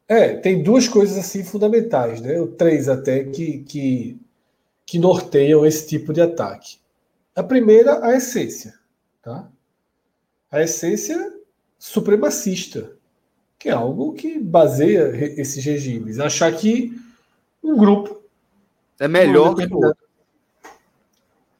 [0.08, 2.40] É, tem duas coisas assim fundamentais, né?
[2.40, 4.18] Ou três até que, que
[4.86, 6.78] que norteiam esse tipo de ataque.
[7.36, 8.72] A primeira, a essência.
[9.20, 9.50] Tá?
[10.50, 11.30] A essência
[11.78, 12.96] supremacista,
[13.58, 16.18] que é algo que baseia esses regimes.
[16.18, 16.98] Achar que
[17.62, 18.23] um grupo.
[18.98, 19.94] É melhor que o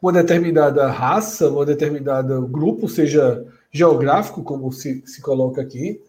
[0.00, 6.00] Uma determinada raça, um determinado grupo, seja geográfico, como se, se coloca aqui,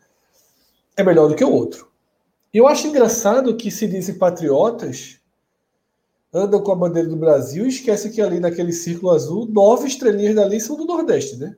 [0.95, 1.89] é melhor do que o outro.
[2.53, 5.19] E eu acho engraçado que se dizem patriotas
[6.35, 10.35] andam com a bandeira do Brasil e esquecem que ali naquele círculo azul, nove estrelinhas
[10.35, 11.56] dali são do Nordeste, né?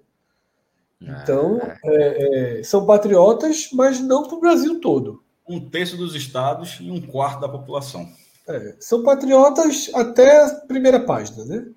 [1.02, 5.24] Então, é, é, é são patriotas, mas não para o Brasil todo.
[5.48, 8.08] Um terço dos estados e um quarto da população.
[8.48, 11.68] É, são patriotas até a primeira página, né?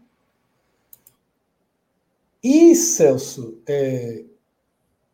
[2.42, 4.24] E, Celso, é,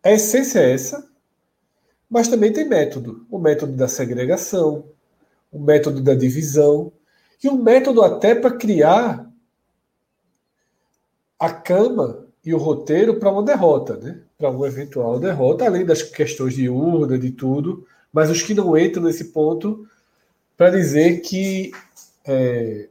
[0.03, 1.11] a essência é essa,
[2.09, 3.27] mas também tem método.
[3.31, 4.85] O método da segregação,
[5.51, 6.93] o método da divisão,
[7.43, 9.29] e um método até para criar
[11.39, 14.23] a cama e o roteiro para uma derrota, né?
[14.39, 18.77] para uma eventual derrota, além das questões de urna, de tudo, mas os que não
[18.77, 19.87] entram nesse ponto
[20.57, 21.71] para dizer que
[22.25, 22.89] é,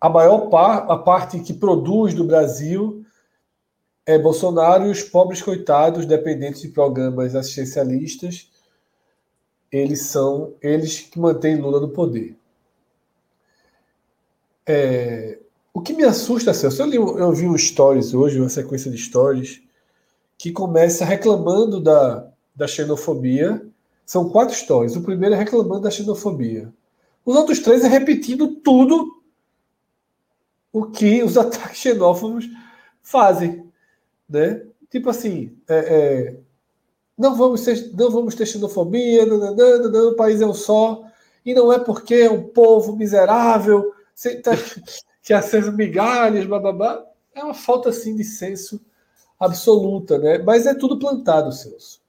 [0.00, 3.04] a maior par, a parte que produz do Brasil
[4.06, 8.50] é Bolsonaro e os pobres coitados dependentes de programas assistencialistas,
[9.70, 12.36] eles são eles que mantêm Lula no poder.
[14.66, 15.38] É,
[15.72, 18.98] o que me assusta, Celso, eu, li, eu vi um stories hoje, uma sequência de
[18.98, 19.62] stories,
[20.36, 23.66] que começa reclamando da, da xenofobia.
[24.06, 24.96] São quatro stories.
[24.96, 26.72] O primeiro é reclamando da xenofobia.
[27.28, 29.22] Os outros três é repetindo tudo
[30.72, 32.48] o que os ataques xenófobos
[33.02, 33.70] fazem.
[34.26, 34.64] Né?
[34.88, 36.36] Tipo assim, é, é,
[37.18, 41.04] não, vamos ter, não vamos ter xenofobia, não, o país é um só,
[41.44, 43.92] e não é porque é um povo miserável
[44.42, 44.52] tá,
[45.22, 47.04] que acessa migalhas, blá.
[47.34, 48.80] É uma falta assim de senso
[49.38, 50.38] absoluta, né?
[50.38, 52.00] Mas é tudo plantado, Celso.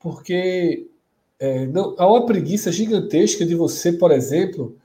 [0.00, 0.88] Porque
[1.38, 4.76] é, não, há uma preguiça gigantesca de você, por exemplo.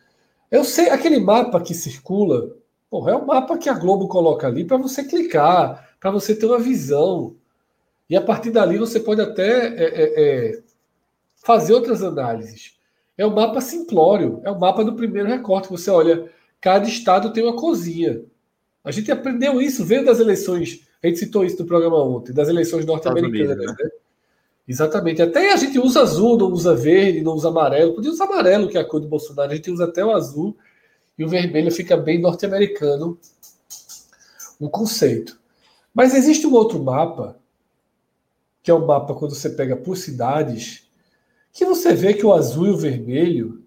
[0.50, 2.56] Eu sei, aquele mapa que circula,
[2.90, 6.46] porra, é um mapa que a Globo coloca ali para você clicar, para você ter
[6.46, 7.36] uma visão.
[8.10, 10.64] E a partir dali você pode até é, é, é
[11.38, 12.78] fazer outras análises.
[13.18, 15.70] É um mapa simplório, é o um mapa do primeiro recorte.
[15.70, 16.30] Você olha
[16.62, 18.24] cada estado tem uma cozinha.
[18.84, 20.88] A gente aprendeu isso, vendo das eleições.
[21.04, 23.58] A gente citou isso no programa ontem, das eleições norte-americanas.
[23.58, 23.90] Né?
[24.68, 25.22] Exatamente.
[25.22, 27.96] Até a gente usa azul, não usa verde, não usa amarelo.
[27.96, 29.52] Podia usar amarelo, que é a cor do Bolsonaro.
[29.52, 30.56] A gente usa até o azul
[31.18, 33.20] e o vermelho fica bem norte-americano
[34.60, 35.40] o conceito.
[35.94, 37.38] Mas existe um outro mapa,
[38.64, 40.88] que é o um mapa quando você pega por cidades,
[41.52, 43.62] que você vê que o azul e o vermelho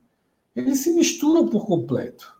[0.54, 2.32] eles se misturam por completo.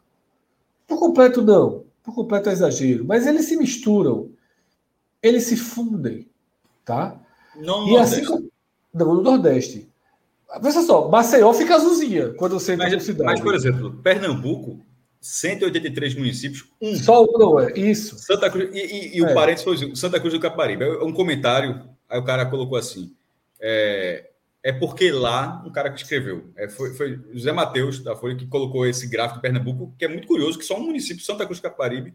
[0.86, 1.84] Por completo, não.
[2.02, 3.04] Por completo é exagero.
[3.04, 4.30] Mas eles se misturam.
[5.20, 6.28] Eles se fundem.
[6.84, 7.20] Tá?
[7.56, 8.20] Não no e assim Nordeste.
[8.20, 8.50] Assim como...
[8.92, 9.88] Não, no Nordeste.
[10.62, 13.24] Veja só, Maceió fica azulzinha quando você entra mas, cidade.
[13.24, 14.80] Mas, por exemplo, Pernambuco,
[15.20, 16.94] 183 municípios, um.
[16.94, 18.18] Só um não é, isso.
[18.18, 19.30] Santa Cruz, e, e, e é.
[19.30, 20.84] o parênteses foi Santa Cruz do Caparibe.
[20.84, 23.12] É um comentário, aí o cara colocou assim:
[23.60, 24.30] é,
[24.62, 28.46] é porque lá, um cara que escreveu, é, foi, foi José Matheus, da Folha, que
[28.46, 31.58] colocou esse gráfico de Pernambuco, que é muito curioso, que só um município, Santa Cruz
[31.58, 32.14] do Caparibe,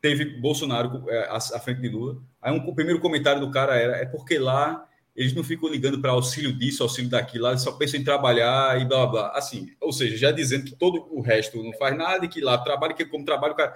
[0.00, 2.22] teve Bolsonaro é, à, frente de Lula.
[2.40, 6.00] Aí um, o primeiro comentário do cara era, é porque lá eles não ficam ligando
[6.00, 9.32] para auxílio disso, auxílio daquilo, lá eles só pensam em trabalhar e blá, blá.
[9.34, 12.56] Assim, ou seja, já dizendo que todo o resto não faz nada e que lá
[12.58, 13.74] trabalha, que como trabalho o cara...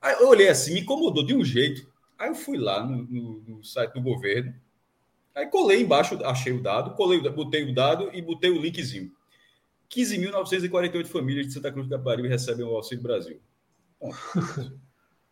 [0.00, 1.90] Aí eu olhei assim, me incomodou de um jeito.
[2.18, 4.54] Aí eu fui lá no, no, no site do governo,
[5.36, 9.12] Aí colei embaixo, achei o dado, colei, botei o dado e botei o linkzinho.
[9.90, 13.38] 15.948 famílias de Santa Cruz do Caparibe recebem o Auxílio Brasil.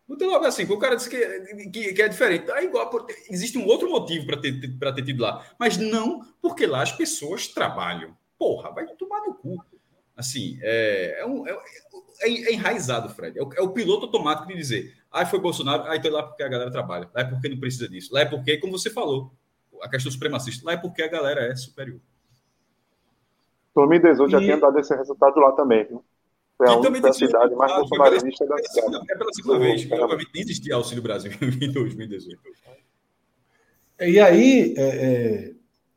[0.07, 2.51] Botei logo assim, o cara disse que, que, que, é diferente.
[2.51, 2.91] Aí, igual,
[3.29, 6.91] existe um outro motivo para ter, ter, ter tido lá, mas não porque lá as
[6.91, 8.15] pessoas trabalham.
[8.37, 9.57] Porra, vai tomar no cu.
[10.15, 11.51] Assim, é, é, um, é,
[12.21, 13.37] é, é enraizado, Fred.
[13.37, 16.23] É o, é o, piloto automático de dizer: ah, foi Bolsonaro, aí ah, então lá
[16.23, 18.89] porque a galera trabalha, lá é porque não precisa disso, lá é porque, como você
[18.89, 19.33] falou,
[19.81, 20.65] a questão supremacista.
[20.65, 21.99] Lá é porque a galera é superior.
[23.73, 24.31] 2018 e...
[24.31, 26.03] já tinha dado esse resultado lá também, viu?
[26.57, 29.11] Foi a única cidade mais bolsonarista da cidade.
[29.11, 32.39] É pela segunda vez, obviamente nem existia Auxílio Brasil em 2018.
[34.01, 34.73] E aí.
[34.77, 35.51] É, é...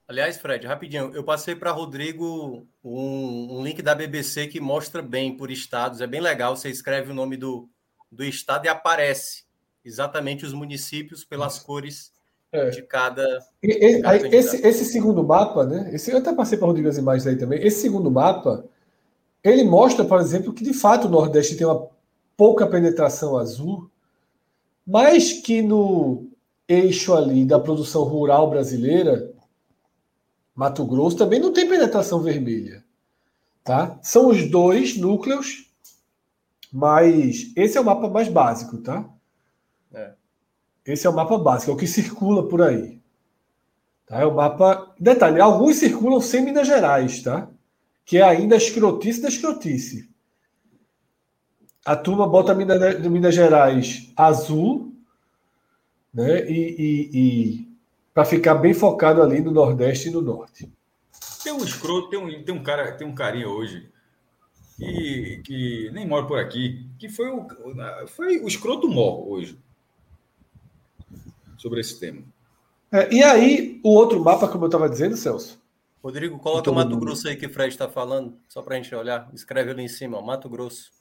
[0.09, 5.37] Aliás, Fred, rapidinho, eu passei para Rodrigo um, um, link da BBC que mostra bem
[5.37, 6.01] por estados.
[6.01, 6.57] É bem legal.
[6.57, 7.69] Você escreve o nome do,
[8.11, 9.45] do estado e aparece
[9.85, 12.11] exatamente os municípios pelas cores
[12.51, 12.71] é.
[12.71, 13.23] de cada.
[13.63, 15.91] E, cada esse, esse, segundo mapa, né?
[15.93, 17.63] Esse, eu até passei para o Rodrigo as imagens aí também.
[17.63, 18.65] Esse segundo mapa,
[19.43, 21.89] ele mostra, por exemplo, que de fato o Nordeste tem uma
[22.37, 23.91] pouca penetração azul,
[24.87, 26.29] mas que no
[26.67, 29.33] eixo ali da produção rural brasileira,
[30.55, 32.85] Mato Grosso também não tem penetração vermelha.
[33.65, 33.99] Tá?
[34.03, 35.71] São os dois núcleos,
[36.73, 39.09] mas esse é o mapa mais básico, tá?
[39.93, 40.13] É.
[40.87, 42.99] Esse é o mapa básico, é o que circula por aí.
[44.07, 44.21] Tá?
[44.21, 44.95] É o mapa.
[44.99, 47.49] Detalhe, alguns circulam sem Minas Gerais, tá?
[48.09, 50.09] Que é ainda a escrotice da escrotice.
[51.85, 54.97] A turma bota Minas, Minas Gerais azul,
[56.13, 56.51] né?
[56.51, 57.69] E, e, e
[58.15, 60.73] para ficar bem focado ali no Nordeste e no Norte.
[61.45, 63.91] Tem um escroto, tem um, tem um cara, tem um carinha hoje
[64.79, 67.47] que, que nem mora por aqui, que foi o,
[68.07, 69.59] foi o escroto mor hoje
[71.59, 72.23] sobre esse tema.
[72.91, 75.58] É, e aí, o outro mapa, como eu estava dizendo, Celso.
[76.03, 77.01] Rodrigo, coloca o Mato mundo.
[77.01, 79.29] Grosso aí que o Fred está falando, só para a gente olhar.
[79.35, 80.93] Escreve ali em cima, ó, Mato Grosso.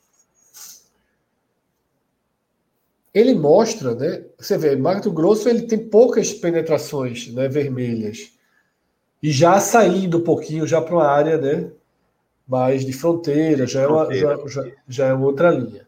[3.13, 4.25] Ele mostra, né?
[4.37, 8.33] Você vê, Mato Grosso ele tem poucas penetrações né, vermelhas.
[9.21, 11.71] E já saindo um pouquinho já para uma área né,
[12.47, 15.87] mais de fronteira, já é, uma, já, já, já é outra linha.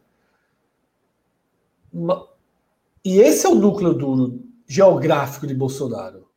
[3.03, 6.28] E esse é o núcleo duro geográfico de Bolsonaro.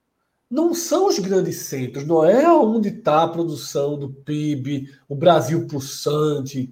[0.52, 5.66] Não são os grandes centros, não é onde está a produção do PIB, o Brasil
[5.66, 6.70] pulsante,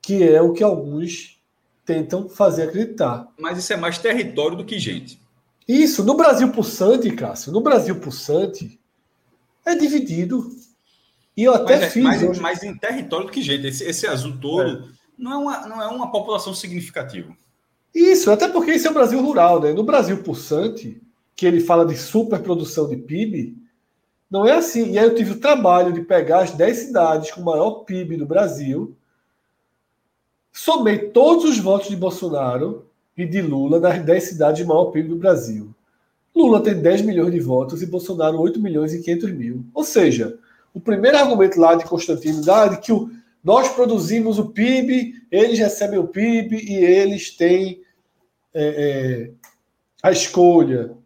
[0.00, 1.38] que é o que alguns
[1.84, 3.28] tentam fazer acreditar.
[3.38, 5.20] Mas isso é mais território do que gente.
[5.68, 8.80] Isso, no Brasil pulsante, Cássio, no Brasil pulsante,
[9.66, 10.50] é dividido.
[11.36, 12.02] E eu até mas é, fiz.
[12.02, 12.40] Mais, hoje...
[12.40, 13.66] mais em território do que gente.
[13.66, 14.82] Esse, esse azul todo é.
[15.18, 17.36] Não, é uma, não é uma população significativa.
[17.94, 19.74] Isso, até porque esse é o Brasil rural, né?
[19.74, 21.03] No Brasil pulsante,
[21.36, 23.56] que ele fala de superprodução de PIB,
[24.30, 24.92] não é assim.
[24.92, 28.16] E aí eu tive o trabalho de pegar as 10 cidades com o maior PIB
[28.16, 28.96] do Brasil,
[30.52, 32.86] somei todos os votos de Bolsonaro
[33.16, 35.74] e de Lula nas 10 cidades de maior PIB do Brasil.
[36.34, 39.64] Lula tem 10 milhões de votos e Bolsonaro 8 milhões e 500 mil.
[39.72, 40.38] Ou seja,
[40.72, 43.08] o primeiro argumento lá de Constantino dá de que o,
[43.42, 47.82] nós produzimos o PIB, eles recebem o PIB e eles têm
[48.52, 49.30] é, é,
[50.02, 50.96] a escolha.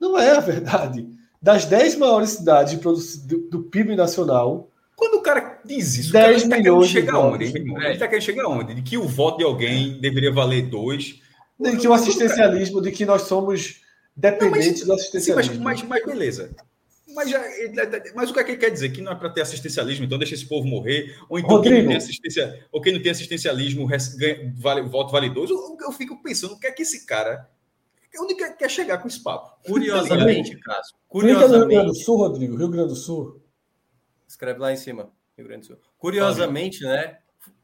[0.00, 1.06] Não é a verdade.
[1.40, 2.78] Das 10 maiores cidades
[3.24, 4.70] do, do, PIB nacional.
[4.96, 7.44] Quando o cara diz isso, 10 o cara milhões tá chegar onde?
[7.44, 8.74] Ele está querendo chegar onde?
[8.74, 11.20] De que o voto de alguém deveria valer dois.
[11.58, 13.80] De que o assistencialismo, de que nós somos
[14.16, 15.54] dependentes não, mas, do assistencialismo.
[15.54, 16.50] Sim, mas, mas, mas beleza.
[17.14, 17.42] Mas, já,
[18.14, 18.90] mas o que é que ele quer dizer?
[18.90, 21.16] Que não é para ter assistencialismo, então deixa esse povo morrer.
[21.28, 25.30] Ou então quem não tem, assistência, ou quem não tem assistencialismo ganha, vale, voto vale
[25.30, 25.50] dois.
[25.50, 27.48] Eu, eu, fico pensando o que é que esse cara.
[28.20, 29.58] Onde quer, quer chegar com esse papo?
[29.66, 30.96] Curiosamente, Cássio.
[31.08, 31.58] Curiosamente.
[31.58, 32.56] Rio Grande do Sul, Rodrigo.
[32.56, 33.42] Rio Grande do Sul.
[34.26, 35.10] Escreve lá em cima.
[35.36, 35.78] Rio Grande do Sul.
[35.98, 37.18] Curiosamente, né?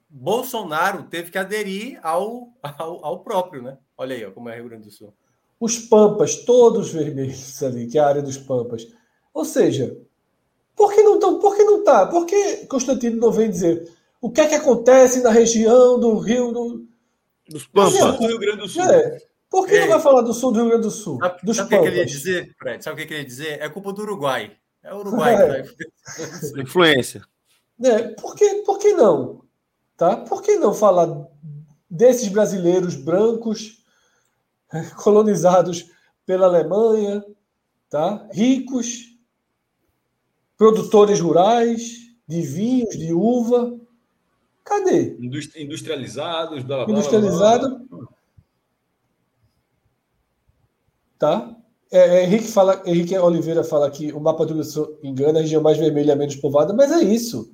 [0.08, 3.78] Bolsonaro teve que aderir ao, ao, ao próprio, né?
[3.96, 5.14] Olha aí, ó, como é Rio Grande do Sul.
[5.58, 8.86] Os Pampas, todos vermelhos ali, que é a área dos Pampas
[9.34, 10.00] ou seja,
[10.76, 11.40] por que não estão?
[11.40, 12.06] Por que não tá?
[12.06, 16.52] Por que Constantino não vem dizer o que é que acontece na região do Rio
[16.52, 16.86] do
[17.48, 18.84] dos Pampas do Rio Grande do Sul?
[18.84, 19.18] É.
[19.54, 19.80] Por que é.
[19.82, 21.16] não vai falar do sul do Rio Grande do Sul?
[21.20, 22.82] Sabe, dos sabe o que ele ia dizer, Fred?
[22.82, 23.62] Sabe o que ele ia dizer?
[23.62, 24.50] É culpa do Uruguai.
[24.82, 25.62] É o Uruguai é.
[25.62, 25.76] que
[26.56, 26.58] vai.
[26.64, 27.22] Influência.
[27.80, 29.44] É, por, que, por que não?
[29.96, 30.16] Tá?
[30.16, 31.28] Por que não falar
[31.88, 33.84] desses brasileiros brancos
[35.00, 35.88] colonizados
[36.26, 37.24] pela Alemanha,
[37.88, 38.28] tá?
[38.32, 39.16] ricos,
[40.56, 43.78] produtores rurais de vinhos, de uva.
[44.64, 45.16] Cadê?
[45.20, 47.68] Industrializados, blá, blá, Industrializado.
[47.68, 47.93] Blá, blá.
[51.24, 51.56] Tá?
[51.90, 55.62] É, é, Henrique, fala, Henrique Oliveira fala que o mapa do Sul engana, a região
[55.62, 57.50] mais vermelha é menos povoada, mas é isso.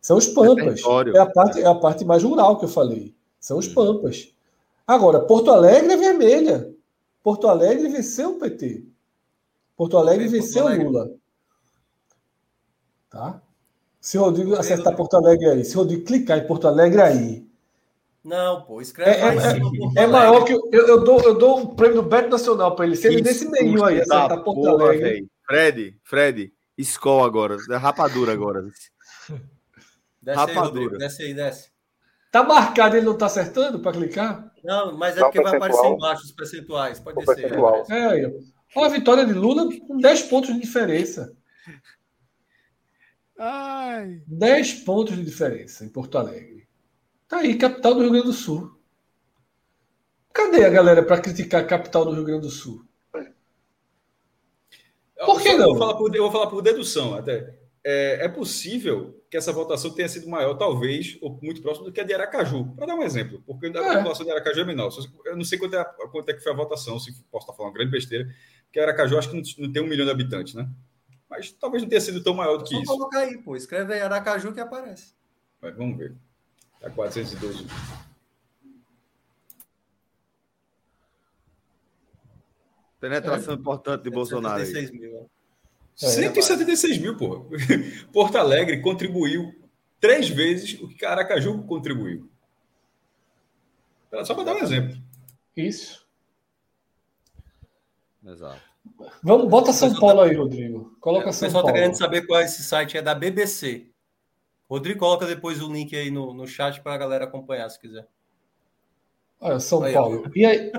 [0.00, 0.80] São os pampas.
[0.80, 3.12] É, é, a parte, é a parte mais rural que eu falei.
[3.40, 4.32] São os pampas.
[4.86, 6.72] Agora, Porto Alegre é vermelha.
[7.24, 8.84] Porto Alegre venceu o PT.
[9.76, 11.10] Porto Alegre venceu o Lula.
[13.10, 13.42] Tá?
[14.00, 17.46] Se o Rodrigo acertar Porto Alegre aí, se o Rodrigo clicar em Porto Alegre aí.
[18.24, 22.02] Não, pô, escreve é, é, é, maior que eu, eu, dou, eu dou um prêmio
[22.02, 22.94] do Beto Nacional para ele.
[22.94, 25.02] Se ele nesse meio aí acertar Porto porra, Alegre.
[25.02, 25.30] Véio.
[25.44, 28.62] Fred, Fred, escola agora, é rapadura agora.
[30.22, 30.94] Desce rapadura.
[30.94, 31.72] Aí, desce aí, desce.
[32.30, 34.52] Tá marcado, ele não tá acertando para clicar?
[34.62, 37.00] Não, mas é porque vai aparecer embaixo os percentuais.
[37.00, 37.42] Pode o descer.
[37.42, 37.84] Percentual.
[37.90, 38.32] É, aí.
[38.74, 41.36] Olha a vitória de Lula com 10 pontos de diferença.
[43.38, 44.22] Ai.
[44.26, 46.51] 10 pontos de diferença em Porto Alegre.
[47.32, 48.78] Tá aí, capital do Rio Grande do Sul.
[50.34, 52.84] Cadê a galera para criticar a capital do Rio Grande do Sul?
[55.24, 55.60] Por que não?
[55.60, 57.56] Eu vou falar por, vou falar por dedução até.
[57.82, 62.02] É, é, possível que essa votação tenha sido maior, talvez, ou muito próximo do que
[62.02, 62.66] a de Aracaju.
[62.76, 64.02] Para dar um exemplo, porque a é.
[64.02, 64.90] votação de Aracaju é menor.
[65.24, 65.82] Eu não sei quanto é,
[66.12, 68.28] quanto é que foi a votação, se posso estar falando grande besteira,
[68.64, 70.68] porque Aracaju acho que não, não tem um milhão de habitantes, né?
[71.30, 72.92] Mas talvez não tenha sido tão maior do que Só isso.
[72.92, 73.56] colocar aí, pô.
[73.56, 75.14] Escreve aí Aracaju que aparece.
[75.62, 76.14] Mas vamos ver.
[76.82, 77.66] Tá 412.
[83.00, 83.56] Penetração é.
[83.56, 84.64] importante de Bolsonaro.
[84.64, 85.30] 176 mil.
[85.94, 87.46] 176 mil, pô.
[88.12, 89.54] Porto Alegre contribuiu
[90.00, 92.28] três vezes o que Aracaju contribuiu.
[94.24, 94.96] Só para dar um exemplo.
[95.56, 96.04] Isso.
[98.24, 98.60] Exato.
[99.22, 100.24] Vamos, bota São Paulo tá...
[100.24, 100.96] aí, Rodrigo.
[101.00, 101.60] Coloca é, São Paulo.
[101.60, 103.91] O pessoal está querendo saber qual é esse site, é da BBC.
[104.72, 108.08] Rodrigo, coloca depois o link aí no, no chat para a galera acompanhar, se quiser.
[109.38, 110.22] Olha, São aí, Paulo.
[110.24, 110.30] Ó.
[110.34, 110.72] E aí,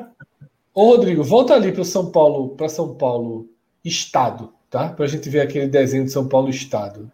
[0.73, 3.47] ô Rodrigo, volta ali para São Paulo, para São Paulo
[3.85, 4.89] Estado, tá?
[4.89, 7.11] Para a gente ver aquele desenho de São Paulo Estado.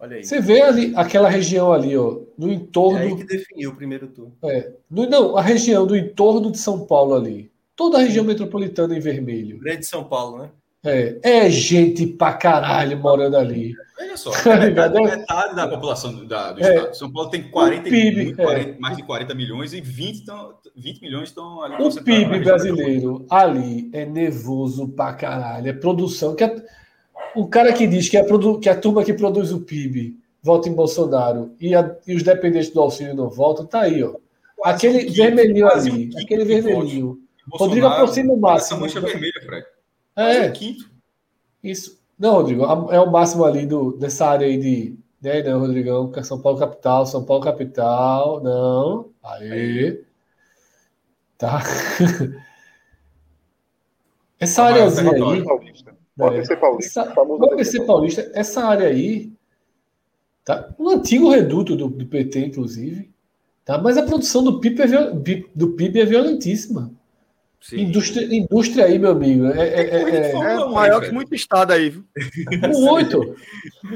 [0.00, 0.24] Olha aí.
[0.24, 2.98] Você vê ali aquela região ali, ó, no entorno.
[2.98, 4.36] É aí que definiu o primeiro turno.
[4.42, 7.52] É, no, não, a região do entorno de São Paulo ali.
[7.76, 9.60] Toda a região metropolitana em vermelho.
[9.60, 10.50] Grande São Paulo, né?
[10.84, 13.74] É, é gente pra caralho morando ali.
[14.00, 16.96] Olha só, tá é metade, metade da população da, do é, estado.
[16.96, 18.78] São Paulo tem 40, PIB, 40, é.
[18.78, 21.82] mais de 40 milhões e 20, tão, 20 milhões estão ali.
[21.82, 25.68] O PIB brasileiro ali é nervoso pra caralho.
[25.68, 26.36] É produção.
[26.36, 26.64] Que é,
[27.34, 28.24] o cara que diz que a,
[28.60, 32.70] que a turma que produz o PIB vota em Bolsonaro e, a, e os dependentes
[32.70, 34.14] do auxílio não votam, tá aí, ó.
[34.56, 37.18] Quase aquele um vermelhinho ali, um aquele vermelhinho.
[37.50, 38.84] Rodrigo aproxima o máximo.
[38.86, 39.66] Essa mancha vermelha, Fred.
[40.18, 40.50] É.
[40.50, 40.90] quinto.
[41.62, 41.98] Isso.
[42.18, 44.98] Não, Rodrigo, é o máximo ali do, dessa área aí de.
[45.22, 49.10] Né, não, Rodrigão, é São Paulo capital, São Paulo capital, não.
[49.22, 50.04] Aí.
[51.36, 51.62] Tá.
[54.40, 55.44] Essa áreazinha aí.
[56.16, 57.00] Pode ser paulista.
[57.00, 58.30] Essa, pode ser paulista.
[58.34, 59.32] Essa área aí.
[60.44, 60.74] Tá?
[60.78, 63.10] Um antigo reduto do, do PT, inclusive.
[63.64, 63.78] Tá?
[63.78, 65.10] Mas a produção do PIB é,
[65.54, 66.92] do PIB é violentíssima.
[67.72, 69.46] Indústria, indústria aí, meu amigo.
[69.48, 72.04] É, é, é, é, é maior que muito estado aí, viu?
[72.72, 73.36] Muito.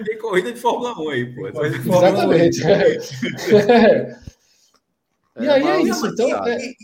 [0.04, 1.48] Tem corrida de Fórmula 1 aí, pô.
[1.64, 2.60] Exatamente.
[5.40, 6.06] e aí é isso.
[6.06, 6.74] Então, e,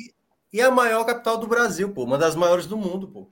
[0.52, 2.04] e a maior capital do Brasil, pô.
[2.04, 3.28] Uma das maiores do mundo, pô.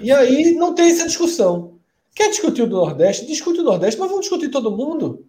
[0.00, 1.78] e aí não tem essa discussão.
[2.14, 3.26] Quer discutir o do Nordeste?
[3.26, 5.26] Discute o Nordeste, mas vamos discutir todo mundo.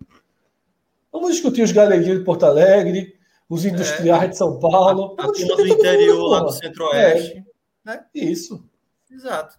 [1.11, 3.15] Vamos discutir os galeguinhos de Porto Alegre,
[3.49, 5.15] os industriais é, de São Paulo.
[5.20, 7.38] A, a turma do interior mundo, lá do Centro-Oeste.
[7.38, 7.44] É,
[7.86, 8.06] né?
[8.14, 8.64] Isso.
[9.11, 9.57] Exato.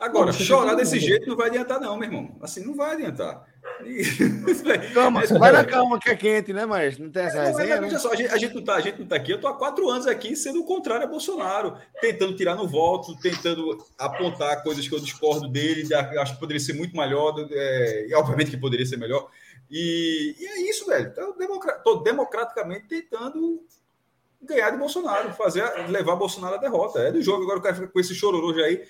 [0.00, 2.34] Agora, chorar desse jeito não vai adiantar, não, meu irmão.
[2.40, 3.46] Assim, não vai adiantar.
[4.94, 7.98] Calma, vai na calma que é quente, né, mas não tem essa é, resenha, né?
[7.98, 9.32] só, a gente, a, gente não tá, a gente não tá aqui.
[9.32, 13.14] Eu tô há quatro anos aqui sendo o contrário a Bolsonaro, tentando tirar no voto,
[13.20, 18.14] tentando apontar coisas que eu discordo dele, acho que poderia ser muito melhor, é, e
[18.14, 19.28] obviamente que poderia ser melhor.
[19.70, 21.08] E, e é isso, velho.
[21.08, 23.64] Estou democrat, democraticamente tentando
[24.42, 27.00] ganhar de Bolsonaro, fazer, levar Bolsonaro à derrota.
[27.00, 28.82] É do jogo, agora o cara fica com esse chororô já aí.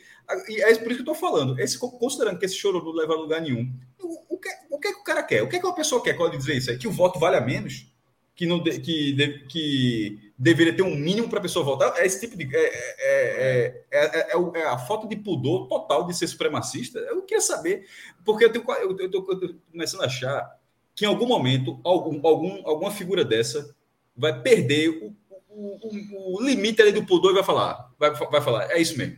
[0.49, 1.59] E é por isso que eu estou falando.
[1.59, 3.71] Esse, considerando que esse chororô leva a lugar nenhum,
[4.01, 5.43] o, o, que, o que, é que o cara quer?
[5.43, 6.71] O que, é que uma pessoa quer quando dizer isso?
[6.71, 7.87] É que o voto vale a menos?
[8.35, 11.95] Que, não de, que, de, que deveria ter um mínimo para a pessoa votar?
[11.99, 12.49] É esse tipo de.
[12.57, 12.65] É,
[13.01, 17.01] é, é, é, a falta de pudor total de ser supremacista?
[17.01, 17.87] Eu queria saber,
[18.25, 20.60] porque eu estou eu, eu, eu começando a achar
[21.01, 23.75] que em algum momento algum, algum, alguma figura dessa
[24.15, 25.17] vai perder o,
[25.49, 28.99] o, o, o limite ali do pudor e vai falar, vai, vai falar, é isso
[28.99, 29.17] mesmo.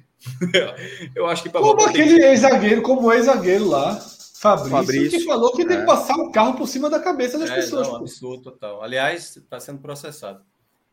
[1.16, 2.24] eu acho que Como aquele que...
[2.24, 5.66] ex-zagueiro, como o ex-zagueiro lá, Fabrício, Fabrício, que falou que é.
[5.66, 7.88] tem que passar o carro por cima da cabeça das é, pessoas.
[7.88, 8.80] Não, absurdo total.
[8.80, 10.40] Aliás, está sendo processado.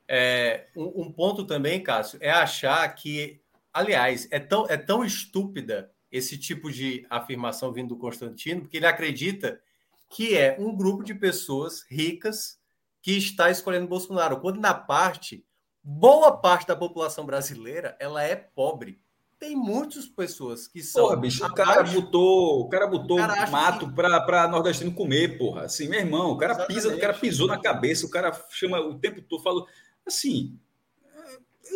[0.07, 3.39] É, um, um, ponto também, Cássio, é achar que,
[3.71, 8.87] aliás, é tão, é tão estúpida esse tipo de afirmação vindo do Constantino, porque ele
[8.87, 9.61] acredita
[10.09, 12.57] que é um grupo de pessoas ricas
[13.01, 15.45] que está escolhendo Bolsonaro, quando na parte,
[15.83, 18.99] boa parte da população brasileira, ela é pobre.
[19.37, 21.03] Tem muitas pessoas que são.
[21.03, 23.93] Porra, bicho, o cara botou, o cara botou o cara mato que...
[23.95, 25.61] para nordestino comer, porra.
[25.61, 26.75] Assim, meu irmão, o cara Exatamente.
[26.75, 29.63] pisa, o cara pisou na cabeça, o cara chama o tempo todo, fala
[30.05, 30.59] assim,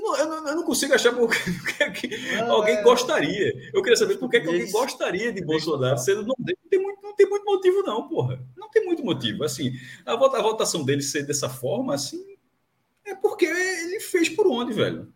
[0.03, 1.39] não, eu não, eu não consigo achar por que,
[2.37, 2.81] ah, alguém é.
[2.83, 3.71] gostaria.
[3.73, 6.35] Eu queria saber por que, que alguém gostaria de Bolsonaro, sendo não
[6.69, 8.45] tem muito, não tem muito motivo, não, porra.
[8.57, 9.45] Não tem muito motivo.
[9.45, 9.71] Assim,
[10.05, 12.21] a, a votação dele ser dessa forma, assim,
[13.05, 15.11] é porque ele fez por onde, velho.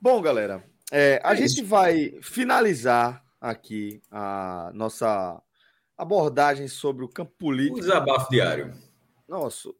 [0.00, 1.66] Bom, galera, é, a é gente isso.
[1.66, 5.42] vai finalizar aqui a nossa
[5.98, 7.78] abordagem sobre o campo político.
[7.78, 8.72] O desabafo diário.
[9.28, 9.74] Nosso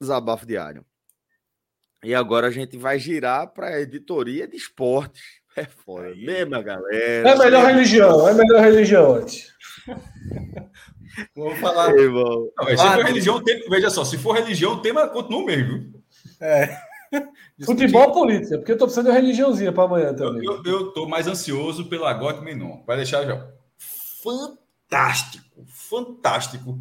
[0.00, 0.84] desabafo diário.
[2.06, 5.24] E agora a gente vai girar para a editoria de esportes.
[5.56, 6.06] É foda.
[6.06, 6.24] Aí.
[6.24, 7.28] Mesma galera.
[7.28, 9.52] É a melhor religião, é a melhor religião antes.
[11.34, 11.96] Vamos falar.
[11.96, 13.68] Ei, Não, se for religião, tem...
[13.68, 16.00] veja só, se for religião, o tema continua o mesmo.
[16.40, 16.78] É.
[17.64, 20.44] Futebol política, porque eu tô precisando de uma religiãozinha para amanhã também.
[20.44, 22.84] Eu, eu, tô mais ansioso pela Gote Menon.
[22.86, 23.48] Vai deixar já.
[24.22, 26.78] Fantástico, fantástico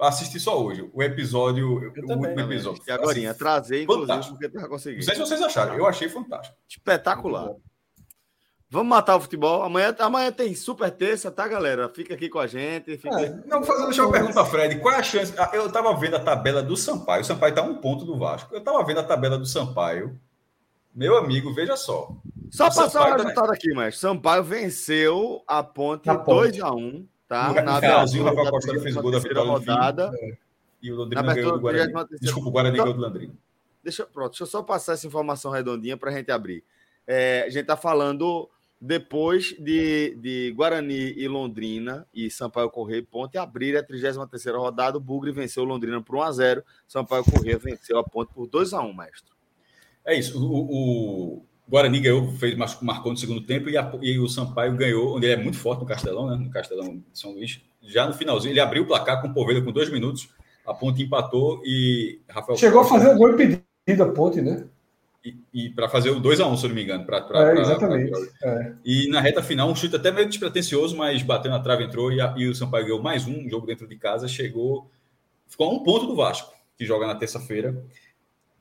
[0.00, 2.82] assisti só hoje o episódio, eu o também, último episódio.
[2.86, 4.98] E agora, trazer, inclusive, porque tu já conseguiu.
[4.98, 6.56] Não sei se vocês acharam, eu achei fantástico.
[6.68, 7.50] Espetacular.
[8.70, 9.62] Vamos matar o futebol.
[9.62, 11.88] Amanhã, amanhã tem super terça, tá, galera?
[11.88, 12.98] Fica aqui com a gente.
[12.98, 13.18] Fica...
[13.18, 14.78] É, não, fazendo, deixa eu perguntar, Fred.
[14.80, 15.32] Qual é a chance?
[15.38, 17.22] Ah, eu tava vendo a tabela do Sampaio.
[17.22, 18.54] O Sampaio tá um ponto do Vasco.
[18.54, 20.20] Eu tava vendo a tabela do Sampaio.
[20.94, 22.10] Meu amigo, veja só.
[22.50, 27.06] Só o passar o resultado aqui, mas Sampaio venceu a ponte 2x1.
[27.28, 27.48] Tá?
[27.48, 30.10] No, na finalzinho, o Rafael Costa fez o gol da vitória rodada.
[30.14, 30.36] É.
[30.82, 31.92] E o Londrina ganhou do Guarani.
[32.20, 33.34] Desculpa, o Guarani ganhou do Londrina.
[33.84, 36.64] Deixa, pronto, deixa eu só passar essa informação redondinha para a gente abrir.
[37.06, 38.48] É, a gente está falando
[38.80, 45.00] depois de, de Guarani e Londrina e Sampaio Correia Ponte abrir a 33 rodada, o
[45.00, 48.72] Bugre venceu o Londrina por 1 a 0 Sampaio Correia venceu a Ponte por 2
[48.72, 49.32] a 1 mestre.
[50.04, 50.38] É isso.
[50.40, 55.16] O, o Guarani ganhou, fez, marcou no segundo tempo e, a, e, o Sampaio ganhou,
[55.16, 56.36] onde ele é muito forte no Castelão, né?
[56.36, 57.60] No Castelão de São Luís.
[57.82, 60.30] Já no finalzinho, ele abriu o placar com o Poveda com dois minutos,
[60.66, 62.56] a Ponte empatou e Rafael.
[62.58, 64.64] Chegou Costa, a fazer o gol impedido a Ponte, né?
[65.24, 67.04] E, e para fazer o 2x1, um, se eu não me engano.
[67.04, 68.10] Pra, pra, é, exatamente.
[68.10, 68.50] Pra...
[68.50, 68.72] É.
[68.84, 72.20] E na reta final, um chute até meio despretensioso, mas bateu na trave, entrou e,
[72.20, 74.26] a, e o Sampaio ganhou mais um jogo dentro de casa.
[74.26, 74.90] Chegou,
[75.46, 77.84] ficou a um ponto do Vasco, que joga na terça-feira.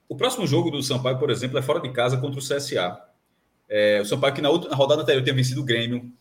[0.10, 3.02] O próximo jogo do Sampaio, por exemplo, é fora de casa contra o CSA.
[3.68, 6.12] É, o Sampaio, que na, outra, na rodada anterior tem vencido o Grêmio.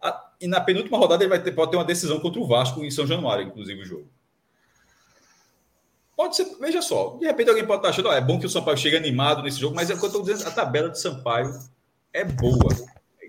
[0.00, 2.84] A, e na penúltima rodada ele vai ter, pode ter uma decisão contra o Vasco
[2.84, 4.08] em São Januário, inclusive o jogo.
[6.16, 8.48] Pode ser, veja só, de repente alguém pode estar achando, oh, é bom que o
[8.48, 11.00] Sampaio chegue animado nesse jogo, mas é o que eu estou dizendo, a tabela de
[11.00, 11.58] Sampaio
[12.12, 12.68] é boa.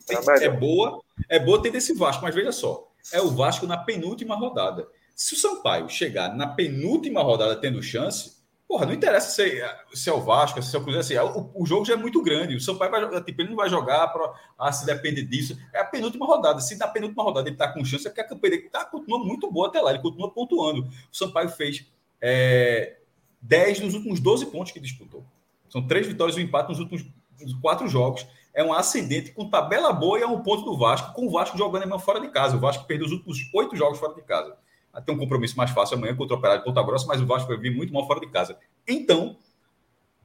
[0.06, 3.78] Tem, é boa, é boa ter desse Vasco, mas veja só, é o Vasco na
[3.78, 4.88] penúltima rodada.
[5.16, 8.35] Se o Sampaio chegar na penúltima rodada tendo chance,
[8.68, 9.62] porra, não interessa se,
[9.94, 11.98] se é o Vasco, se é o Cruzeiro, assim, é, o, o, jogo já é
[11.98, 12.56] muito grande.
[12.56, 15.58] O Sampaio vai, tipo, ele não vai jogar para ah, se depende disso.
[15.74, 16.60] É a penúltima rodada.
[16.60, 19.52] Se na penúltima rodada ele está com chance, é porque a campanha tá, continua muito
[19.52, 20.82] boa até lá, ele continua pontuando.
[20.82, 21.86] O Sampaio fez
[22.22, 22.98] é,
[23.42, 25.24] 10 nos últimos 12 pontos que disputou.
[25.70, 27.06] São três vitórias e um empate nos últimos
[27.62, 28.26] quatro jogos.
[28.54, 31.58] É um ascendente com tabela boa e é um ponto do Vasco, com o Vasco
[31.58, 32.56] jogando fora de casa.
[32.56, 34.58] O Vasco perdeu os últimos oito jogos fora de casa.
[34.96, 37.50] Até um compromisso mais fácil amanhã contra o Operário de Ponta Grossa, mas o Vasco
[37.50, 38.58] vai vir muito mal fora de casa.
[38.88, 39.38] Então,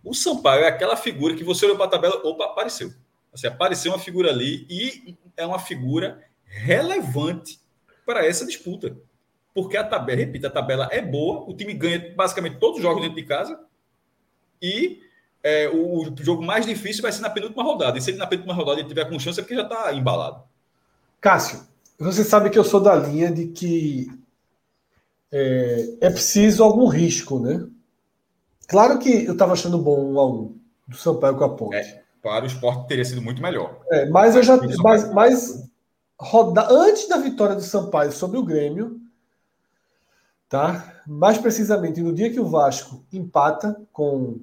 [0.03, 2.93] o Sampaio é aquela figura que você olhou para a tabela, opa, apareceu.
[3.33, 7.61] Assim, apareceu uma figura ali e é uma figura relevante
[8.07, 8.97] para essa disputa
[9.55, 13.03] porque a tabela, repito, a tabela é boa, o time ganha basicamente todos os jogos
[13.03, 13.59] dentro de casa
[14.63, 15.01] e
[15.43, 17.99] é, o, o, jogo mais difícil vai ser na penúltima rodada.
[17.99, 20.43] E se ele na penúltima rodada ele tiver com chance, é porque já está embalado.
[21.21, 21.67] Cássio,
[21.99, 24.09] você sabe que eu sou da linha de que
[25.33, 27.67] é, é preciso algum risco, né?
[28.67, 31.77] Claro que eu estava achando bom um a um do Sampaio com a Ponte.
[31.77, 33.81] É, para o esporte teria sido muito melhor.
[33.91, 34.59] É, mas eu já.
[34.83, 35.71] Mas, mas
[36.19, 39.01] roda, antes da vitória do Sampaio sobre o Grêmio,
[40.49, 41.03] tá?
[41.07, 44.41] Mais precisamente no dia que o Vasco empata com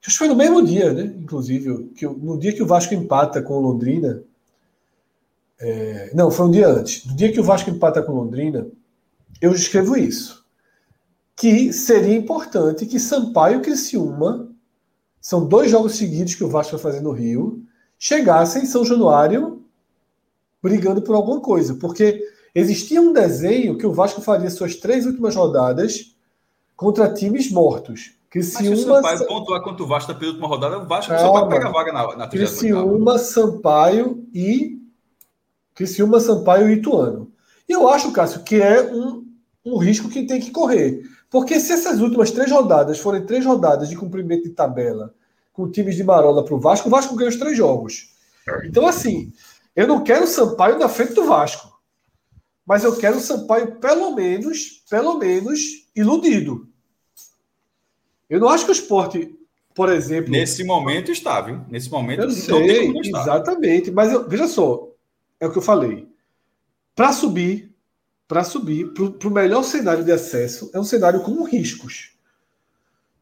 [0.00, 1.02] acho que foi no mesmo dia, né?
[1.18, 4.22] Inclusive, que no dia que o Vasco empata com o Londrina,
[5.60, 7.04] é, não, foi um dia antes.
[7.04, 8.66] No dia que o Vasco empata com Londrina,
[9.40, 10.44] eu escrevo isso.
[11.36, 14.48] Que seria importante que Sampaio e Criciúma,
[15.20, 17.62] são dois jogos seguidos que o Vasco vai fazer no Rio,
[17.98, 19.62] chegassem em São Januário
[20.62, 21.74] brigando por alguma coisa.
[21.74, 22.24] Porque
[22.58, 26.16] Existia um desenho que o Vasco faria suas três últimas rodadas
[26.76, 28.14] contra times mortos.
[28.28, 31.26] Criciúma, Mas se o Sampaio pontuar contra o Vasco na penúltima rodada, o Vasco Calma.
[31.26, 34.78] só pode pegar vaga na, na Criciúma, Sampaio e
[35.72, 37.30] Criciúma, Sampaio e Ituano.
[37.68, 39.24] E eu acho, Cássio, que é um,
[39.64, 41.02] um risco que tem que correr.
[41.30, 45.14] Porque se essas últimas três rodadas forem três rodadas de cumprimento de tabela
[45.52, 48.14] com times de marola para o Vasco, o Vasco ganha os três jogos.
[48.64, 49.32] Então, assim,
[49.74, 51.78] eu não quero o Sampaio na frente do Vasco
[52.68, 56.68] mas eu quero o Sampaio pelo menos, pelo menos iludido.
[58.28, 59.34] Eu não acho que o esporte,
[59.74, 60.30] por exemplo.
[60.30, 61.62] Nesse momento está, viu?
[61.70, 63.90] Nesse momento eu sei, exatamente.
[63.90, 64.86] Mas eu, veja só,
[65.40, 66.06] é o que eu falei.
[66.94, 67.67] Para subir,
[68.28, 72.12] para subir, para o melhor cenário de acesso, é um cenário com riscos.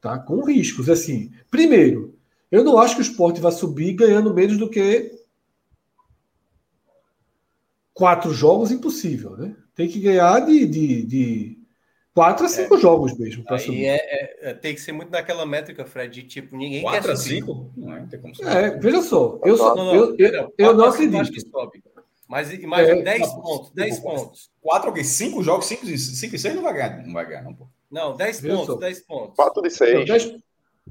[0.01, 0.19] Tá?
[0.19, 0.91] Com riscos.
[0.91, 2.19] Assim, primeiro,
[2.51, 5.17] eu não acho que o esporte vai subir ganhando menos do que
[7.95, 9.57] quatro jogos, impossível, né?
[9.77, 11.59] Tem que ganhar de, de, de
[12.13, 12.81] quatro a cinco é.
[12.81, 13.45] jogos mesmo.
[13.49, 13.85] Aí subir.
[13.87, 17.13] É, é, é, tem que ser muito naquela métrica, Fred, de tipo, ninguém quatro quer
[17.13, 17.71] a cinco?
[17.77, 18.49] Não, não tem como subir.
[18.49, 21.31] É, veja só, eu, só, não, não, eu, eu, eu não acredito.
[22.29, 24.51] Mas imagina, é, 10 pontos, 10 pontos.
[24.61, 27.55] Quatro, okay, cinco jogos, cinco, cinco e seis não vai ganhar, não vai ganhar, não,
[27.55, 27.69] pô.
[27.91, 29.37] Não, 10 pontos, 10 pontos.
[29.37, 30.33] Quatro de seis.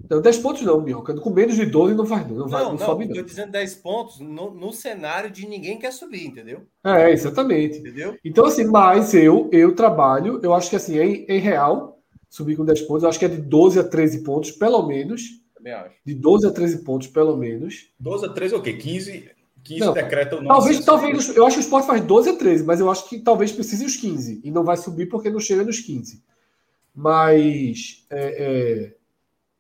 [0.10, 1.14] Não, 10 pontos não, Minhoca.
[1.16, 3.12] Com menos de 12 não vai, não, vai, não, não, não sobe, não.
[3.12, 6.64] Estou dizendo 10 pontos no, no, cenário de ninguém quer subir, entendeu?
[6.84, 7.80] É, exatamente.
[7.80, 8.18] Entendeu?
[8.24, 12.00] Então, assim, mas eu, eu trabalho, eu acho que assim, em, em real,
[12.30, 15.22] subir com 10 pontos, eu acho que é de 12 a 13 pontos, pelo menos.
[15.56, 15.96] Também acho.
[16.06, 17.90] De 12 a 13 pontos, pelo menos.
[18.00, 18.74] 12 a 13 é o quê?
[18.74, 19.32] 15,
[19.66, 20.48] 15 não, decreta o nome.
[20.48, 23.20] Talvez, talvez, eu acho que o Sport faz 12 a 13, mas eu acho que
[23.20, 24.42] talvez precise os 15.
[24.44, 26.24] E não vai subir porque não chega nos 15.
[26.94, 28.06] Mas.
[28.10, 28.96] É, é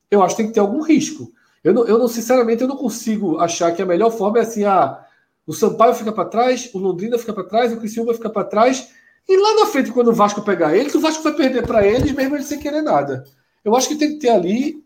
[0.09, 1.31] eu acho que tem que ter algum risco.
[1.63, 4.63] Eu, não, eu não, sinceramente, eu não consigo achar que a melhor forma é assim,
[4.63, 5.03] ah,
[5.47, 8.91] o Sampaio fica para trás, o Londrina fica para trás, o Criciúma fica para trás,
[9.27, 12.11] e lá na frente, quando o Vasco pegar eles, o Vasco vai perder para eles,
[12.11, 13.25] mesmo eles sem querer nada.
[13.63, 14.83] Eu acho que tem que ter ali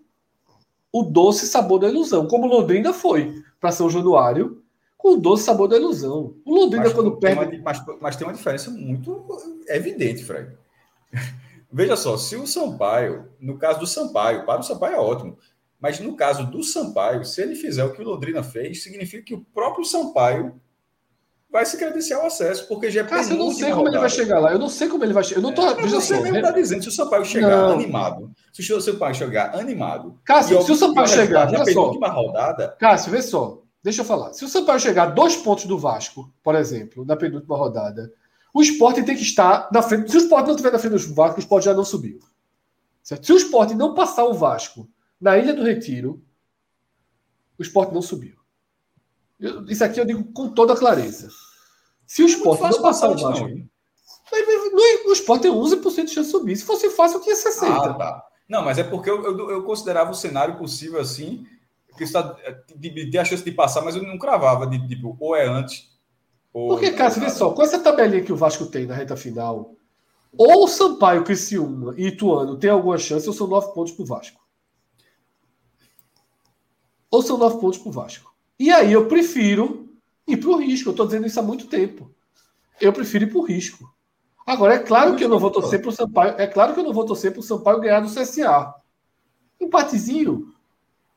[0.91, 4.58] o doce sabor da ilusão, como o Londrina foi para São Januário,
[4.99, 6.35] com o doce sabor da ilusão.
[6.45, 7.55] O Londrina, mas, quando perde.
[7.55, 9.25] Uma, mas, mas, tem uma diferença muito
[9.69, 10.51] evidente, Fred.
[11.71, 15.37] Veja só, se o Sampaio, no caso do Sampaio, para o Sampaio é ótimo,
[15.79, 19.33] mas no caso do Sampaio, se ele fizer o que o Londrina fez, significa que
[19.33, 20.59] o próprio Sampaio
[21.49, 23.95] vai se credenciar o acesso, porque já é Cara, eu não sei como rodada.
[23.95, 24.51] ele vai chegar lá.
[24.51, 25.39] Eu não sei como ele vai chegar.
[25.39, 25.61] Eu não tô.
[25.65, 27.71] É, veja você só, mesmo está dizendo, se o Sampaio chegar não.
[27.71, 30.19] animado, se o Sampaio chegar animado.
[30.25, 31.49] Cássio, se o Sampaio chegar.
[31.49, 32.75] Na penúltima rodada.
[32.77, 33.63] Cássio, vê só.
[33.81, 34.33] Deixa eu falar.
[34.33, 38.13] Se o Sampaio chegar a dois pontos do Vasco, por exemplo, na penúltima rodada,
[38.53, 40.11] o esporte tem que estar na frente.
[40.11, 42.19] Se o esporte não estiver na frente do Vasco, o esporte já não subiu.
[43.01, 43.25] Certo?
[43.25, 44.89] Se o esporte não passar o Vasco
[45.19, 46.21] na Ilha do Retiro,
[47.57, 48.35] o esporte não subiu.
[49.39, 51.29] Eu, isso aqui eu digo com toda clareza.
[52.05, 53.47] Se o esporte não passar o Vasco.
[53.47, 53.69] Não.
[55.07, 56.57] o esporte tem 11% de chance de subir.
[56.57, 57.63] Se fosse fácil, eu tinha 60%.
[57.63, 58.25] Ah, tá.
[58.49, 61.45] Não, mas é porque eu, eu, eu considerava o cenário possível assim,
[62.03, 62.35] está
[62.75, 65.47] de, de, de, a chance de passar, mas eu não cravava de tipo, ou é
[65.47, 65.89] antes.
[66.53, 69.75] Ou porque, cara, vê só, com essa tabelinha que o Vasco tem na reta final,
[70.37, 74.05] ou o Sampaio, Criciúma e Ituano tem alguma chance, ou são nove pontos para o
[74.05, 74.39] Vasco.
[77.11, 78.31] Ou são nove pontos para o Vasco.
[78.59, 79.89] E aí eu prefiro
[80.27, 80.89] ir para o risco.
[80.89, 82.13] Eu estou dizendo isso há muito tempo.
[82.79, 83.91] Eu prefiro ir para o risco.
[84.45, 86.35] Agora, é claro que eu não vou torcer para o Sampaio.
[86.37, 88.73] É claro que eu não vou torcer para o Sampaio ganhar do CSA.
[89.59, 90.53] Empatezinho.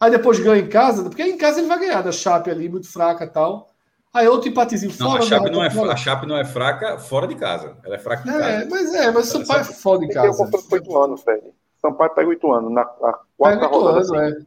[0.02, 2.92] Aí depois ganha em casa, porque em casa ele vai ganhar da Chape ali, muito
[2.92, 3.68] fraca tal.
[4.12, 5.22] Aí outro empatezinho não, fora.
[5.22, 7.76] A Chape, não é, a Chape não é fraca fora de casa.
[7.84, 8.68] Ela é fraca em é, casa.
[8.68, 10.28] Mas é, mas o Sampaio é foda em casa.
[10.28, 11.42] Tem confronto com oito anos, Fred.
[11.80, 12.72] Sampaio pega oito anos.
[12.72, 13.98] Na a quarta rodada.
[13.98, 14.44] Ano, assim.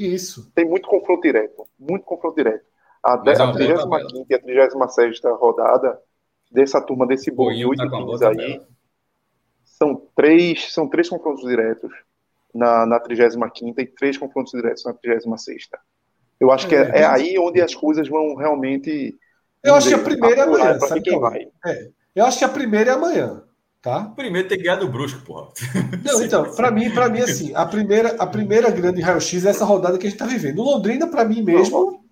[0.00, 0.04] é.
[0.06, 0.50] Isso.
[0.54, 1.68] Tem muito confronto direto.
[1.78, 2.64] Muito confronto direto.
[3.04, 6.00] A, é a 35 e a 36 rodada
[6.50, 8.62] dessa turma desse boi, tá 8 times aí,
[9.64, 11.92] são três, são três confrontos diretos
[12.54, 15.68] na, na 35 e três confrontos diretos na 36.
[16.40, 19.16] Eu acho que é, é, é aí onde as coisas vão realmente.
[19.62, 20.78] Eu acho que a primeira é amanhã.
[20.78, 21.48] Sabe quem vai.
[21.66, 23.42] É, eu acho que a primeira é amanhã.
[23.80, 24.04] Tá?
[24.16, 25.48] Primeiro tem que ganhar do Brusco, porra.
[26.02, 29.64] Não, então, para mim, para mim, assim, a primeira, a primeira grande raio-x é essa
[29.64, 30.60] rodada que a gente tá vivendo.
[30.60, 32.02] O Londrina, para mim mesmo,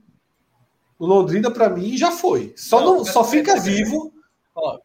[0.99, 2.53] o Londrina, para mim, já foi.
[2.57, 4.13] Só, não, não só fica vivo.
[4.55, 4.79] Ó,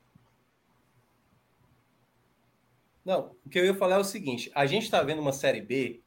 [3.08, 5.62] não, o que eu ia falar é o seguinte: a gente está vendo uma Série
[5.62, 6.02] B.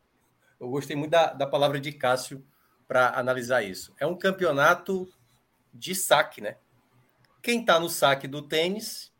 [0.60, 2.44] Eu gostei muito da, da palavra de Cássio
[2.86, 3.94] para analisar isso.
[3.98, 5.09] É um campeonato
[5.72, 6.56] de saque, né?
[7.43, 9.10] Quem está no saque do tênis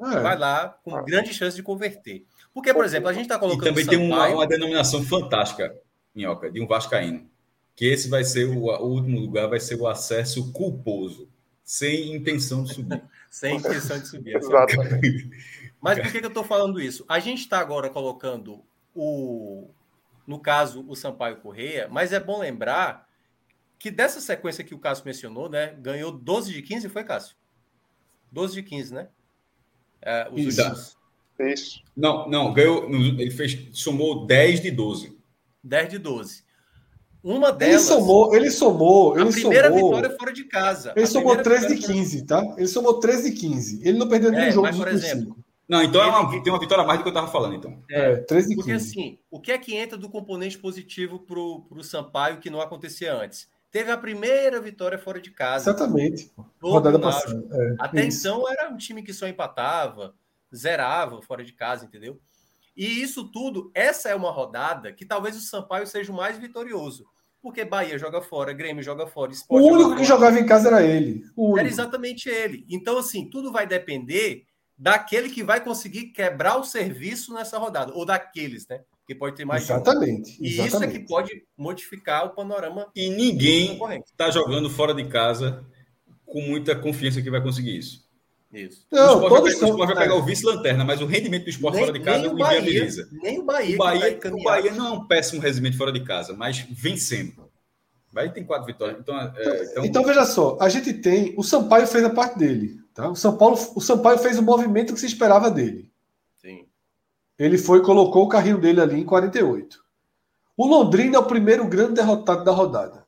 [0.00, 0.20] é.
[0.20, 2.24] vai lá com grande chance de converter.
[2.54, 3.66] Porque, por exemplo, a gente está colocando.
[3.66, 5.76] E também tem uma, uma denominação fantástica,
[6.14, 7.28] Minhoca, de um Vascaíno
[7.76, 11.28] que esse vai ser o, o, último lugar, vai ser o acesso culposo,
[11.62, 13.02] sem intenção de subir.
[13.30, 14.36] sem intenção de subir.
[14.36, 15.30] Exatamente.
[15.80, 17.04] Mas por que, que eu estou falando isso?
[17.08, 19.70] A gente está agora colocando o,
[20.26, 23.06] no caso, o Sampaio Correia, mas é bom lembrar
[23.78, 27.36] que dessa sequência que o Cássio mencionou, né, ganhou 12 de 15, foi, Cássio?
[28.32, 29.08] 12 de 15, né?
[30.00, 30.96] É, os Isso.
[31.38, 31.82] Isso.
[31.94, 35.18] Não, não, ganhou, ele fez, somou 10 de 12.
[35.62, 36.45] 10 de 12.
[37.26, 37.74] Uma delas.
[37.74, 39.18] Ele somou, ele somou.
[39.18, 40.92] Ele a primeira somou, vitória fora de casa.
[40.94, 42.54] Ele somou 13 de 15, tá?
[42.56, 43.80] Ele somou 13 de 15.
[43.82, 44.68] Ele não perdeu nenhum é, jogo.
[44.68, 45.36] Mas, por exemplo.
[45.68, 47.82] Não, então é uma, tem uma vitória a mais do que eu estava falando, então.
[47.90, 48.54] É, é 13 de 15.
[48.54, 52.60] Porque assim, o que é que entra do componente positivo para o Sampaio que não
[52.60, 53.48] acontecia antes?
[53.72, 55.70] Teve a primeira vitória fora de casa.
[55.70, 56.30] Exatamente.
[56.62, 57.44] Rodada passada.
[57.50, 58.20] É, Até isso.
[58.20, 60.14] então era um time que só empatava,
[60.54, 62.20] zerava fora de casa, entendeu?
[62.76, 67.04] E isso tudo, essa é uma rodada que talvez o Sampaio seja o mais vitorioso
[67.42, 70.84] porque Bahia joga fora, Grêmio joga fora, Sport O único que jogava em casa era
[70.84, 71.24] ele.
[71.58, 72.64] Era exatamente ele.
[72.68, 74.44] Então, assim, tudo vai depender
[74.76, 78.80] daquele que vai conseguir quebrar o serviço nessa rodada, ou daqueles, né?
[79.06, 80.36] Que pode ter mais Exatamente.
[80.40, 80.68] E exatamente.
[80.68, 82.90] isso é que pode modificar o panorama.
[82.94, 85.64] E ninguém está jogando fora de casa
[86.24, 88.05] com muita confiança que vai conseguir isso.
[88.52, 88.86] Isso.
[88.90, 91.98] Não, o Sport, vai, vai, pegar o vice-lanterna, mas o rendimento do esporte nem, fora
[91.98, 93.08] de casa o inviabiliza.
[93.12, 93.74] Nem o Bahia.
[93.74, 97.42] O Bahia, o Bahia não é um péssimo rendimento fora de casa, mas vencendo.
[98.10, 98.98] O Bahia tem quatro vitórias.
[99.00, 99.84] Então, é, então...
[99.84, 101.34] então, veja só, a gente tem.
[101.36, 102.80] O Sampaio fez a parte dele.
[102.94, 103.10] Tá?
[103.10, 105.90] O, São Paulo, o Sampaio fez o movimento que se esperava dele.
[106.36, 106.66] Sim.
[107.38, 109.84] Ele foi colocou o carrinho dele ali em 48.
[110.56, 113.04] O Londrina é o primeiro grande derrotado da rodada.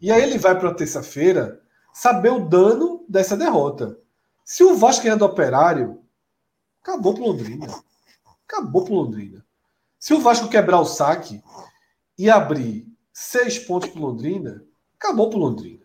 [0.00, 1.60] E aí ele vai para a terça-feira
[1.92, 3.98] saber o dano dessa derrota.
[4.44, 6.00] Se o Vasco ganhar do Operário,
[6.82, 7.66] acabou pro Londrina.
[8.46, 9.44] Acabou pro Londrina.
[9.98, 11.42] Se o Vasco quebrar o saque
[12.18, 14.64] e abrir seis pontos para Londrina,
[14.98, 15.82] acabou para Londrina.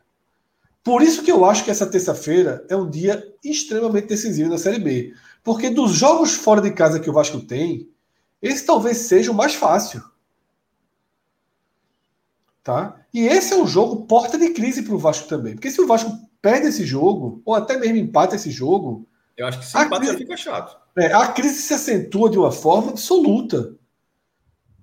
[0.83, 4.79] Por isso que eu acho que essa terça-feira é um dia extremamente decisivo na Série
[4.79, 5.13] B.
[5.43, 7.89] Porque dos jogos fora de casa que o Vasco tem,
[8.41, 10.01] esse talvez seja o mais fácil.
[12.63, 12.99] Tá?
[13.13, 15.55] E esse é um jogo porta de crise para o Vasco também.
[15.55, 16.11] Porque se o Vasco
[16.41, 19.07] perde esse jogo, ou até mesmo empata esse jogo.
[19.35, 20.77] Eu acho que se empata crise, fica chato.
[20.97, 23.75] É, a crise se acentua de uma forma absoluta.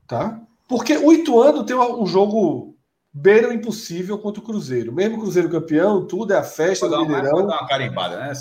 [0.06, 0.40] Tá?
[0.68, 2.74] Porque o Ituano tem um jogo
[3.16, 4.92] beira o impossível contra o Cruzeiro.
[4.92, 7.30] Mesmo o Cruzeiro campeão, tudo é a festa pode do Mineirão.
[7.30, 8.32] Pode dar uma carimbada, né?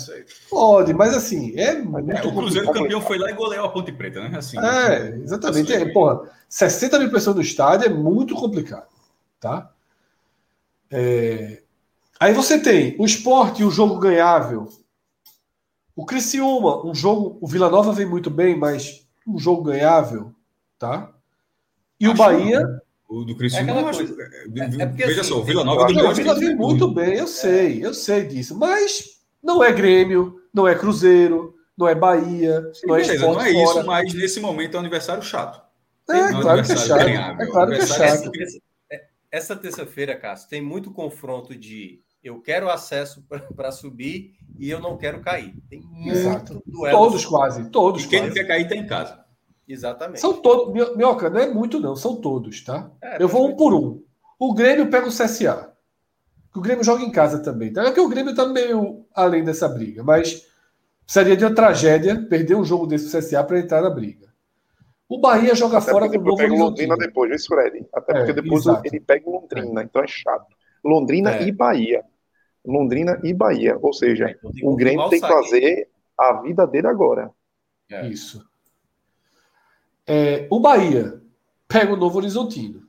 [0.50, 3.92] Pode, mas assim, é muito é, O Cruzeiro campeão foi lá e goleou a Ponte
[3.92, 4.36] Preta, né?
[4.36, 5.72] Assim, é, exatamente.
[5.72, 8.88] Assim, é, porra, 60 mil pessoas no estádio é muito complicado,
[9.38, 9.70] tá?
[10.90, 11.63] É...
[12.24, 14.66] Aí você tem o esporte e o jogo ganhável.
[15.94, 17.36] O Criciúma, um jogo.
[17.38, 20.34] O Vila Nova vem muito bem, mas um jogo ganhável,
[20.78, 21.12] tá?
[22.00, 22.80] E Acho o Bahia.
[23.10, 26.08] O do Criciúma, é acho, é, é porque, veja assim, só, o Vila Nova do
[26.08, 28.56] O Vila vem muito bem, eu sei, eu sei disso.
[28.56, 33.38] Mas não é Grêmio, não é Cruzeiro, não é Bahia, Sim, não é beleza, Não
[33.38, 33.64] é fora.
[33.64, 35.62] isso, mas nesse momento é um aniversário chato.
[36.08, 37.06] É, é claro que é chato.
[37.06, 38.30] É claro que é chato.
[39.30, 43.22] Essa terça-feira, Cássio, tem muito confronto de eu quero acesso
[43.54, 45.54] para subir e eu não quero cair.
[45.68, 46.62] Tem muito Exato.
[46.90, 48.04] Todos quase, todos.
[48.04, 48.28] E quem quase.
[48.28, 49.24] não quer cair está em casa.
[49.68, 50.20] Exatamente.
[50.20, 50.72] São todos.
[50.96, 51.94] Minhoca, não é muito, não.
[51.94, 52.90] São todos, tá?
[53.02, 54.02] É, eu vou um por um.
[54.38, 55.72] O Grêmio pega o CSA.
[56.54, 57.72] O Grêmio joga em casa também.
[57.72, 57.84] Tá?
[57.84, 60.46] É que o Grêmio está meio além dessa briga, mas
[61.06, 64.32] seria de uma tragédia perder um jogo desse pro CSA para entrar na briga.
[65.08, 67.86] O Bahia joga Até fora com o Novo pega Londrina depois, viu, Fred?
[67.92, 68.82] Até é, porque depois exato.
[68.86, 69.84] ele pega Londrina, é.
[69.84, 70.54] então é chato.
[70.84, 71.46] Londrina é.
[71.46, 72.04] e Bahia.
[72.64, 73.78] Londrina e Bahia.
[73.80, 75.88] Ou seja, então o Grêmio tem que fazer
[76.18, 77.30] a vida dele agora.
[78.08, 78.44] Isso.
[80.06, 81.20] É, o Bahia
[81.68, 82.82] pega o Novo Horizontino,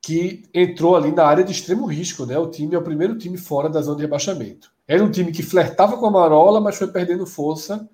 [0.00, 2.38] que entrou ali na área de extremo risco, né?
[2.38, 4.72] O time é o primeiro time fora da zona de rebaixamento.
[4.86, 7.88] Era um time que flertava com a Marola, mas foi perdendo força,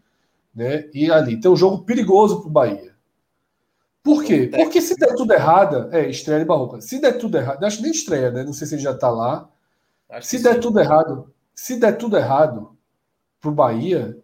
[0.54, 0.88] né?
[0.92, 2.90] E ali tem um jogo perigoso para o Bahia.
[4.02, 4.50] Por quê?
[4.52, 6.80] Porque se der tudo errado, é estreia de Barroca.
[6.80, 8.42] Se der tudo errado, acho que nem estreia, né?
[8.42, 9.48] Não sei se ele já está lá.
[10.10, 10.60] Acho se der sim.
[10.60, 12.76] tudo errado, se der tudo errado
[13.40, 14.18] para o Bahia,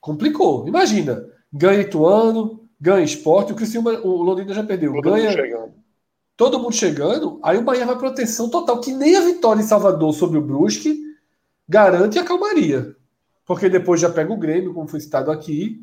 [0.00, 0.66] complicou.
[0.66, 5.30] Imagina, ganha Ituano, ganha esporte, o Criciúma, o Londrina já perdeu, todo ganha.
[5.30, 5.74] Mundo
[6.36, 10.12] todo mundo chegando, aí o Bahia vai proteção total, que nem a vitória em Salvador
[10.12, 11.02] sobre o Brusque
[11.68, 12.94] garante a calmaria.
[13.46, 15.82] Porque depois já pega o Grêmio, como foi citado aqui.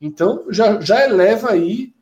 [0.00, 1.92] Então já, já eleva aí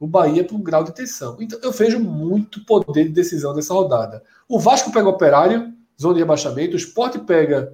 [0.00, 1.36] o Bahia para um grau de tensão.
[1.40, 4.22] Então eu vejo muito poder de decisão nessa rodada.
[4.48, 7.72] O Vasco pega o Operário, zona de rebaixamento, o Sport pega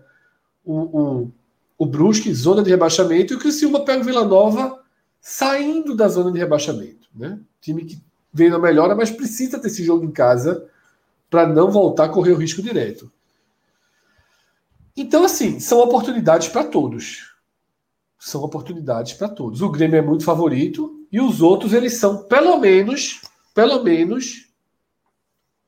[0.64, 1.32] o, o,
[1.78, 4.80] o Brusque, zona de rebaixamento, e o Criciúma pega o Vila Nova,
[5.20, 7.08] saindo da zona de rebaixamento.
[7.14, 7.38] Né?
[7.60, 8.02] Time que
[8.32, 10.68] veio na melhora, mas precisa ter esse jogo em casa
[11.28, 13.10] para não voltar a correr o risco direto.
[14.96, 17.30] Então, assim, são oportunidades para todos.
[18.18, 19.62] São oportunidades para todos.
[19.62, 23.22] O Grêmio é muito favorito e os outros, eles são, pelo menos,
[23.54, 24.49] pelo menos,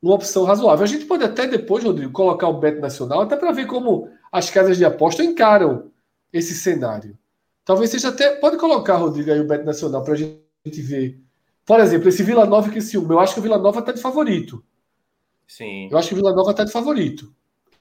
[0.02, 0.84] uma opção razoável.
[0.84, 4.50] A gente pode até depois, Rodrigo, colocar o Beto Nacional, até para ver como as
[4.50, 5.92] casas de aposta encaram
[6.32, 7.16] esse cenário.
[7.64, 8.34] Talvez seja até.
[8.36, 11.20] Pode colocar, Rodrigo, aí o Bet Nacional para a gente ver.
[11.64, 13.14] Por exemplo, esse Vila Nova e Criciúma.
[13.14, 14.64] Eu acho que o Vila Nova está de favorito.
[15.46, 15.88] Sim.
[15.90, 17.32] Eu acho que o Vila Nova está de favorito.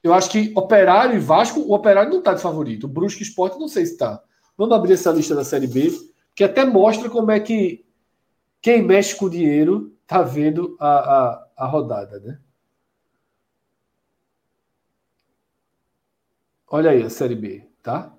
[0.03, 2.83] Eu acho que Operário e Vasco, o Operário não está de favorito.
[2.83, 4.21] O Brusque Esporte, não sei se está.
[4.57, 5.91] Vamos abrir essa lista da Série B,
[6.35, 7.83] que até mostra como é que
[8.61, 12.39] quem mexe com o dinheiro está vendo a, a, a rodada, né?
[16.67, 18.11] Olha aí a Série B, tá?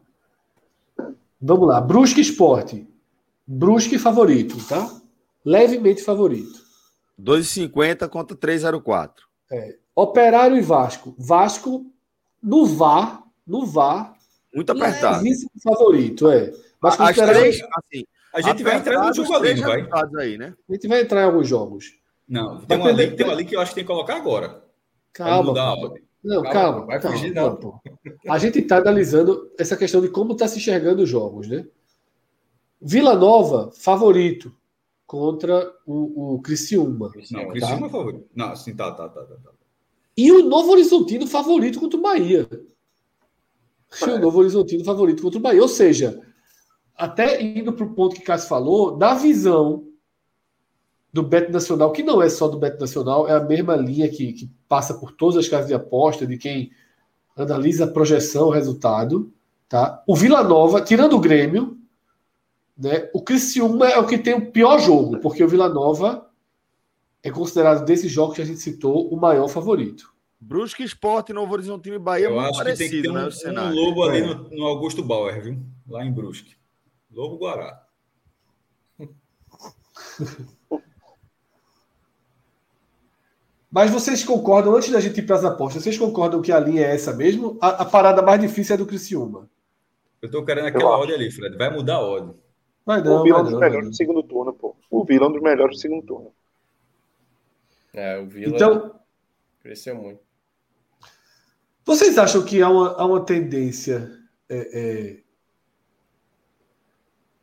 [1.41, 1.81] Vamos lá.
[1.81, 2.87] Brusque Esporte.
[3.45, 4.89] Brusque favorito, tá?
[5.45, 6.63] Levemente favorito.
[7.21, 9.11] 2,50 contra 3,04.
[9.51, 9.77] É.
[9.93, 11.17] Operário e Vasco.
[11.19, 11.91] Vasco
[12.41, 14.15] no VAR, no VAR.
[14.55, 15.25] Muito apertado.
[15.65, 16.53] favorito, é.
[16.81, 19.89] Mas As três, assim, a gente vai entrar no jogo ali, não vai?
[20.21, 20.55] Aí, né?
[20.69, 22.02] A gente vai entrar em alguns jogos.
[22.33, 24.65] Não, tem uma, ali, tem uma ali que eu acho que tem que colocar agora.
[25.13, 25.53] Calma.
[26.25, 27.81] Não, calma, calma vai calma, fugir, não.
[28.27, 31.67] A gente está analisando essa questão de como está se enxergando os jogos, né?
[32.81, 34.51] Vila Nova, favorito
[35.07, 37.13] contra o, o Criciúma.
[37.31, 37.87] Não, o Criciúma tá?
[37.87, 38.29] é favorito.
[38.35, 39.51] Não, sim, tá, tá, tá, tá, tá.
[40.17, 42.49] E o Novo Horizontino favorito contra o Bahia.
[44.01, 45.61] E o Novo Horizontino favorito contra o Bahia.
[45.61, 46.19] Ou seja,
[46.97, 49.92] até indo para o ponto que o Cássio falou, da visão
[51.13, 54.33] do Beto Nacional, que não é só do Beto Nacional, é a mesma linha que,
[54.33, 56.71] que passa por todas as casas de aposta, de quem
[57.37, 59.33] analisa a projeção, o resultado.
[59.69, 60.03] Tá?
[60.07, 61.79] O Vila Nova, tirando o Grêmio,
[62.77, 66.31] né, o Criciúma é o que tem o pior jogo, porque o Vila Nova
[67.23, 70.13] é considerado desses jogos que a gente citou o maior favorito.
[70.41, 73.63] Brusque Esporte, Novo Horizontino e Bahia Eu acho parecido, que tem que ter um, né,
[73.63, 74.27] um lobo ali é.
[74.27, 75.63] no, no, Augusto Bauer, viu?
[75.89, 76.57] Lá em Brusque.
[77.13, 77.87] Lobo Guará.
[83.73, 86.83] Mas vocês concordam, antes da gente ir para as apostas, vocês concordam que a linha
[86.87, 87.57] é essa mesmo?
[87.59, 89.49] A, a parada mais difícil é do Criciúma.
[90.21, 91.57] Eu tô querendo aquela ordem ali, Fred.
[91.57, 92.35] Vai mudar a ordem.
[92.85, 94.77] Vai não, o Vila é um dos melhores do segundo turno, pô.
[94.91, 96.35] O Vila é um dos melhores do segundo turno.
[97.95, 99.01] É, o Vila então,
[99.63, 100.21] cresceu muito.
[101.83, 104.13] Vocês acham que há uma, há uma tendência
[104.51, 105.21] é, é,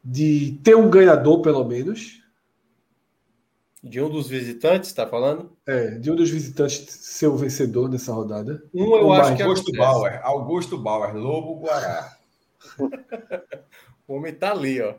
[0.04, 2.24] de ter um ganhador, pelo menos?
[3.82, 5.56] De um dos visitantes, está falando?
[5.66, 8.62] É, de um dos visitantes ser o vencedor nessa rodada.
[8.74, 10.20] Um eu acho que é Augusto Bauer.
[10.22, 12.18] Augusto Bauer, Lobo Guará.
[14.08, 14.96] o homem tá ali, ó.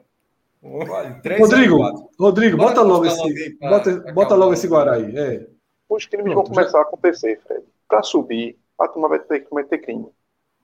[0.63, 5.17] Rodrigo, Rodrigo, bota logo esse, bota, bota logo esse Guará aí.
[5.17, 5.47] É.
[5.89, 6.79] Os crimes Pronto, vão começar já...
[6.79, 7.65] a acontecer, Fred.
[7.89, 10.07] Para subir, a turma vai ter que cometer crime.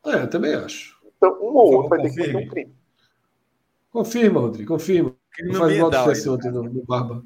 [0.06, 0.96] É, eu também acho.
[1.16, 2.74] Então, um ou outro vai ter que cometer um crime.
[3.90, 5.14] Confirma, Rodrigo, confirma.
[5.32, 7.24] Crime faz mal de ontem no, no Barba.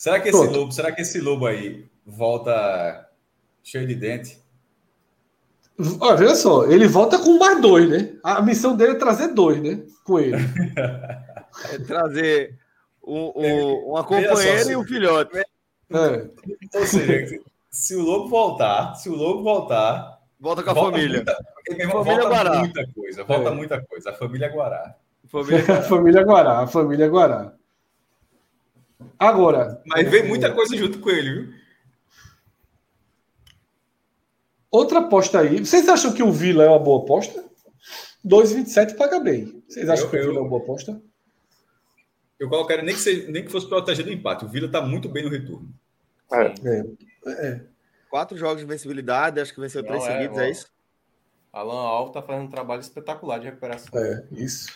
[0.00, 0.58] Será que esse Pronto.
[0.58, 3.06] lobo, será que esse lobo aí volta
[3.62, 4.42] cheio de dente?
[6.00, 8.14] Olha, veja só, ele volta com mais dois, né?
[8.24, 9.82] A missão dele é trazer dois, né?
[10.02, 10.38] Com ele.
[11.70, 12.58] é trazer
[13.04, 15.36] um, um, uma companheira e um filhote.
[15.36, 16.78] É.
[16.78, 20.18] Ou seja, se o Lobo voltar, se o Lobo voltar.
[20.40, 21.16] Volta com a volta família.
[21.16, 21.36] Muita,
[21.68, 22.58] família volta Guará.
[22.60, 23.54] muita coisa, volta é.
[23.54, 24.10] muita coisa.
[24.10, 24.96] A família Guará.
[25.28, 25.82] Família Guará.
[25.82, 27.59] família Guará, a família Guará.
[29.18, 29.82] Agora.
[29.86, 31.60] Mas vem muita coisa junto com ele, viu?
[34.70, 35.58] Outra aposta aí.
[35.58, 37.44] Vocês acham que o Vila é uma boa aposta?
[38.24, 39.62] 2,27 paga bem.
[39.68, 41.02] Vocês acham eu, que o Vila eu, é uma boa aposta?
[42.38, 44.44] Eu colocaria nem que, seja, nem que fosse proteger do empate.
[44.44, 45.68] O Vila está muito bem no retorno.
[46.32, 46.54] É.
[46.64, 47.46] É.
[47.46, 47.60] é.
[48.08, 50.66] Quatro jogos de vencibilidade, acho que venceu três é, seguidos, é isso?
[51.52, 53.98] Alan Alves está fazendo um trabalho espetacular de recuperação.
[53.98, 54.72] É, isso.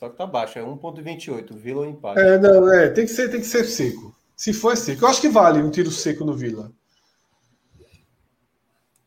[0.00, 1.54] Só que tá baixo, é 1,28.
[1.58, 2.18] Vila ou empate.
[2.18, 4.16] É, não, é, tem que ser, tem que ser seco.
[4.34, 5.04] Se for é seco.
[5.04, 6.72] Eu acho que vale um tiro seco no Vila.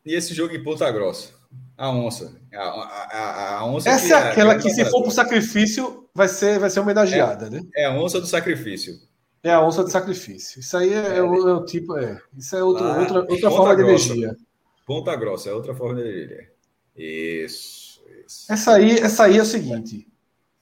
[0.05, 1.33] E esse jogo em Ponta Grossa?
[1.75, 2.39] A onça.
[2.53, 6.59] A, a, a onça Essa é aquela que, se for para o sacrifício, vai ser,
[6.59, 7.61] vai ser homenageada, é, né?
[7.75, 8.93] É a onça do sacrifício.
[9.41, 10.59] É a onça do sacrifício.
[10.59, 11.97] Isso aí é, é, é o, é o, tipo.
[11.97, 14.37] É, isso é outra, outra, outra forma grossa, de energia.
[14.85, 16.51] Ponta grossa, é outra forma de energia.
[16.95, 18.45] Isso, isso.
[18.47, 20.12] Essa aí, essa aí é o seguinte.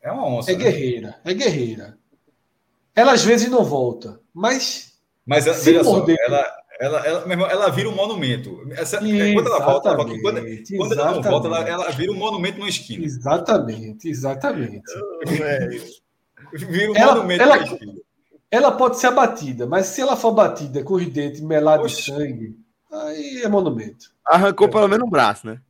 [0.01, 0.51] É uma onça.
[0.51, 0.63] É né?
[0.63, 1.15] guerreira.
[1.23, 1.97] É guerreira.
[2.95, 4.93] Ela às vezes não volta, mas.
[5.25, 8.67] Mas veja só, ela, ela, ela, irmão, ela vira um monumento.
[8.71, 10.19] Essa, quando ela volta, ela, quando,
[10.77, 13.05] quando ela não volta, ela, ela, vira um monumento na esquina.
[13.05, 14.81] Exatamente, exatamente.
[16.53, 17.93] vira um ela, monumento ela, na esquina.
[18.49, 22.57] Ela pode ser abatida, mas se ela for batida com os dentes melados de sangue,
[22.91, 24.11] aí é monumento.
[24.25, 25.61] Arrancou pelo menos um braço, né?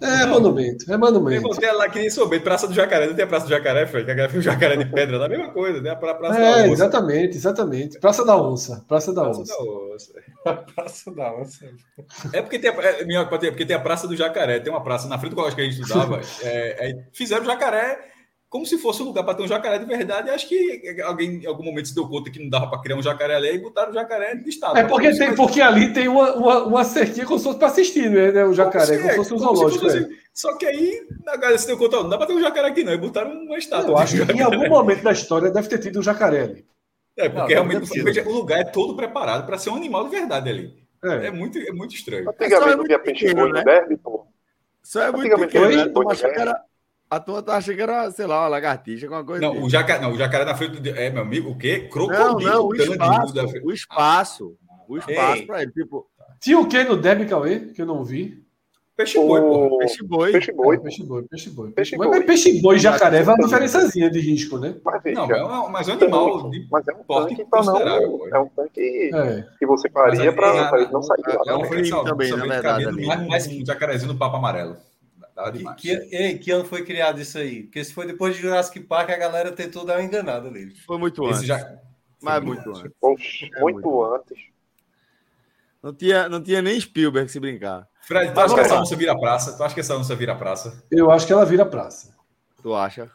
[0.00, 1.36] É, monumento, é monumento.
[1.36, 3.86] Eu botei lá que nem souber, Praça do Jacaré, não tem a Praça do Jacaré,
[3.86, 5.90] foi que a jacaré de pedra, é a mesma coisa, né?
[5.90, 6.72] A Praça é, da Onça.
[6.72, 7.98] exatamente, exatamente.
[7.98, 9.54] Praça da Onça, Praça da Praça Onça.
[9.54, 10.12] Da Onça.
[10.74, 11.70] praça da Onça.
[12.32, 15.18] É porque tem, a, é, porque tem a Praça do Jacaré, tem uma praça na
[15.18, 18.09] frente do colégio que a gente estudava, é, é, fizeram jacaré
[18.50, 20.28] como se fosse um lugar para ter um jacaré de verdade.
[20.28, 23.02] Acho que alguém em algum momento se deu conta que não dava para criar um
[23.02, 24.76] jacaré ali e botaram o jacaré de estado.
[24.76, 28.10] É porque, tem, porque ali tem uma, uma, uma cerquinha como se fosse para assistir,
[28.10, 28.44] né?
[28.44, 29.88] O jacaré, como, se, como se fosse um zoológico.
[29.88, 30.16] Se fosse, é.
[30.34, 32.82] Só que aí a galera se deu conta, não dá para ter um jacaré aqui
[32.82, 33.90] não, e botaram uma estátua.
[33.90, 36.66] Eu acho que em algum momento da história deve ter tido um jacaré ali.
[37.16, 40.10] É, porque não, realmente veja, o lugar é todo preparado para ser um animal de
[40.10, 40.74] verdade ali.
[41.04, 42.28] É, é muito, é muito estranho.
[42.28, 44.26] Antigamente não tinha peixe boi no derby, pô.
[44.82, 45.92] Só é muito pequeno, né?
[47.10, 49.40] A tua tá achando que era, sei lá, uma lagartixa, alguma coisa.
[49.42, 50.88] Não, o jacaré, não, o jacaré na frente do.
[50.90, 51.88] É, meu amigo, o quê?
[51.90, 52.40] Crocodilo.
[52.40, 53.34] Não, não, o espaço.
[53.64, 54.56] O espaço.
[54.88, 55.72] O espaço para ele.
[55.72, 56.06] Tipo.
[56.38, 57.72] Tinha o que no Deb, Cauê?
[57.72, 58.44] Que eu não vi.
[58.96, 59.78] Peixe boi, pô.
[59.78, 60.32] Peixe boi.
[60.32, 60.78] Peixe boi.
[60.78, 61.70] peixe boi, peixe boi.
[61.72, 62.08] Peixe boi.
[62.08, 64.76] Mas peixe boi e jacaré vai uma diferençazinha de risco, né?
[64.84, 68.18] Mas, veja, não, mas é um animal de mas é um tanque considerável.
[68.30, 69.46] Não, é um tanque é.
[69.58, 71.52] que você faria para ele não sair lá.
[71.52, 73.26] É um crime também, na verdade.
[73.26, 74.76] Mais que um jacarezinho no papo amarelo.
[75.76, 77.64] Que, que, que, ano foi criado isso aí?
[77.64, 80.74] Porque se foi depois de Jurassic Park, a galera tentou dar uma enganada ali.
[80.86, 81.44] Foi muito antes.
[81.44, 81.78] Já...
[82.22, 82.90] Mas muito antes.
[83.00, 84.38] Poxa, é muito, muito, antes.
[85.82, 87.88] Não tinha, não tinha nem Spielberg se brincar.
[88.02, 89.56] Fred, tu acha que essa onça vira praça?
[89.56, 90.84] Tu acha que essa onça vira praça?
[90.90, 92.14] Eu acho que ela vira praça.
[92.62, 93.10] Tu acha?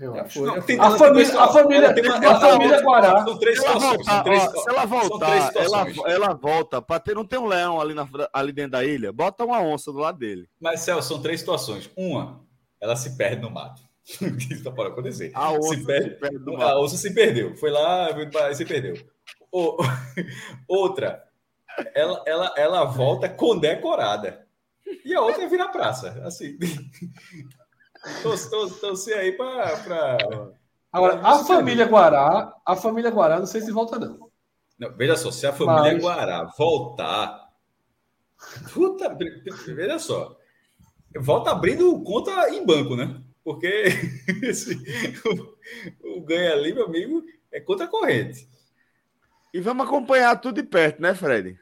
[0.00, 0.46] Eu acho.
[0.46, 3.22] Não, tem, a, família, a família, uma, a família Guará.
[3.22, 4.06] São três situações.
[4.06, 7.14] se ela voltar, ela, ela volta para ter.
[7.14, 9.12] Não tem um leão ali, na, ali dentro da ilha?
[9.12, 10.48] Bota uma onça do lado dele.
[10.58, 11.90] Mas, Celso, são três situações.
[11.94, 12.40] Uma,
[12.80, 13.82] ela se perde no mato.
[14.50, 15.32] Isso pode acontecer.
[15.34, 17.54] A onça se, perde, se a onça se perdeu.
[17.56, 18.08] Foi lá
[18.50, 18.94] e se perdeu.
[19.52, 19.76] O,
[20.66, 21.22] outra,
[21.94, 24.46] ela, ela, ela volta condecorada.
[25.04, 26.22] E a outra vira praça.
[26.24, 26.58] Assim.
[28.80, 29.76] Torcer aí para.
[29.78, 30.18] Pra...
[30.92, 34.30] Agora, a família Guará, a família Guará, não sei se volta, não.
[34.78, 36.02] não veja só, se a família Mas...
[36.02, 37.50] Guará voltar.
[38.72, 39.16] Puta,
[39.66, 40.36] veja só.
[41.16, 43.22] Volta abrindo conta em banco, né?
[43.44, 43.84] Porque
[44.42, 44.76] esse,
[46.04, 47.22] o, o ganha ali, meu amigo,
[47.52, 48.48] é conta corrente.
[49.52, 51.58] E vamos acompanhar tudo de perto, né, Fred?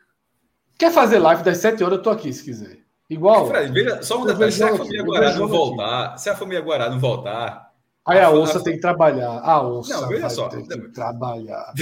[0.79, 1.99] Quer fazer live das 7 horas?
[1.99, 2.78] Eu tô aqui, se quiser.
[3.09, 3.47] Igual.
[3.47, 6.91] Fred, veja, só um detalhe: se a família Guará não voltar, se a família Guará
[6.91, 7.69] não voltar.
[8.07, 9.41] Aí a onça tem que trabalhar.
[9.43, 10.01] A onça.
[10.01, 10.49] Não, veja só.
[10.49, 11.73] Tem que trabalhar.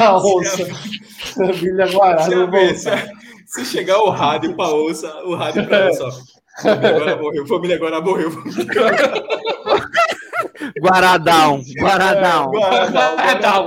[0.00, 0.62] a onça.
[0.62, 3.08] A família Guará não voltar.
[3.46, 6.10] Se chegar o rádio para onça, o rádio para onça.
[6.62, 8.30] Família agora morreu, família agora morreu.
[10.80, 12.50] Guaradão, Guaradão.
[12.50, 13.16] Guaradão,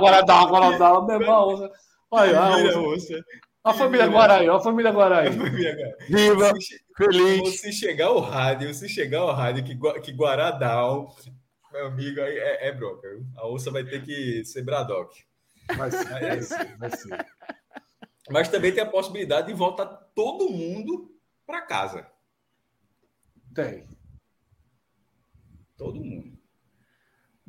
[0.00, 1.70] Guaradão, Guaradão.
[2.10, 3.14] Olha, a onça.
[3.62, 5.28] A família Guaraí, a família Guaraí.
[6.08, 6.52] Viva,
[6.96, 7.60] feliz.
[7.60, 11.14] Se chegar o rádio, se chegar o rádio que, que Guaradão,
[11.70, 13.06] meu amigo, aí é, é bronca.
[13.36, 15.24] A onça vai ter que ser Braddock.
[15.76, 17.26] Vai ser, vai ser, vai ser.
[18.30, 21.14] Mas também tem a possibilidade de voltar todo mundo
[21.46, 22.10] para casa.
[23.54, 23.86] Tem.
[25.76, 26.39] Todo mundo.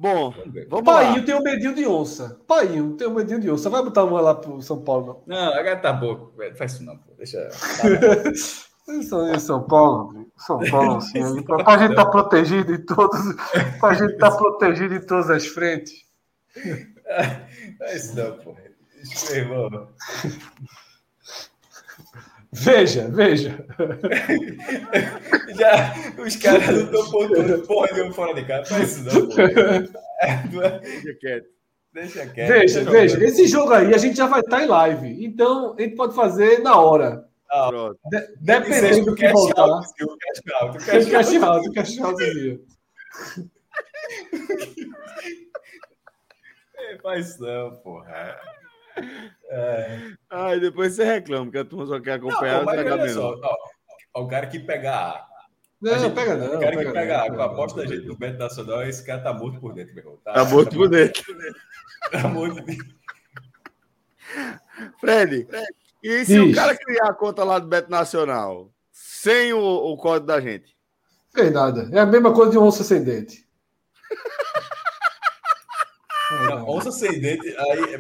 [0.01, 0.33] Bom,
[0.67, 1.23] vamos Painho lá.
[1.23, 2.41] tem um medinho de onça.
[2.47, 3.69] Painho tem um medinho de onça.
[3.69, 5.37] Vai botar uma lá pro São Paulo, não?
[5.37, 6.31] Não, agora tá bom.
[6.57, 7.13] Faz isso não, pô.
[7.15, 7.49] Deixa.
[8.33, 13.19] Isso aí, São Paulo, São Paulo, assim, pra, gente estar tá protegido em todos,
[13.79, 15.93] pra gente estar tá protegido em todas as frentes.
[17.81, 18.55] É isso não, pô.
[19.03, 19.89] Isso, irmão.
[22.53, 23.65] Veja, veja.
[25.57, 28.65] Já, os caras não estão pondo porra nenhuma fora de casa.
[28.65, 29.27] Faz isso não,
[30.81, 31.47] Deixa quieto.
[31.93, 32.49] Deixa quieto.
[32.49, 33.23] Veja, veja.
[33.23, 35.25] Esse jogo aí a gente já vai estar em live.
[35.25, 37.25] Então, a gente pode fazer na hora.
[37.49, 37.69] Ah,
[38.05, 39.65] De, dependendo do que voltar.
[39.67, 42.17] o cash out, o cash out, o cash out.
[46.83, 48.39] É, faz não, porra.
[49.53, 49.99] É.
[50.30, 53.35] Aí depois você reclama que a turma só quer acompanhar não, o só,
[54.13, 55.27] ó, O cara que pega A.
[55.81, 56.55] Não, gente, pega não.
[56.55, 59.05] O cara pega que pega A, com a aposta da gente no Beto Nacional, esse
[59.05, 60.19] cara tá morto por dentro, meu irmão.
[60.23, 61.23] Tá, tá morto por dentro.
[62.11, 62.63] Tá morto
[64.99, 65.47] Fred,
[66.01, 66.39] e se Ixi.
[66.39, 70.76] o cara criar a conta lá do Beto Nacional sem o, o código da gente?
[71.34, 71.89] Tem nada.
[71.91, 73.47] É a mesma coisa de um onça sem dente.
[76.31, 77.93] Não, onça sem dente, aí.
[77.93, 77.97] É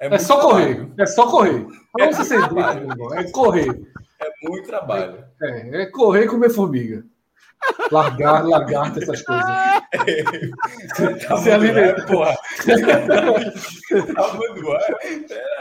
[0.00, 0.88] é, é só correr.
[0.98, 1.66] É só correr.
[1.98, 3.68] Não é, ser duro, é correr.
[4.22, 5.24] É muito trabalho.
[5.42, 7.04] É, é correr e comer formiga.
[7.92, 9.44] Largar, lagarta, essas coisas.
[9.92, 12.06] É, tá se alimentar.
[12.06, 12.34] Porra.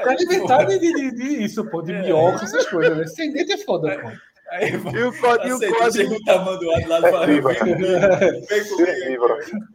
[0.03, 2.01] tá alimentar de, de, de, isso, pô, de é.
[2.01, 3.05] minhoca, essas coisas, né?
[3.07, 4.09] Sem dente é foda, pô.
[4.51, 5.59] Aí, e o código.
[5.91, 9.25] Chega o tamanho do lado e fala: vem comigo.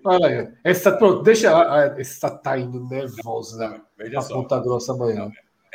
[0.04, 0.48] Olha aí.
[0.64, 1.50] Essa, pronto, deixa.
[1.96, 3.80] Essa tá indo nervosa.
[3.96, 4.34] Veja a só.
[4.34, 5.30] Ponta Grossa amanhã.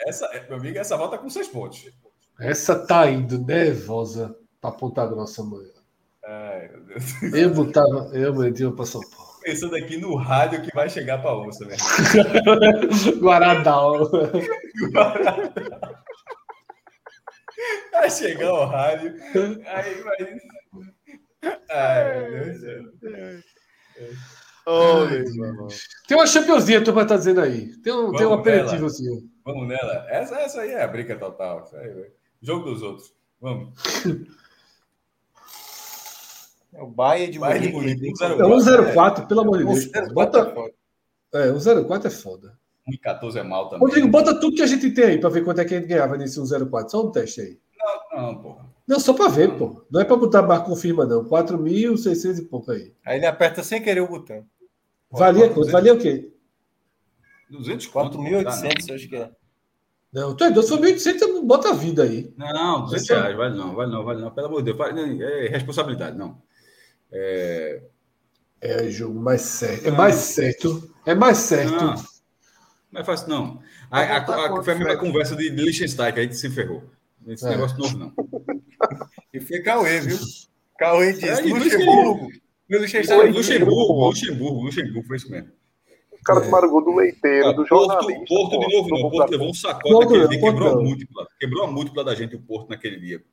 [0.05, 1.89] Essa, meu amigo, essa volta com seis pontos.
[2.39, 5.71] Essa tá indo nervosa pra Ponta Grossa amanhã.
[6.25, 7.33] Ai, meu Deus.
[7.33, 8.09] Eu botava.
[8.13, 9.29] Eu metia pra São Paulo.
[9.41, 11.79] Pensando aqui no rádio que vai chegar pra onça, velho.
[13.19, 13.93] Guaradal.
[14.91, 15.99] Guaradal.
[17.91, 19.15] Vai chegar o rádio.
[19.65, 20.39] Aí vai.
[21.69, 23.39] Ai, meu Deus do céu.
[24.65, 25.07] Oh,
[26.07, 27.75] tem uma Championzinha, tu vai estar dizendo aí.
[27.81, 29.27] Tem um, tem um aperitivozinho.
[29.43, 30.05] Vamos nela.
[30.09, 31.67] Essa, essa aí é a briga total.
[31.73, 32.11] Aí,
[32.41, 33.13] jogo dos outros.
[33.41, 33.73] Vamos.
[36.71, 38.11] É o Bahia de Bahia Munique.
[38.11, 40.13] É 104, pelo amor de Deus.
[40.13, 40.53] Bota...
[41.33, 42.59] É, 104 é foda.
[42.85, 43.87] 114 é mal também.
[43.87, 45.89] Rodrigo, bota tudo que a gente tem aí para ver quanto é que a gente
[45.89, 46.91] ganhava nesse 104.
[46.91, 47.59] Só um teste aí.
[48.11, 48.69] Não, porra.
[48.87, 49.85] Não, só para ver, pô.
[49.91, 51.23] Não é para botar barra confirma, não.
[51.23, 52.93] 4.600 e pouco aí.
[53.05, 54.43] Aí ele aperta sem querer o botão.
[55.11, 55.71] Valia quanto?
[55.71, 56.31] Valia o quê?
[57.49, 59.29] 200 4.800, acho que é.
[60.11, 62.33] Não, tu é doido, se for 1.800, bota a vida aí.
[62.35, 64.31] Não, 200 reais, vale não, vale não, vale não.
[64.31, 66.41] Pelo amor de Deus, é responsabilidade, não.
[67.11, 67.83] É,
[68.61, 69.87] é jogo mais certo.
[69.87, 70.95] É mais certo.
[71.05, 71.71] É mais certo.
[71.71, 71.95] Não,
[72.91, 73.61] não é fácil, não.
[73.91, 76.83] A, a, a, foi a mesma conversa de Liechtenstein que a gente se ferrou.
[77.27, 77.49] Esse é.
[77.49, 78.13] negócio novo, não.
[79.33, 80.17] E foi Cauê, viu?
[80.77, 82.29] Cauê disse: é, Luxemburgo.
[82.69, 85.51] Luxemburgo, Luxemburgo, Luxemburgo, Luxemburgo, foi isso mesmo.
[86.11, 88.25] Os caras tomaram gol do leiteiro, do jornalista.
[88.27, 89.07] Porto, Porto de novo, não.
[89.07, 91.27] O Porto levou um sacode naquele dia, quebrou a múltipla.
[91.39, 93.23] Quebrou a múltipla da gente, o Porto, naquele dia.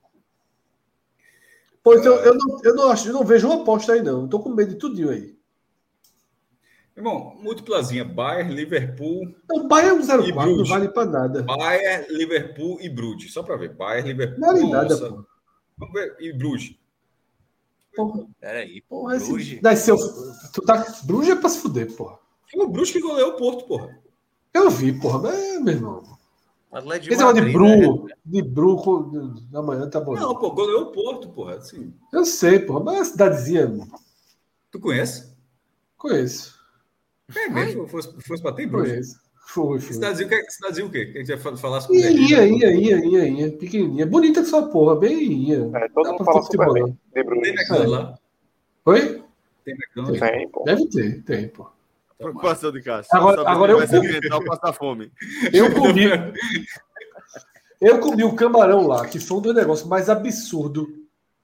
[1.82, 4.24] Pois eu, eu, não, eu, não acho, eu não vejo uma aposta aí, não.
[4.24, 5.35] Estou com medo de tudinho aí.
[6.96, 8.04] Irmão, múltiplazinha.
[8.04, 9.34] Bayern, Liverpool.
[9.48, 11.42] Não, Bayern 04 não vale para nada.
[11.42, 13.32] Bayern, Liverpool e Bruges.
[13.32, 13.74] Só para ver.
[13.74, 14.40] Bayern, Liverpool.
[14.40, 15.24] Não vale nada, pô.
[15.76, 16.16] Vamos ver.
[16.18, 16.74] E Bruges.
[17.94, 18.26] Porra.
[18.40, 19.18] Peraí, porra.
[19.18, 19.60] Bruges.
[19.60, 19.98] Nasceu,
[20.54, 22.18] tu tá, Bruges é pra se fuder, porra.
[22.50, 23.98] Foi o Bruges que goleou o Porto, porra.
[24.54, 25.18] Eu vi, porra.
[25.18, 26.16] Mas, meu irmão.
[26.72, 28.14] Atlético de, Madrid, de Bru, né?
[28.24, 30.14] de Bru, amanhã tá bom.
[30.14, 31.56] Não, pô, goleou o Porto, porra.
[31.56, 31.92] Assim.
[32.12, 33.88] Eu sei, porra, mas é uma cidadezinha.
[34.70, 35.34] Tu conhece?
[35.96, 36.55] Conheço.
[37.34, 37.88] É mesmo?
[37.88, 39.16] Fosse, fosse pra ter Bruges?
[39.46, 39.94] Foi, foi.
[39.94, 41.06] Cidadezinha, que, cidadezinha o quê?
[41.06, 44.06] Que a gente vai falar sobre Ia, ia, ia, ia, ia, pequenininha.
[44.06, 45.70] Bonita que sua porra, bem ia.
[45.74, 46.98] É, todo mundo fala super bem.
[47.14, 47.42] De Bruges.
[47.42, 48.18] Tem McDonald's lá?
[48.86, 49.24] Oi?
[49.64, 50.20] Tem McDonald's?
[50.20, 50.64] Tem, pô.
[50.64, 51.68] Deve ter, tem, pô.
[52.18, 53.08] Preocupação de casa.
[53.12, 54.46] Agora, agora eu comi.
[54.46, 55.12] passar fome.
[55.52, 56.04] Eu comi.
[57.80, 60.88] eu comi o camarão lá, que foi um dos negócios mais absurdos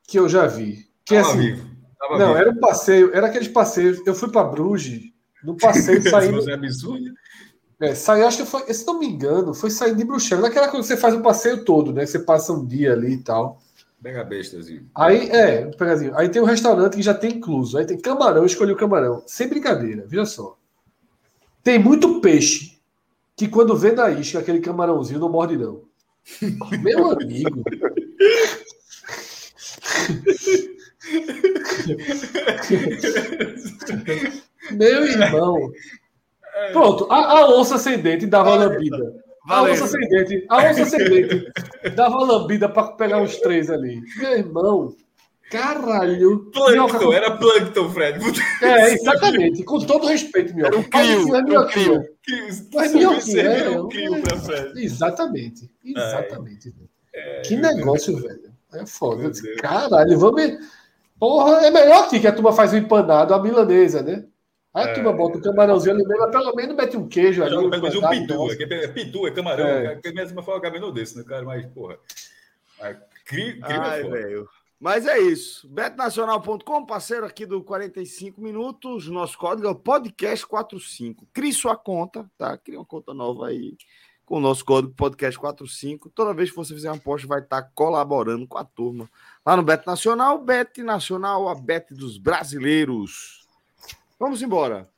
[0.08, 0.88] que eu já vi.
[1.04, 1.70] Que Tava assim, vivo.
[1.98, 2.38] Tava não, vivo.
[2.38, 4.04] era um passeio, era aqueles passeios.
[4.06, 5.02] Eu fui para Bruges,
[5.42, 6.48] no passeio saindo.
[6.48, 7.12] é absurdo.
[7.80, 10.44] É, saí, acho que foi, se não me engano, foi saindo de Bruxelas.
[10.44, 12.06] Naquela coisa que você faz o passeio todo, né?
[12.06, 13.60] Você passa um dia ali e tal.
[14.00, 14.88] Pega bestazinho.
[14.94, 16.16] Aí, é, pegazinho.
[16.16, 17.78] Aí tem um restaurante que já tem incluso.
[17.78, 19.22] Aí tem camarão, eu escolhi o camarão.
[19.26, 20.56] Sem brincadeira, veja só.
[21.62, 22.78] Tem muito peixe
[23.36, 25.82] que quando vê na isca aquele camarãozinho não morde, não.
[26.82, 27.62] Meu amigo.
[34.74, 35.70] Meu irmão.
[36.72, 39.22] Pronto, a, a onça ascendente dava lambida.
[39.48, 41.50] A onça ascendente, a onça ascendente
[41.94, 44.00] dava lambida para pegar os três ali.
[44.18, 44.94] Meu irmão,
[45.50, 46.50] caralho.
[46.52, 48.20] Plankton, era Plankton, Fred.
[48.62, 49.64] É, exatamente.
[49.64, 50.66] Com todo respeito, meu.
[50.66, 52.04] Era um crio, era um crio.
[52.74, 52.94] Mas
[53.34, 54.84] é, um crio pra Fred.
[54.84, 56.74] Exatamente, exatamente.
[57.14, 58.52] É, que negócio, velho.
[58.74, 59.30] É foda.
[59.60, 60.42] Caralho, vamos...
[61.18, 64.24] Porra, é melhor aqui que a turma faz o empanado, a milanesa, né?
[64.74, 65.12] Aí a turma É.
[65.14, 67.54] bota o camarãozinho ali, mas pelo menos mete um queijo ali.
[67.54, 68.54] Pelo menos um pitu, nossa.
[68.54, 69.66] é, que é pitu, é camarão.
[69.66, 69.84] É.
[69.92, 69.96] É.
[69.96, 71.44] Que mesmo foi um caminho desse, né, cara?
[71.44, 71.98] Mas, porra.
[72.80, 72.96] Mas,
[73.26, 74.16] cri, cri Ai, é foda.
[74.16, 74.48] velho.
[74.80, 75.68] Mas é isso.
[75.68, 79.06] betnacional.com, parceiro aqui do 45 minutos.
[79.08, 81.16] Nosso código é o podcast45.
[81.32, 82.56] Crie sua conta, tá?
[82.58, 83.76] Cria uma conta nova aí
[84.26, 86.10] com o nosso código podcast45.
[86.14, 89.08] Toda vez que você fizer uma aposta, vai estar colaborando com a turma
[89.46, 90.38] lá no Bet Nacional.
[90.42, 93.41] Bet Nacional, a Bet dos brasileiros.
[94.22, 94.88] Vamos embora.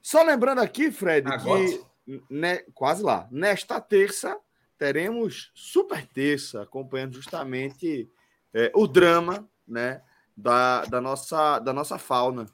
[0.00, 1.64] Só lembrando aqui, Fred, Agora?
[1.64, 3.26] que né, quase lá.
[3.28, 4.38] Nesta terça
[4.78, 8.08] teremos super terça, acompanhando justamente
[8.54, 10.00] é, o drama né,
[10.36, 12.46] da, da, nossa, da nossa fauna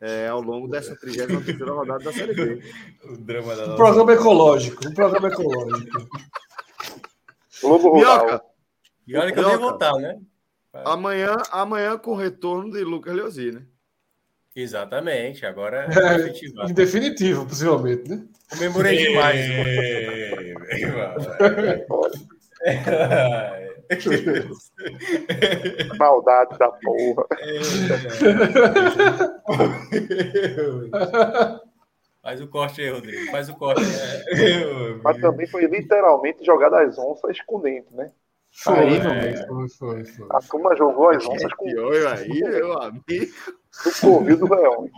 [0.00, 2.62] é, ao longo dessa 33 rodada da Série B.
[3.04, 3.76] O drama da Um nossa...
[3.76, 4.88] programa ecológico.
[4.88, 6.08] Um programa ecológico.
[7.60, 8.54] Globo Rural.
[9.06, 9.58] E olha que eu Minhoca.
[9.58, 10.18] voltar, né?
[10.72, 13.66] amanhã, amanhã com o retorno de Lucas Leozzi, né?
[14.56, 18.24] Exatamente, agora É, é em definitivo, possivelmente, né?
[18.50, 19.40] Comemorei demais.
[19.40, 21.14] Ei, irmão.
[25.98, 27.26] Maldade da porra.
[32.22, 33.30] Faz o corte aí, Rodrigo.
[33.30, 33.82] Faz o corte.
[34.34, 38.10] Meu Mas também foi literalmente jogar das onças com dentro, né?
[38.56, 40.26] Foi, Aí, foi, foi, foi.
[40.30, 43.34] A turma jogou as onças com E olha aí, meu amigo,
[43.82, 44.88] do covil do leão.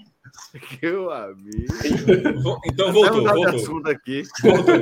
[0.82, 1.66] meu amigo.
[2.64, 3.48] Então Até voltou, voltou.
[3.56, 4.22] assunto aqui.
[4.42, 4.74] Voltou.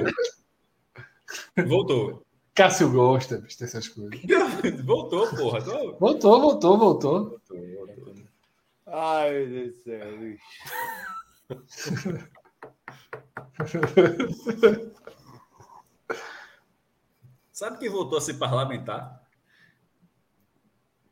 [1.66, 2.27] Voltou.
[2.55, 4.21] Cássio gosta dessas coisas.
[4.85, 5.62] Voltou, porra.
[5.62, 7.31] Tô- Voltou, voltou, voltou.
[7.31, 8.15] voltou, voltou.
[8.87, 10.09] Ai, meu Deus do céu.
[17.53, 19.23] Sabe quem voltou a ser parlamentar?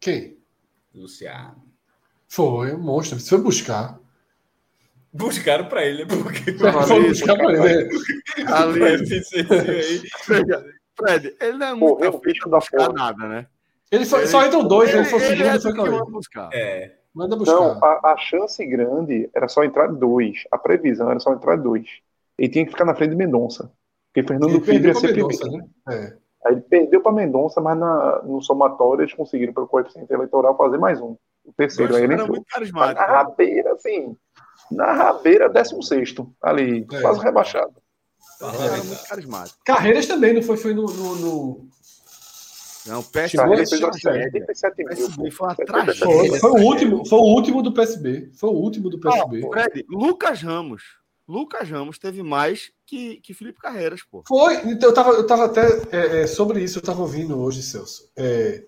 [0.00, 0.42] Quem?
[0.94, 1.71] Luciano.
[2.32, 3.20] Foi, um monstro.
[3.20, 4.00] Você foi buscar.
[5.12, 6.16] Buscaram pra ele, né?
[6.22, 7.90] Porque Foi buscar pra ele.
[8.46, 10.00] Ali, esse aí.
[10.96, 13.46] Fred, ele não é muito Morreu o afim bicho de da buscar nada, né?
[13.90, 15.98] Ele foi, só entram dois, ele, foi o segundo é e foi do que Cauê.
[15.98, 16.48] vai buscar.
[16.54, 16.94] É.
[17.14, 17.54] Manda buscar.
[17.54, 20.44] Não, a, a chance grande era só entrar dois.
[20.50, 21.86] A previsão era só entrar dois.
[22.38, 23.70] Ele tinha que ficar na frente de Mendonça.
[24.10, 25.66] Porque Fernando ele Filho ia ser Mendonça, primeiro.
[25.86, 25.94] né?
[25.94, 26.16] É.
[26.46, 30.78] Aí ele perdeu para Mendonça, mas na, no somatório eles conseguiram, pelo coeficiente eleitoral, fazer
[30.78, 31.14] mais um.
[31.44, 31.94] O terceiro.
[31.96, 32.36] Aí ele era entrou.
[32.36, 33.00] muito carismático.
[33.00, 34.16] na rabeira, assim.
[34.70, 37.00] Na rabeira, 16 ali, É.
[37.00, 37.74] quase rebaixado.
[38.40, 39.58] Ele era muito carismático.
[39.64, 40.56] Carreiras também, não foi?
[40.56, 40.84] Foi no.
[40.86, 41.68] no, no-
[42.86, 43.56] Não, fez foi uma
[43.90, 44.24] tragédia.
[44.34, 44.88] 87 O mil.
[44.88, 46.40] PSB foi uma Foi, tragédia.
[46.40, 48.30] foi o último, foi o último do PSB.
[48.34, 49.40] Foi o último do PSB.
[49.48, 50.82] Fred, Lucas Ramos.
[51.28, 54.24] Lucas Ramos teve mais que, que Felipe Carreiras, pô.
[54.26, 55.62] Foi, então eu tava, eu tava até
[55.92, 58.10] é, é, sobre isso, eu tava ouvindo hoje, Celso.
[58.16, 58.64] É,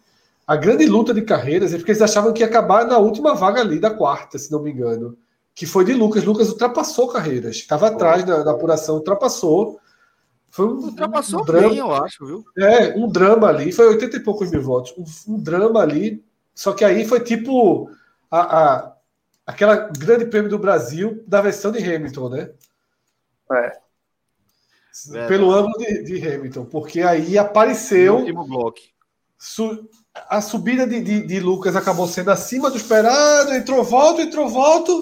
[0.47, 3.61] a grande luta de carreiras é porque eles achavam que ia acabar na última vaga
[3.61, 5.17] ali, da quarta, se não me engano.
[5.55, 6.25] Que foi de Lucas.
[6.25, 7.57] Lucas ultrapassou carreiras.
[7.57, 9.81] Estava atrás da, da, apuração, ultrapassou.
[10.51, 11.69] Foi um, ultrapassou um drama.
[11.69, 12.45] Bem, eu acho, viu?
[12.59, 13.73] É, um drama ali.
[13.73, 14.95] Foi 80 e poucos mil votos.
[14.99, 16.23] Um, um drama ali.
[16.55, 17.89] Só que aí foi tipo
[18.31, 18.97] a, a,
[19.47, 22.51] aquela grande prêmio do Brasil da versão de Hamilton, né?
[23.53, 23.85] É.
[25.27, 28.17] Pelo ângulo de, de, Hamilton, porque aí apareceu.
[28.19, 28.79] último bloco.
[29.37, 34.49] Su, a subida de, de, de, Lucas acabou sendo acima do esperado, entrou volta, entrou
[34.49, 34.93] volta.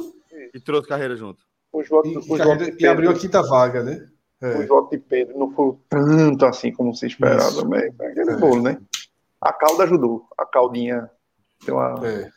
[0.54, 1.42] E trouxe carreira junto.
[1.72, 4.08] O e, o carreira, Pedro, e abriu a quinta vaga, né?
[4.40, 4.58] É.
[4.58, 8.36] O João de Pedro não foi tanto assim como se esperava, mas aquele é.
[8.36, 8.78] bolo, né?
[9.40, 11.10] A cauda ajudou, a caudinha
[11.64, 12.06] deu uma.
[12.06, 12.30] É,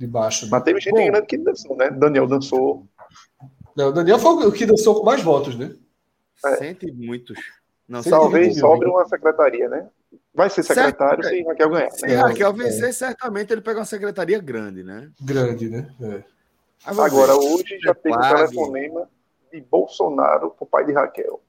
[0.00, 0.46] de baixo.
[0.46, 0.50] Né?
[0.52, 1.90] Mas teve gente Bom, grande que dançou, né?
[1.90, 2.86] Daniel dançou.
[3.76, 5.74] Não, o Daniel foi o que dançou com mais votos, né?
[6.44, 6.56] É.
[6.56, 7.38] Sente muitos.
[7.86, 9.88] Não, Talvez sobre uma secretaria, né?
[10.34, 11.36] Vai ser secretário certo.
[11.36, 11.90] se Raquel ganhar.
[11.90, 12.14] Se né?
[12.14, 12.92] Raquel vencer, é.
[12.92, 15.10] certamente ele pega uma secretaria grande, né?
[15.20, 15.92] Grande, né?
[16.00, 16.22] É.
[16.84, 19.08] Agora, hoje já tem um telefonema
[19.52, 21.40] de Bolsonaro pro pai de Raquel.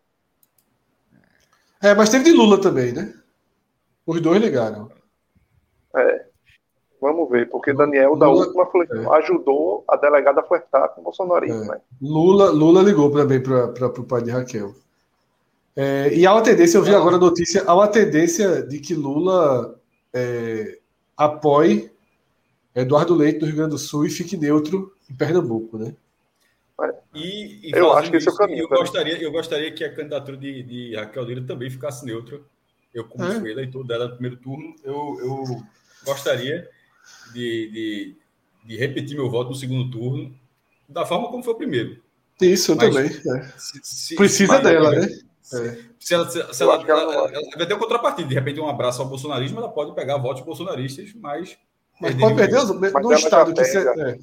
[1.82, 3.14] É, mas teve de Lula também, né?
[4.06, 4.92] Os dois ligaram.
[5.96, 6.26] É.
[7.00, 9.18] Vamos ver, porque Daniel, da Lula, última, é.
[9.20, 11.68] ajudou a delegada a flertar com o bolsonarismo, é.
[11.68, 11.82] né?
[12.00, 14.76] Lula, Lula ligou também para o pai de Raquel.
[15.76, 18.94] É, e há uma tendência, eu vi agora a notícia, há uma tendência de que
[18.94, 19.80] Lula
[20.14, 20.80] é,
[21.16, 21.92] apoie
[22.76, 25.96] Eduardo Leite do Rio Grande do Sul e fique neutro em Pernambuco, né?
[27.14, 28.64] E, e eu acho que esse é o caminho.
[28.64, 32.40] Eu gostaria, eu gostaria que a candidatura de, de Raquel Lira também ficasse neutra.
[32.94, 33.40] Eu, como é.
[33.40, 35.64] fui eleitor dela no primeiro turno, eu, eu
[36.06, 36.68] gostaria
[37.34, 38.16] de, de,
[38.66, 40.34] de, repetir meu voto no segundo turno
[40.88, 42.02] da forma como foi o primeiro.
[42.42, 43.12] Isso, eu Mas, também.
[43.12, 43.44] É.
[43.58, 45.08] Se, se, Precisa dela, né?
[45.54, 45.78] É.
[46.00, 48.70] Se ela, se, se ela, ela, ela, ela, vai ter um contrapartida, de repente um
[48.70, 51.58] abraço ao bolsonarismo, ela pode pegar votos bolsonaristas, mas.
[52.00, 53.78] Mas pode perder os, no estado que você.
[53.78, 53.82] É.
[53.82, 54.18] Ela,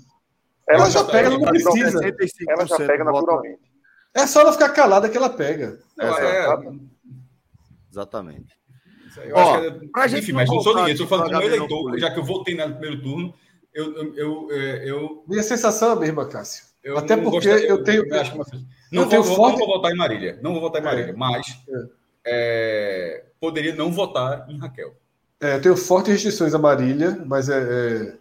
[0.66, 2.00] ela, já, pega, ela não precisa.
[2.48, 3.60] Ela já pega naturalmente.
[4.14, 5.78] É só ela ficar calada que ela pega.
[6.00, 6.78] É,
[7.90, 8.58] Exatamente.
[9.32, 12.24] Ó, é, enfim, gente mas não sou ninguém, estou falando como eleitor, já que eu
[12.24, 13.34] votei no primeiro turno,
[13.74, 16.67] eu, eu, eu, eu, Minha sensação é a mesma, Cássio.
[16.96, 18.04] Até porque eu tenho.
[18.04, 18.24] Eu,
[18.90, 19.58] não, eu tenho vou, forte...
[19.58, 20.38] não vou votar em Marília.
[20.42, 20.88] Não vou votar em é.
[20.88, 21.16] Marília, é.
[21.16, 21.46] mas
[22.24, 24.94] é, poderia não votar em Raquel.
[25.40, 28.16] É, eu tenho fortes restrições a Marília, mas é,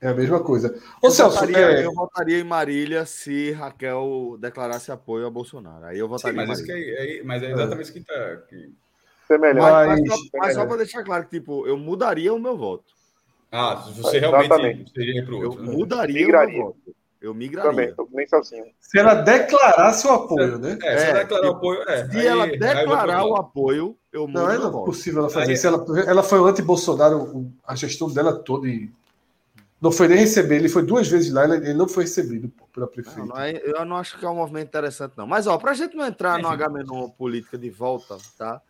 [0.00, 0.78] é, é a mesma coisa.
[1.02, 5.86] Ô, eu, Celso, votaria, é- eu votaria em Marília se Raquel declarasse apoio a Bolsonaro.
[5.86, 6.94] Aí eu votaria Sim, mas, em Marília.
[6.98, 8.36] É, mas é exatamente isso que está.
[8.48, 8.72] Que...
[9.30, 9.86] É melhor.
[9.86, 12.92] Mas, mas, só, mas só para deixar claro que tipo, eu mudaria o meu voto.
[13.50, 15.60] Ah, você realmente seria para o outro.
[15.60, 15.72] Eu né?
[15.72, 16.96] mudaria o meu voto.
[17.24, 17.70] Eu migraria.
[17.70, 18.66] Também, tô nem sozinho.
[18.78, 20.76] Se ela declarar seu apoio, né?
[20.82, 22.10] É, se ela é, declarar o apoio, é.
[22.10, 24.40] Se aí, ela declarar o apoio, eu mudo.
[24.40, 25.66] Não, é não possível ela fazer isso.
[25.66, 28.90] Ela, ela foi anti-Bolsonaro, a gestão dela toda e
[29.80, 33.20] não foi nem receber, ele foi duas vezes lá, ele não foi recebido pela prefeita.
[33.20, 35.26] Não, não é, eu não acho que é um movimento interessante, não.
[35.26, 38.60] Mas, ó, para a gente não entrar no H-Menon política de volta, tá?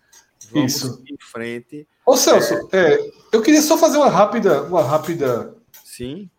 [0.53, 1.03] Vamos Isso.
[1.11, 1.89] em frente.
[2.07, 2.95] Ô, Celso, é...
[2.95, 5.57] É, eu queria só fazer uma rápida, uma rápida.
[5.85, 6.31] Sim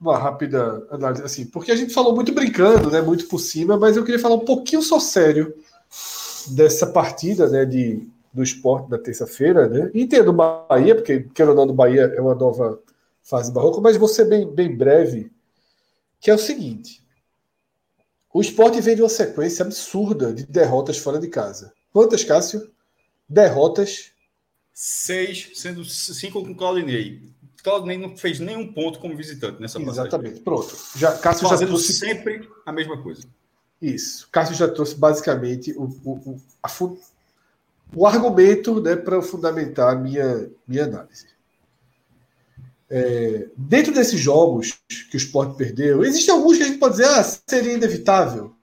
[0.00, 3.96] uma rápida análise, assim, porque a gente falou muito brincando, né, muito por cima, mas
[3.96, 5.54] eu queria falar um pouquinho só sério
[6.48, 11.66] dessa partida, né, de, do esporte da terça-feira, né, entendo Bahia, porque, quero ou não,
[11.66, 12.80] do Bahia é uma nova
[13.22, 15.30] fase barroca, mas vou ser bem, bem breve,
[16.20, 17.04] que é o seguinte,
[18.34, 21.72] o esporte vem de uma sequência absurda de derrotas fora de casa.
[21.92, 22.68] Quantas, Cássio?
[23.28, 24.10] Derrotas?
[24.72, 27.22] Seis, sendo cinco com Claudinei.
[27.64, 30.02] Claudinei não fez nenhum ponto como visitante nessa passagem.
[30.02, 30.76] Exatamente, pronto.
[30.94, 33.22] Já, Cássio Fazendo já trouxe sempre a mesma coisa.
[33.80, 34.28] Isso.
[34.30, 36.70] Cássio já trouxe basicamente o, o, o, a,
[37.96, 41.26] o argumento né, para fundamentar a minha, minha análise.
[42.90, 44.78] É, dentro desses jogos
[45.10, 48.54] que o Sport perdeu, existem alguns que a gente pode dizer, ah, seria inevitável.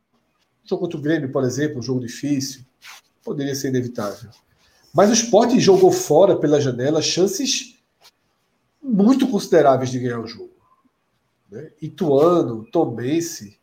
[0.64, 2.61] O jogo contra o Grêmio, por exemplo, um jogo difícil,
[3.23, 4.30] poderia ser inevitável.
[4.94, 7.81] Mas o Sport jogou fora pela janela chances
[8.82, 10.52] muito consideráveis de ganhar o jogo.
[11.49, 11.72] Né?
[11.82, 13.60] Ituano, Tombense,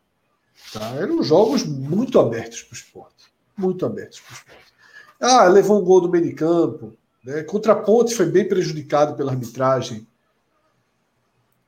[0.72, 0.90] tá?
[0.90, 3.32] eram jogos muito abertos para o esporte.
[3.56, 4.72] Muito abertos para o esporte.
[5.20, 6.96] Ah, levou um gol do meio de campo.
[7.24, 7.42] Né?
[7.42, 10.06] Contra Ponte foi bem prejudicado pela arbitragem.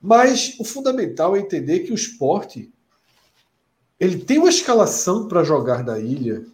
[0.01, 2.73] Mas o fundamental é entender que o esporte
[3.99, 6.47] ele tem uma escalação para jogar na ilha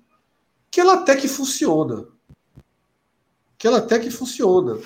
[0.70, 2.06] que ela até que funciona.
[3.56, 4.78] Que ela até que funciona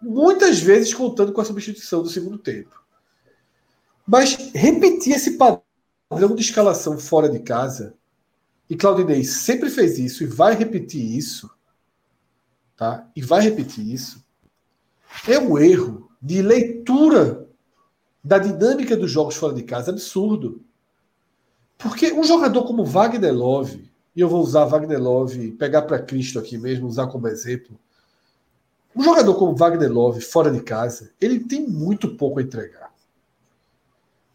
[0.00, 2.82] muitas vezes contando com a substituição do segundo tempo.
[4.06, 7.94] Mas repetir esse padrão de escalação fora de casa,
[8.68, 11.50] e Claudinei sempre fez isso e vai repetir isso,
[12.76, 13.08] tá?
[13.14, 14.24] E vai repetir isso,
[15.26, 17.48] é um erro de leitura
[18.22, 20.64] da dinâmica dos jogos fora de casa absurdo.
[21.78, 26.38] Porque um jogador como Wagner Love, e eu vou usar Wagner Love, pegar para Cristo
[26.38, 27.78] aqui mesmo, usar como exemplo.
[28.96, 32.90] Um jogador como Wagner Love, fora de casa, ele tem muito pouco a entregar.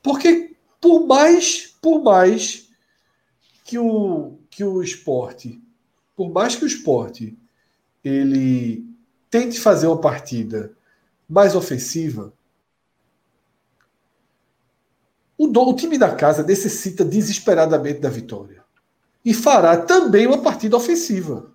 [0.03, 2.69] Porque por mais, por mais
[3.63, 5.59] que o, que o esporte,
[6.15, 7.37] por mais que o esporte
[8.03, 8.85] ele
[9.29, 10.75] tente fazer uma partida
[11.27, 12.33] mais ofensiva,
[15.37, 18.63] o, do, o time da casa necessita desesperadamente da vitória.
[19.25, 21.50] E fará também uma partida ofensiva.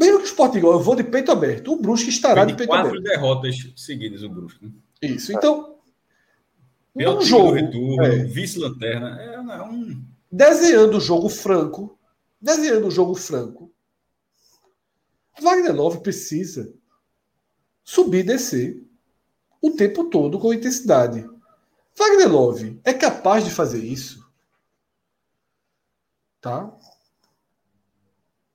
[0.00, 1.74] Mesmo que o Sport igual, eu vou de peito aberto.
[1.74, 3.04] O Brusque estará de, de peito quatro aberto.
[3.04, 4.64] quatro derrotas seguidas, o Brusque.
[4.64, 4.72] Né?
[5.02, 5.30] Isso.
[5.30, 5.76] Então,
[6.96, 10.02] Pelo um jogo, retorno, é, vice-lanterna, é, é um...
[10.32, 11.98] desenhando o jogo franco,
[12.40, 13.70] desenhando o jogo franco,
[15.38, 16.72] Wagner Love precisa
[17.84, 18.82] subir e descer
[19.60, 21.28] o tempo todo com intensidade.
[21.94, 24.26] Wagner Love é capaz de fazer isso?
[26.40, 26.74] Tá?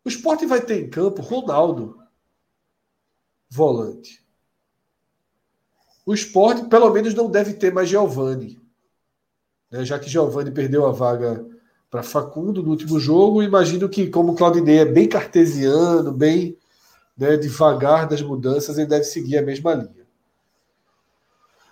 [0.05, 1.99] O esporte vai ter em campo Ronaldo,
[3.49, 4.23] volante.
[6.05, 8.61] O esporte, pelo menos, não deve ter mais Giovani.
[9.71, 9.83] Né?
[9.83, 11.43] Já que Giovani perdeu a vaga
[11.89, 16.55] para Facundo no último jogo, imagino que, como o Claudinei é bem cartesiano, bem
[17.17, 20.04] né, devagar das mudanças, ele deve seguir a mesma linha.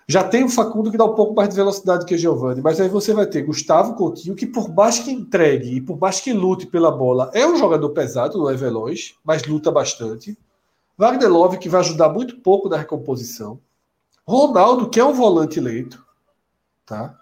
[0.07, 2.80] Já tem o Facundo que dá um pouco mais de velocidade que o Giovani, mas
[2.80, 6.34] aí você vai ter Gustavo Coutinho, que por mais que entregue e por mais que
[6.34, 10.38] lute pela bola, é um jogador pesado, não é veloz, mas luta bastante.
[10.97, 13.59] Wagner Love, que vai ajudar muito pouco na recomposição.
[14.27, 16.05] Ronaldo, que é um volante lento.
[16.85, 17.17] Tá?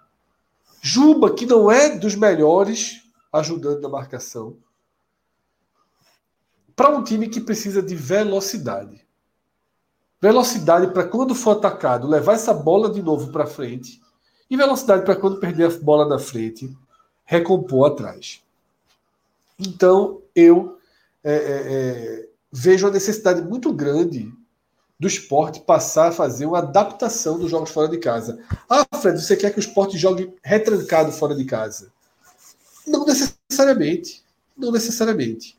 [0.82, 4.58] Juba, que não é dos melhores ajudando na marcação.
[6.76, 9.01] Para um time que precisa de velocidade.
[10.22, 14.00] Velocidade para quando for atacado, levar essa bola de novo para frente.
[14.50, 16.72] E velocidade para quando perder a bola na frente,
[17.26, 18.42] recompor atrás.
[19.58, 20.78] Então, eu
[21.24, 24.32] é, é, é, vejo a necessidade muito grande
[25.00, 28.40] do esporte passar a fazer uma adaptação dos jogos fora de casa.
[28.70, 31.92] Ah, Fred, você quer que o esporte jogue retrancado fora de casa?
[32.86, 34.24] Não necessariamente.
[34.56, 35.58] Não necessariamente.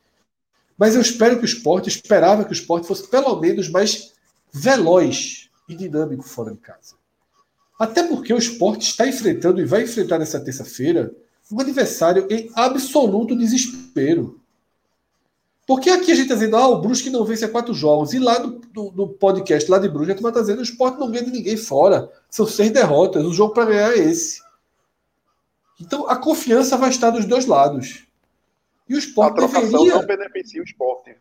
[0.79, 4.12] Mas eu espero que o esporte, esperava que o esporte fosse pelo menos mais
[4.53, 6.95] veloz e dinâmico fora de casa.
[7.79, 11.13] Até porque o esporte está enfrentando e vai enfrentar nessa terça-feira
[11.51, 14.41] um adversário em absoluto desespero.
[15.67, 18.13] Porque aqui a gente está dizendo, ah, o Brusque não vence a quatro jogos.
[18.13, 20.99] E lá no, no, no podcast, lá de Brusque, a gente está dizendo, o esporte
[20.99, 22.11] não ganha de ninguém fora.
[22.29, 23.25] São seis derrotas.
[23.25, 24.41] O jogo para ganhar é esse.
[25.81, 28.07] Então a confiança vai estar dos dois lados.
[28.89, 29.95] E o esporte a deveria...
[29.95, 31.17] não beneficia o esporte.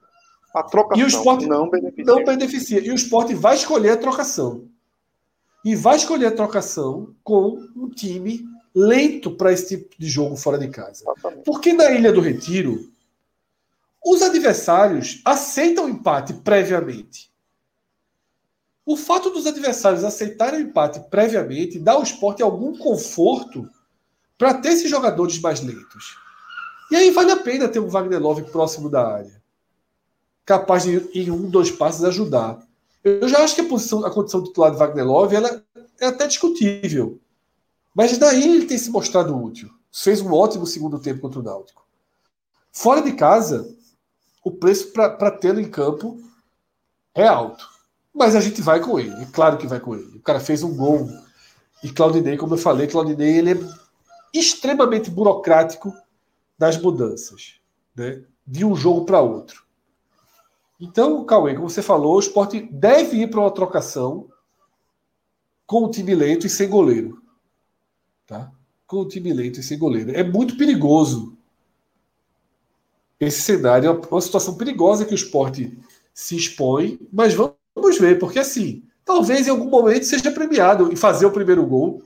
[0.54, 2.06] A trocação e o esporte não beneficia.
[2.06, 2.80] Não beneficia.
[2.86, 4.68] E o esporte vai escolher a trocação.
[5.64, 10.58] E vai escolher a trocação com um time lento para esse tipo de jogo fora
[10.58, 11.04] de casa.
[11.04, 11.44] Exatamente.
[11.46, 12.92] Porque na Ilha do Retiro,
[14.06, 17.32] os adversários aceitam o empate previamente.
[18.86, 23.70] O fato dos adversários aceitarem o empate previamente dá ao esporte algum conforto
[24.38, 26.18] para ter esses jogadores mais lentos.
[26.90, 29.41] E aí vale a pena ter um Wagner Love próximo da área
[30.46, 32.60] capaz de, em um, dois passos, ajudar.
[33.04, 35.64] Eu já acho que a, posição, a condição titular de Wagner Love ela
[36.00, 37.20] é até discutível.
[37.96, 39.70] Mas daí ele tem se mostrado útil.
[39.92, 41.86] Fez um ótimo segundo tempo contra o Náutico.
[42.72, 43.76] Fora de casa,
[44.44, 46.22] o preço para tê-lo em campo
[47.14, 47.68] é alto.
[48.14, 49.14] Mas a gente vai com ele.
[49.22, 50.18] É claro que vai com ele.
[50.18, 51.10] O cara fez um gol.
[51.84, 53.60] E Claudinei, como eu falei, Claudinei ele é
[54.34, 55.94] extremamente burocrático
[56.58, 57.56] nas mudanças.
[57.96, 58.24] Né?
[58.46, 59.64] De um jogo para outro.
[60.82, 64.28] Então, Cauê, como você falou, o esporte deve ir para uma trocação
[65.68, 67.22] com o time lento e sem goleiro.
[68.26, 68.52] Tá?
[68.88, 70.12] Com o time lento e sem goleiro.
[70.12, 71.38] É muito perigoso
[73.20, 73.90] esse cenário.
[73.90, 75.78] É uma situação perigosa que o esporte
[76.16, 81.28] se expõe, mas vamos ver, porque assim, talvez em algum momento seja premiado em fazer
[81.28, 82.02] o primeiro gol.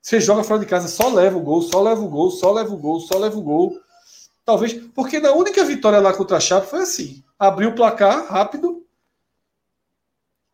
[0.00, 2.72] Você joga fora de casa, só leva o gol, só leva o gol, só leva
[2.72, 3.78] o gol, só leva o gol.
[4.44, 8.84] Talvez, porque na única vitória lá contra a Chape foi assim abriu o placar rápido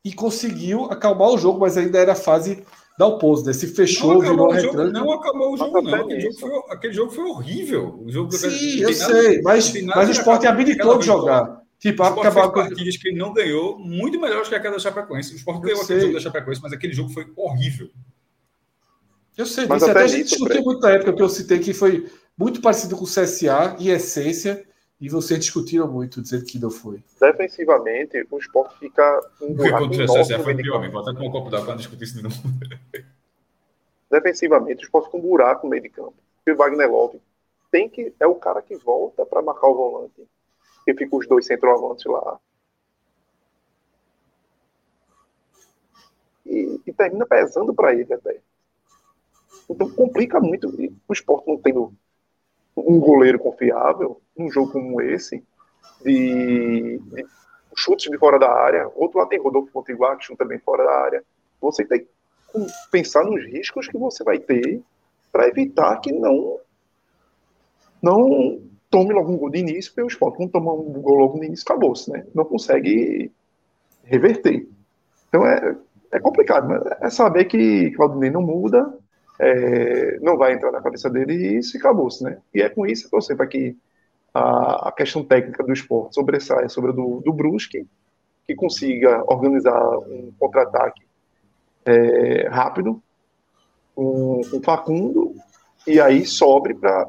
[0.05, 2.65] e conseguiu acalmar o jogo, mas ainda era a fase
[2.97, 3.53] da opose, né?
[3.53, 6.05] Se fechou, virou a jogo, Não acabou o jogo, não.
[6.05, 8.01] Aquele jogo, foi, aquele jogo, foi, horrível.
[8.05, 11.61] O jogo Sim, eu sei, mas, mas o esporte abdicou de jogar.
[11.79, 15.35] Tipo, o acabar com partidas que ele não ganhou, muito melhores que aquela da Chapecoense.
[15.35, 17.91] O Sport ganhou aquele jogo da Chapecoense, mas aquele jogo foi horrível.
[19.37, 21.75] Eu sei mas Até, até a gente discutiu muito na época que eu citei que
[21.75, 24.67] foi muito parecido com o CSA em essência
[25.01, 27.03] E vocês discutiram muito, dizendo que não foi.
[27.21, 30.43] Defensivamente, o esporte fica um buraco enorme.
[30.43, 32.37] Foi pior, me volta com o copo d'água quando discutir isso de novo.
[34.11, 36.15] Defensivamente, o esporte fica um buraco no meio de campo.
[36.47, 37.21] E o Wagner Love
[37.71, 40.27] tem que, é o cara que volta para marcar o volante.
[40.87, 42.39] E fica os dois centroavantes lá.
[46.47, 48.39] E, e termina pesando para ele até.
[49.69, 50.69] Então complica muito.
[51.09, 51.93] O esporte não tendo
[52.77, 55.43] um goleiro confiável, num jogo como esse,
[56.05, 57.27] de, de
[57.75, 58.91] chutes de fora da área.
[58.95, 61.25] Outro lado tem Rodolfo Potiguar, que chuta também fora da área.
[61.61, 62.09] Você tem que
[62.91, 64.83] pensar nos riscos que você vai ter
[65.33, 66.59] para evitar que não
[68.03, 71.39] não tome logo um gol de início, porque o esporte não toma um gol logo
[71.39, 72.25] no início, acabou-se, né?
[72.35, 73.33] Não consegue
[74.05, 74.69] reverter.
[75.29, 75.77] Então é,
[76.13, 78.97] é complicado, mas é saber que Claudinei não muda,
[79.39, 82.39] é, não vai entrar na cabeça dele e isso acabou-se, né?
[82.55, 83.77] E é com isso que você para que
[84.33, 87.87] a, a, questão técnica do esporte sobressaia sobre a do, do Brusque,
[88.47, 91.03] que consiga organizar um contra-ataque
[91.85, 93.03] é, rápido,
[93.97, 95.35] um, um Facundo,
[95.87, 97.09] e aí sobre para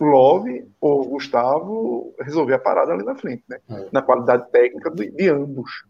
[0.00, 3.58] Love ou Gustavo resolver a parada ali na frente, né?
[3.70, 3.88] É.
[3.92, 5.84] Na qualidade técnica de, de ambos.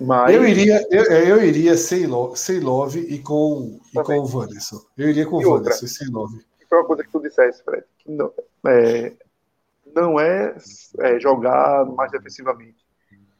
[0.00, 0.34] Mas...
[0.34, 4.36] Eu iria, eu, é, eu iria sem, lo, sem Love e com, e com o
[4.36, 4.80] Wanderson.
[4.96, 6.44] Eu iria com o Wanderson sem Love.
[6.68, 7.84] Foi uma coisa que tu disseste, Fred.
[8.06, 8.32] Não
[8.66, 9.12] é,
[9.94, 10.54] não é,
[11.00, 12.84] é jogar mais defensivamente.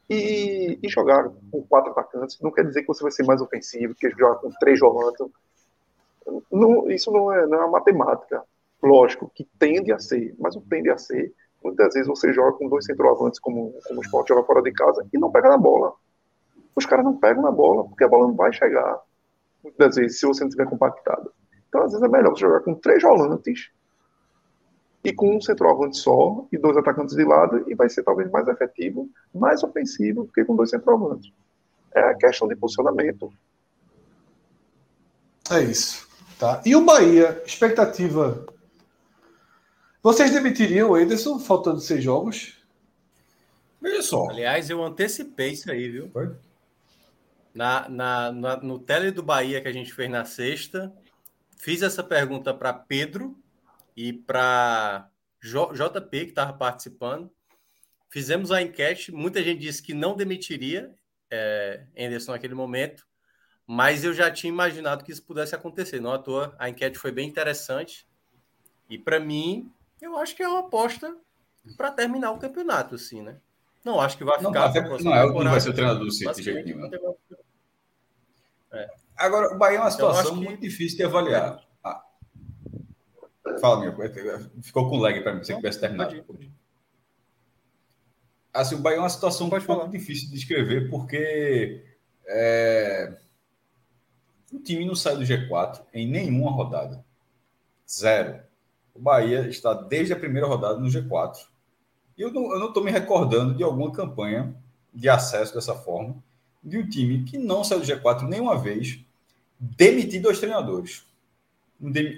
[0.09, 3.93] E, e, jogar com quatro atacantes não quer dizer que você vai ser mais ofensivo,
[3.93, 5.27] que jogar com três volantes.
[6.49, 8.41] Não, isso não é, não é uma matemática.
[8.81, 11.33] Lógico que tende a ser, mas o tende a ser.
[11.61, 15.05] Muitas vezes você joga com dois centroavantes, como, como o esporte joga fora de casa,
[15.13, 15.93] e não pega na bola
[16.77, 19.01] os caras não pegam na bola, porque a bola não vai chegar,
[19.63, 21.33] muitas vezes, se você não tiver compactado.
[21.67, 23.71] Então, às vezes, é melhor você jogar com três volantes
[25.03, 28.47] e com um centroavante só e dois atacantes de lado, e vai ser talvez mais
[28.47, 31.33] efetivo, mais ofensivo do que com dois centroavantes.
[31.95, 33.33] É a questão de posicionamento.
[35.49, 36.07] É isso.
[36.37, 36.61] Tá.
[36.63, 38.45] E o Bahia, expectativa.
[40.03, 42.63] Vocês demitiriam o Ederson faltando seis jogos?
[43.81, 44.29] Veja só.
[44.29, 46.09] Aliás, eu antecipei isso aí, viu?
[46.09, 46.29] Foi?
[47.57, 50.93] Na, na, na, no tele do Bahia que a gente fez na sexta,
[51.57, 53.35] fiz essa pergunta para Pedro
[53.95, 55.09] e para
[55.41, 57.31] JP, que estava participando.
[58.11, 60.93] Fizemos a enquete, muita gente disse que não demitiria
[61.31, 63.07] é, Anderson naquele momento,
[63.65, 65.99] mas eu já tinha imaginado que isso pudesse acontecer.
[65.99, 68.05] Não à toa, a enquete foi bem interessante.
[68.87, 71.17] E para mim, eu acho que é uma aposta
[71.75, 73.37] para terminar o campeonato, assim, né?
[73.83, 74.73] Não acho que vai ficar.
[74.73, 76.89] Não, não, é, não vai ser o treinador do City de jeito nenhum.
[78.71, 78.89] É.
[79.15, 80.43] Agora, o Bahia é uma situação que...
[80.43, 81.65] muito difícil de avaliar.
[81.83, 82.03] Ah.
[83.59, 83.95] Fala, meu.
[84.61, 86.23] Ficou com lag para mim, se você tivesse terminado.
[88.53, 91.83] Assim, o Bahia é uma situação Pode muito difícil de descrever, porque
[92.25, 93.17] é...
[94.51, 97.03] o time não sai do G4 em nenhuma rodada.
[97.89, 98.41] Zero.
[98.93, 101.37] O Bahia está desde a primeira rodada no G4.
[102.17, 104.55] E eu não estou me recordando de alguma campanha
[104.91, 106.21] de acesso dessa forma
[106.67, 108.99] de um time que não saiu do G4 nenhuma vez,
[109.57, 111.05] demitir dois treinadores.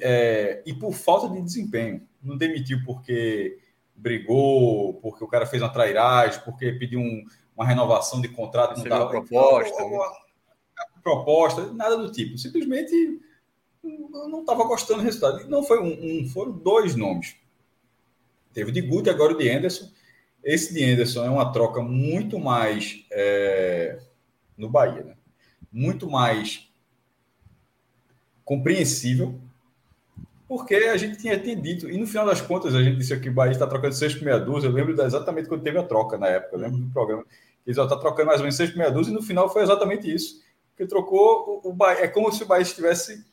[0.01, 2.01] É, e por falta de desempenho.
[2.21, 3.59] Não demitiu porque
[3.95, 8.77] brigou, porque o cara fez uma trairagem, porque pediu um, uma renovação de contrato.
[8.77, 9.83] Não dava proposta.
[9.83, 10.05] Ou, ou,
[11.03, 12.37] proposta, nada do tipo.
[12.37, 13.21] Simplesmente
[13.83, 15.47] não estava gostando do resultado.
[15.47, 17.35] Não foi um, um, foram dois nomes.
[18.51, 19.89] Teve de Guti, agora o de Anderson.
[20.43, 23.99] Esse de Anderson é uma troca muito mais é,
[24.59, 25.03] no Bahia.
[25.03, 25.13] Né?
[25.71, 26.69] Muito mais
[28.43, 29.39] compreensível,
[30.47, 33.33] porque a gente tinha, dito, e no final das contas a gente disse que o
[33.33, 34.67] Bahia está trocando seis por meia dúzia.
[34.67, 37.23] Eu lembro exatamente quando teve a troca na época, eu lembro do programa.
[37.65, 40.11] Eles está trocando mais ou menos seis por meia dúzia, e no final foi exatamente
[40.11, 40.41] isso.
[40.75, 42.05] Que trocou o, o Bahia.
[42.05, 43.23] É como se o Bahia estivesse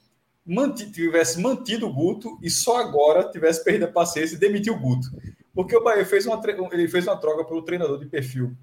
[0.45, 4.79] mantido, tivesse mantido o Guto e só agora tivesse perdido a paciência e demitiu o
[4.79, 5.09] Guto.
[5.55, 6.39] Porque o Bahia fez uma,
[6.71, 8.55] ele fez uma troca pelo treinador de perfil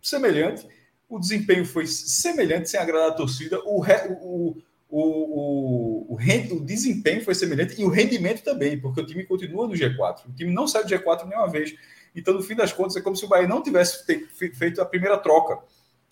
[0.00, 0.68] semelhante
[1.08, 5.06] o desempenho foi semelhante, sem agradar a torcida, o, o, o,
[6.10, 9.74] o, o, o, desempenho foi semelhante e o rendimento também, porque o time continua no
[9.74, 10.26] G4.
[10.28, 11.74] O time não sai do G4 nenhuma vez.
[12.14, 14.04] Então, no fim das contas, é como se o Bahia não tivesse
[14.54, 15.58] feito a primeira troca.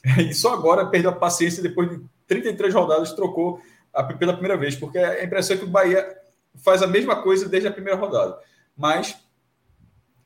[0.18, 3.60] E só agora perdeu a paciência, depois de 33 rodadas, trocou
[3.92, 6.06] a, pela primeira vez, porque a impressão é que o Bahia
[6.62, 8.38] faz a mesma coisa desde a primeira rodada.
[8.76, 9.16] Mas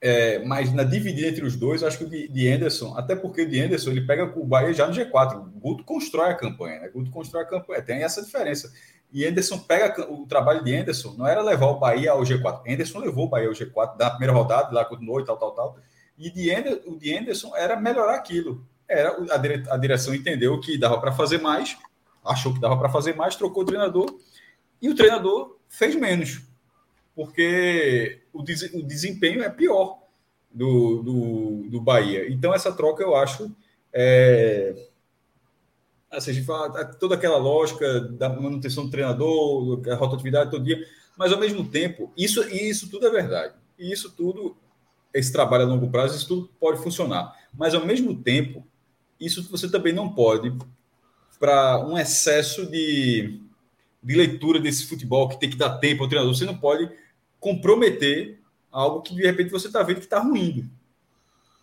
[0.03, 3.43] É, mas na dividida entre os dois, acho que o de, de Anderson, até porque
[3.43, 5.37] o de Anderson ele pega o Bahia já no G4.
[5.37, 6.89] O Guto constrói a campanha, né?
[6.89, 8.73] O Guto constrói a campanha, tem essa diferença.
[9.13, 12.63] E Anderson pega o trabalho de Anderson, não era levar o Bahia ao G4.
[12.67, 15.79] Anderson levou o Bahia ao G4 da primeira rodada, lá continuou e tal, tal, tal.
[16.17, 18.67] E de Anderson, o de Anderson era melhorar aquilo.
[18.89, 21.77] Era a, dire, a direção entendeu que dava para fazer mais,
[22.25, 24.19] achou que dava para fazer mais, trocou o treinador
[24.81, 26.50] e o treinador fez menos
[27.15, 29.99] porque o, desempenho é pior
[30.53, 32.31] do, do, do, Bahia.
[32.31, 33.55] Então, essa troca eu acho.
[33.93, 34.75] É,
[36.11, 40.85] assim, fala toda aquela lógica da manutenção do treinador, a rotatividade todo dia,
[41.17, 43.55] mas ao mesmo tempo, isso, isso tudo é verdade.
[43.79, 44.57] E isso tudo,
[45.13, 47.35] esse trabalho a longo prazo, isso tudo pode funcionar.
[47.53, 48.67] Mas ao mesmo tempo,
[49.21, 50.53] isso você também não pode,
[51.39, 53.41] para um excesso de,
[54.03, 56.91] de leitura desse futebol que tem que dar tempo ao treinador, você não pode
[57.39, 58.39] comprometer
[58.71, 60.69] algo que de repente você está vendo que está ruindo.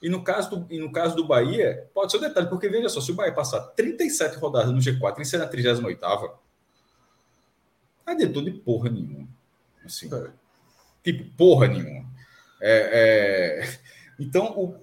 [0.02, 2.88] E no, caso do, e no caso do Bahia, pode ser um detalhe, porque veja
[2.88, 5.82] só, se o Bahia passar 37 rodadas no G4 e ser na 38,
[8.06, 9.28] não adiantou de porra nenhuma.
[9.84, 10.30] Assim, é.
[11.04, 12.06] Tipo, porra nenhuma.
[12.62, 13.78] É, é...
[14.20, 14.76] Então, o,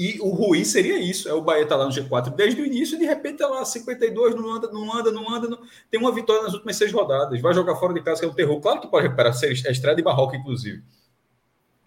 [0.00, 2.64] e o ruim seria isso: é o Bahia estar tá lá no G4 desde o
[2.64, 5.46] início e de repente está lá 52, não anda, não anda, não anda.
[5.46, 5.58] Não...
[5.90, 8.32] Tem uma vitória nas últimas seis rodadas, vai jogar fora de casa, que é um
[8.32, 8.58] terror.
[8.62, 10.82] Claro que pode recuperar, ser a estreia de Barroca, inclusive.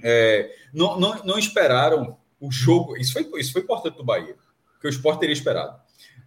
[0.04, 2.96] É, não, não, não esperaram o jogo.
[2.98, 4.36] Isso foi, isso foi importante do Bahia,
[4.80, 5.76] que o Sport teria esperado.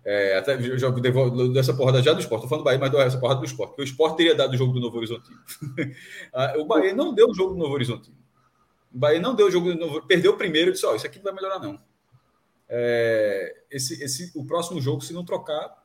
[0.05, 2.91] É, até eu já devolvo dessa porrada já do esporte, estou falando do Bahia, mas
[2.91, 5.39] dessa porrada do esporte, porque o esporte teria dado o jogo do Novo Horizontino.
[6.35, 8.16] Ah, o Bahia não deu o jogo do Novo Horizontino.
[8.93, 11.19] O Bahia não deu o jogo, perdeu o primeiro e disse: Ó, oh, isso aqui
[11.19, 11.79] não vai melhorar, não.
[12.69, 15.85] É, esse, esse, o próximo jogo, se não trocar.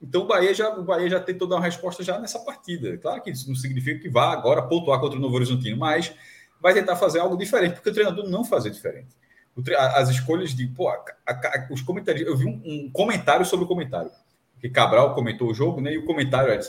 [0.00, 2.96] Então o Bahia, já, o Bahia já tentou dar uma resposta já nessa partida.
[2.96, 6.14] Claro que isso não significa que vá agora pontuar contra o Novo Horizontino, mas
[6.60, 9.08] vai tentar fazer algo diferente, porque o treinador não fazer diferente.
[9.76, 10.66] as escolhas de.
[10.68, 12.26] Pô, a, a, os comentários.
[12.26, 14.10] Eu vi um, um, comentário sobre o comentário.
[14.58, 15.94] Que Cabral comentou o jogo, né?
[15.94, 16.62] E o comentário era,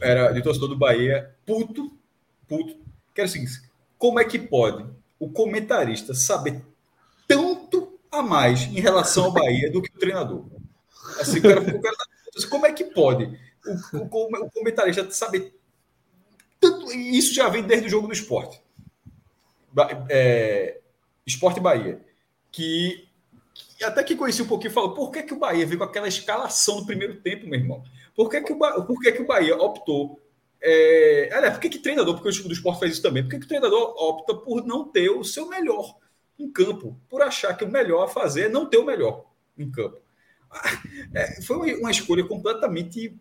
[0.00, 1.96] era de torcedor do Bahia, puto,
[2.48, 2.78] puto.
[3.14, 3.60] Que era o seguinte:
[3.98, 4.86] como é que pode
[5.18, 6.62] o comentarista saber
[7.26, 10.44] tanto a mais em relação ao Bahia do que o treinador?
[11.20, 11.96] Assim, cara, o cara,
[12.50, 13.38] como é que pode
[13.92, 15.54] o, o, o comentarista saber
[16.60, 16.92] tanto?
[16.92, 18.60] Isso já vem desde o jogo do esporte.
[20.08, 20.80] É,
[21.26, 22.00] esporte Bahia.
[22.50, 23.08] Que,
[23.52, 26.08] que, até que conheci um pouquinho falou: por que, que o Bahia veio com aquela
[26.08, 27.84] escalação no primeiro tempo, meu irmão?
[28.14, 30.20] Por que, que, o, por que, que o Bahia optou
[30.68, 33.30] é, aliás, por que, que treinador, porque o time do esporte faz isso também, por
[33.30, 35.96] que, que o treinador opta por não ter o seu melhor
[36.36, 39.70] em campo, por achar que o melhor a fazer é não ter o melhor em
[39.70, 39.98] campo?
[41.14, 43.16] É, foi uma escolha completamente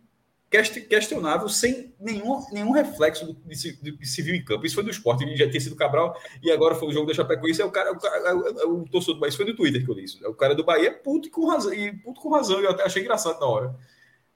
[0.49, 4.65] questionável, sem nenhum, nenhum reflexo do, do, que se viu em campo.
[4.65, 7.61] Isso foi do esporte, já tinha sido Cabral, e agora foi o jogo da Chapecoense.
[7.61, 9.91] É o cara, o, cara, o, o torcedor do Bahia, isso foi no Twitter que
[9.91, 10.23] eu li isso.
[10.25, 13.01] É o cara do Bahia puto com razão, e puto com razão, eu até achei
[13.01, 13.75] engraçado na hora.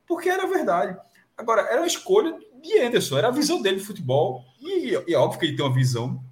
[0.06, 0.98] Porque era verdade.
[1.38, 4.44] Agora, era uma escolha de Anderson, era a visão dele de futebol.
[4.62, 6.24] E, e é óbvio que ele tem uma visão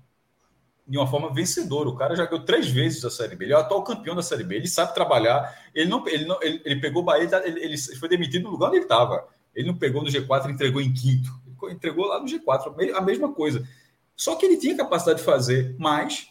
[0.87, 1.89] de uma forma vencedora.
[1.89, 3.45] O cara já ganhou três vezes a Série B.
[3.45, 4.55] Ele é o atual campeão da Série B.
[4.55, 5.53] Ele sabe trabalhar.
[5.75, 8.67] Ele não, ele não, ele, ele pegou o Bahia, ele, ele, foi demitido no lugar
[8.67, 9.27] onde ele estava.
[9.53, 11.29] Ele não pegou no G4 e entregou em quinto.
[11.63, 13.67] Ele entregou lá no G4, a mesma coisa.
[14.15, 16.29] Só que ele tinha capacidade de fazer mais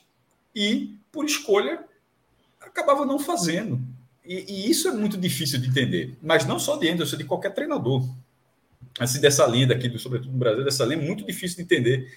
[0.55, 1.85] e, por escolha,
[2.61, 3.81] acabava não fazendo.
[4.25, 6.17] E, e isso é muito difícil de entender.
[6.23, 8.03] Mas não só de Anderson, de qualquer treinador
[8.99, 12.09] assim, dessa linha daqui, do, sobretudo no Brasil, dessa linha, muito difícil de entender.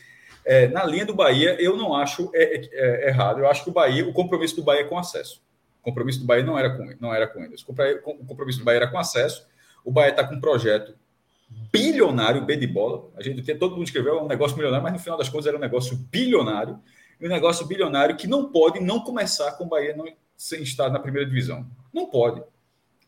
[0.46, 3.40] É, na linha do Bahia, eu não acho é, é, é, errado.
[3.40, 5.42] Eu acho que o Bahia, o compromisso do Bahia é com acesso.
[5.82, 7.62] O compromisso do Bahia não era com, não era com eles.
[7.62, 9.48] O compromisso do Bahia era com acesso.
[9.84, 10.94] O Bahia está com um projeto
[11.72, 13.10] bilionário, B de bola.
[13.16, 15.48] A gente tem todo mundo escreveu é um negócio milionário, mas no final das contas
[15.48, 16.80] era um negócio bilionário.
[17.20, 20.06] E um negócio bilionário que não pode não começar com o Bahia não,
[20.38, 21.66] sem estar na primeira divisão.
[21.94, 22.42] Não pode.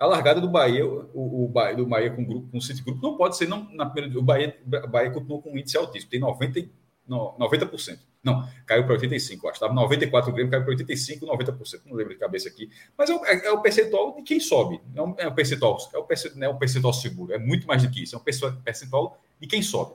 [0.01, 2.81] A largada do Bahia, o, o Bahia, do Bahia com o grupo, com o City
[2.81, 4.17] Group, não pode ser não, na primeira.
[4.17, 6.67] O Bahia, o Bahia continuou com um índice altíssimo, tem 90,
[7.07, 7.99] no, 90%.
[8.23, 9.53] Não, caiu para 85%, acho.
[9.53, 11.81] Estava 94 o Grêmio, caiu para 85%, 90%.
[11.85, 12.67] Não lembro de cabeça aqui.
[12.97, 14.81] Mas é, é, é o percentual de quem sobe.
[14.95, 18.01] É é percentual, é um percentual, é um percentual seguro, é muito mais do que
[18.01, 18.15] isso.
[18.15, 19.93] É um percentual de quem sobe.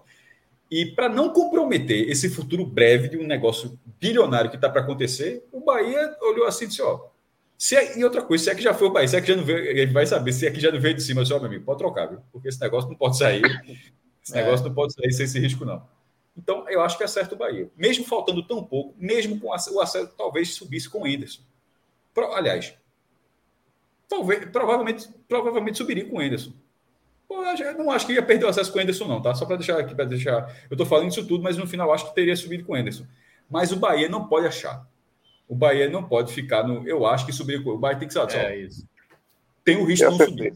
[0.70, 5.44] E para não comprometer esse futuro breve de um negócio bilionário que está para acontecer,
[5.50, 7.06] o Bahia olhou assim e disse: ó,
[7.58, 9.28] se é, e outra coisa, se é que já foi o país, se é que
[9.28, 11.38] já não veio, ele vai saber se é que já não veio de cima, só,
[11.38, 12.20] meu amigo, pode trocar, viu?
[12.30, 13.42] Porque esse negócio não pode sair.
[14.22, 14.42] Esse é.
[14.42, 15.82] negócio não pode sair sem esse risco, não.
[16.36, 17.70] Então, eu acho que é certo o Bahia.
[17.74, 21.40] Mesmo faltando tão pouco, mesmo com o acesso, talvez subisse com o Enderson.
[22.12, 22.74] Pro, aliás,
[24.06, 26.52] talvez, provavelmente, provavelmente subiria com o Enderson.
[27.26, 29.34] Pô, eu não acho que ia perder o acesso com o Enderson, não, tá?
[29.34, 30.54] Só para deixar aqui, para deixar.
[30.68, 33.06] Eu estou falando isso tudo, mas no final acho que teria subido com o Enderson.
[33.48, 34.86] Mas o Bahia não pode achar
[35.48, 36.86] o Bahia não pode ficar no.
[36.88, 37.66] Eu acho que subir.
[37.66, 38.26] O Bahia tem que ser.
[38.34, 38.86] É isso.
[39.64, 40.54] Tem o risco de não subir.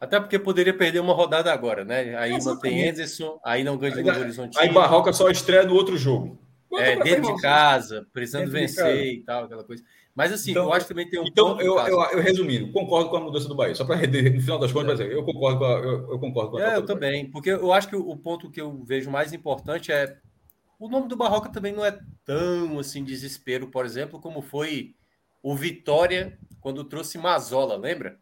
[0.00, 2.16] Até porque poderia perder uma rodada agora, né?
[2.16, 2.44] Aí Exatamente.
[2.44, 4.58] mantém Anderson, aí não ganha de Novo Horizonte.
[4.58, 6.38] Aí Barroca só estreia no outro jogo.
[6.78, 9.82] é, dentro de casa, precisando vencer e tal, aquela coisa.
[10.14, 11.26] Mas assim, então, eu acho que também tem um.
[11.26, 13.74] Então, eu, eu, eu, resumindo, concordo com a mudança do Bahia.
[13.74, 15.12] Só para no final das contas, é.
[15.12, 17.88] eu concordo com a, eu, eu concordo com a é, Eu também, porque eu acho
[17.88, 20.16] que o ponto que eu vejo mais importante é
[20.84, 24.94] o nome do Barroca também não é tão assim desespero, por exemplo, como foi
[25.42, 28.18] o Vitória quando trouxe Mazola, lembra?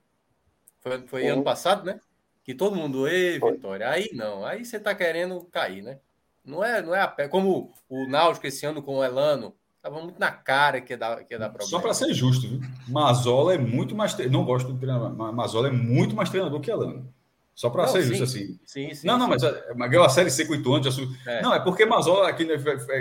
[0.81, 1.99] Foi, foi ano passado, né?
[2.45, 3.89] Que todo mundo, ei, Vitória.
[3.89, 5.99] Aí não, aí você tá querendo cair, né?
[6.45, 7.27] Não é, não é a pé.
[7.27, 11.25] Como o Náutico esse ano com o Elano, tava muito na cara que ia dar,
[11.25, 11.71] que ia dar problema.
[11.71, 12.61] Só para ser justo, viu?
[12.89, 14.17] Mazola é muito mais.
[14.31, 17.13] Não gosto do treinador, mas Mazola é muito mais treinador que Elano.
[17.55, 18.59] Só para ser justo assim.
[18.65, 19.07] Sim, sim.
[19.07, 19.43] Não, não, mas,
[19.77, 20.83] mas ganhou a Série C com o.
[20.83, 20.91] Já...
[21.27, 21.43] É.
[21.43, 22.57] Não, é porque Mazola aqui né,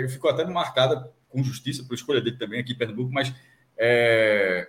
[0.08, 3.32] ficou até marcada com justiça por escolha dele também aqui em Pernambuco, mas
[3.76, 4.68] é,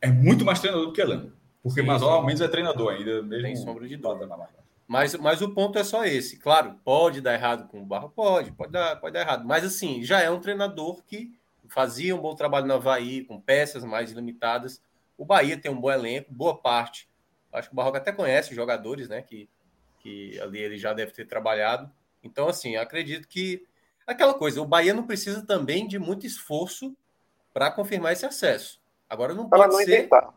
[0.00, 1.32] é muito mais treinador do que Elano.
[1.62, 3.22] Porque sim, Mazola, ao menos, é treinador ainda.
[3.22, 4.38] Mesmo Tem sombra de dúvida.
[4.86, 6.36] Mas, mas o ponto é só esse.
[6.38, 8.10] Claro, pode dar errado com o Barro?
[8.10, 9.44] Pode, pode dar, pode dar errado.
[9.44, 11.32] Mas, assim, já é um treinador que
[11.68, 14.80] fazia um bom trabalho no Havaí, com peças mais limitadas.
[15.18, 17.08] O Bahia tem um bom elenco, boa parte
[17.52, 19.22] Acho que o Barroca até conhece os jogadores, né?
[19.22, 19.48] Que,
[20.00, 21.90] que ali ele já deve ter trabalhado.
[22.22, 23.66] Então, assim, acredito que
[24.06, 26.96] aquela coisa, o Bahia não precisa também de muito esforço
[27.52, 28.80] para confirmar esse acesso.
[29.08, 30.00] Agora não pode não ser.
[30.00, 30.34] Inventar.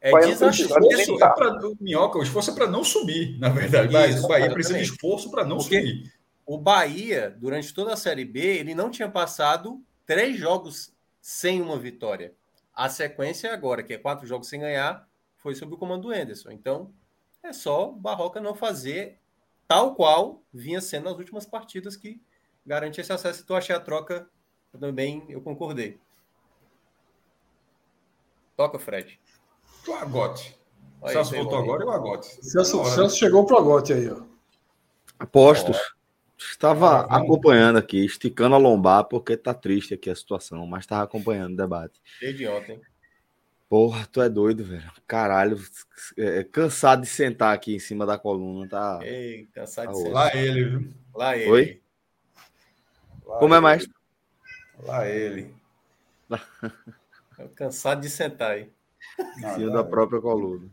[0.00, 1.14] É desastroso.
[1.14, 3.86] É para o Minhoca, o esforço é para não subir, na verdade.
[3.86, 4.52] Isso, o Bahia exatamente.
[4.54, 6.12] precisa de esforço para não Porque subir.
[6.44, 11.78] O Bahia, durante toda a Série B, ele não tinha passado três jogos sem uma
[11.78, 12.34] vitória.
[12.74, 15.08] A sequência agora, que é quatro jogos sem ganhar,
[15.42, 16.50] foi sob o comando do Anderson.
[16.50, 16.94] Então,
[17.42, 19.18] é só o Barroca não fazer
[19.66, 22.22] tal qual vinha sendo nas últimas partidas que
[22.64, 23.42] garante esse acesso.
[23.42, 24.28] Então, achei a troca
[24.78, 26.00] também, eu concordei.
[28.56, 29.20] Toca, Fred.
[29.86, 30.56] O Agote.
[31.08, 32.28] Celso voltou agora e o Agote.
[32.44, 34.22] Celso, Celso chegou pro Agote aí, ó.
[35.18, 35.76] Apostos.
[36.38, 41.54] Estava acompanhando aqui, esticando a lombar, porque tá triste aqui a situação, mas estava acompanhando
[41.54, 42.00] o debate.
[42.20, 42.80] Desde ontem.
[43.72, 44.92] Porra, tu é doido, velho.
[45.06, 45.58] Caralho,
[46.18, 48.98] é, é, cansado de sentar aqui em cima da coluna, tá?
[49.00, 50.12] Ei, cansado tá de sentar.
[50.12, 50.88] Lá ele, viu?
[51.14, 51.50] Lá ele.
[51.50, 51.82] Oi?
[53.24, 53.58] Lá Como é ele.
[53.58, 53.88] é mais?
[54.78, 55.54] Lá ele.
[57.56, 58.70] cansado de sentar aí.
[59.38, 60.68] Em cima da própria coluna.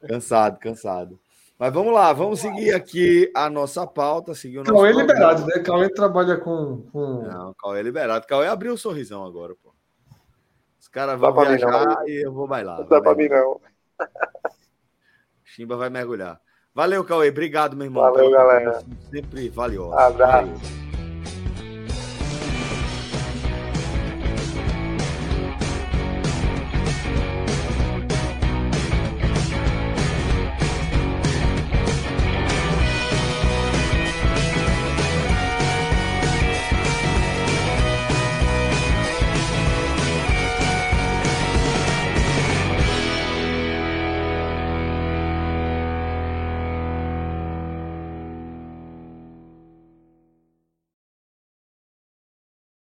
[0.00, 1.20] Cansado, cansado.
[1.58, 4.34] Mas vamos lá, vamos seguir aqui a nossa pauta.
[4.34, 5.58] Seguir o nosso Cauê é liberado, né?
[5.58, 7.24] Cauê trabalha com, com.
[7.24, 8.26] Não, Cauê é liberado.
[8.26, 9.67] Cauê abriu o um sorrisão agora, pô.
[10.88, 12.78] Os caras vão viajar e eu vou bailar.
[12.78, 13.60] Não dá pra mim, não.
[15.44, 16.40] Chimba vai mergulhar.
[16.74, 17.28] Valeu, Cauê.
[17.28, 18.02] Obrigado, meu irmão.
[18.02, 18.82] Valeu, galera.
[19.10, 19.92] Sempre valioso.
[19.92, 20.46] Abraço.
[20.46, 20.97] Valeu.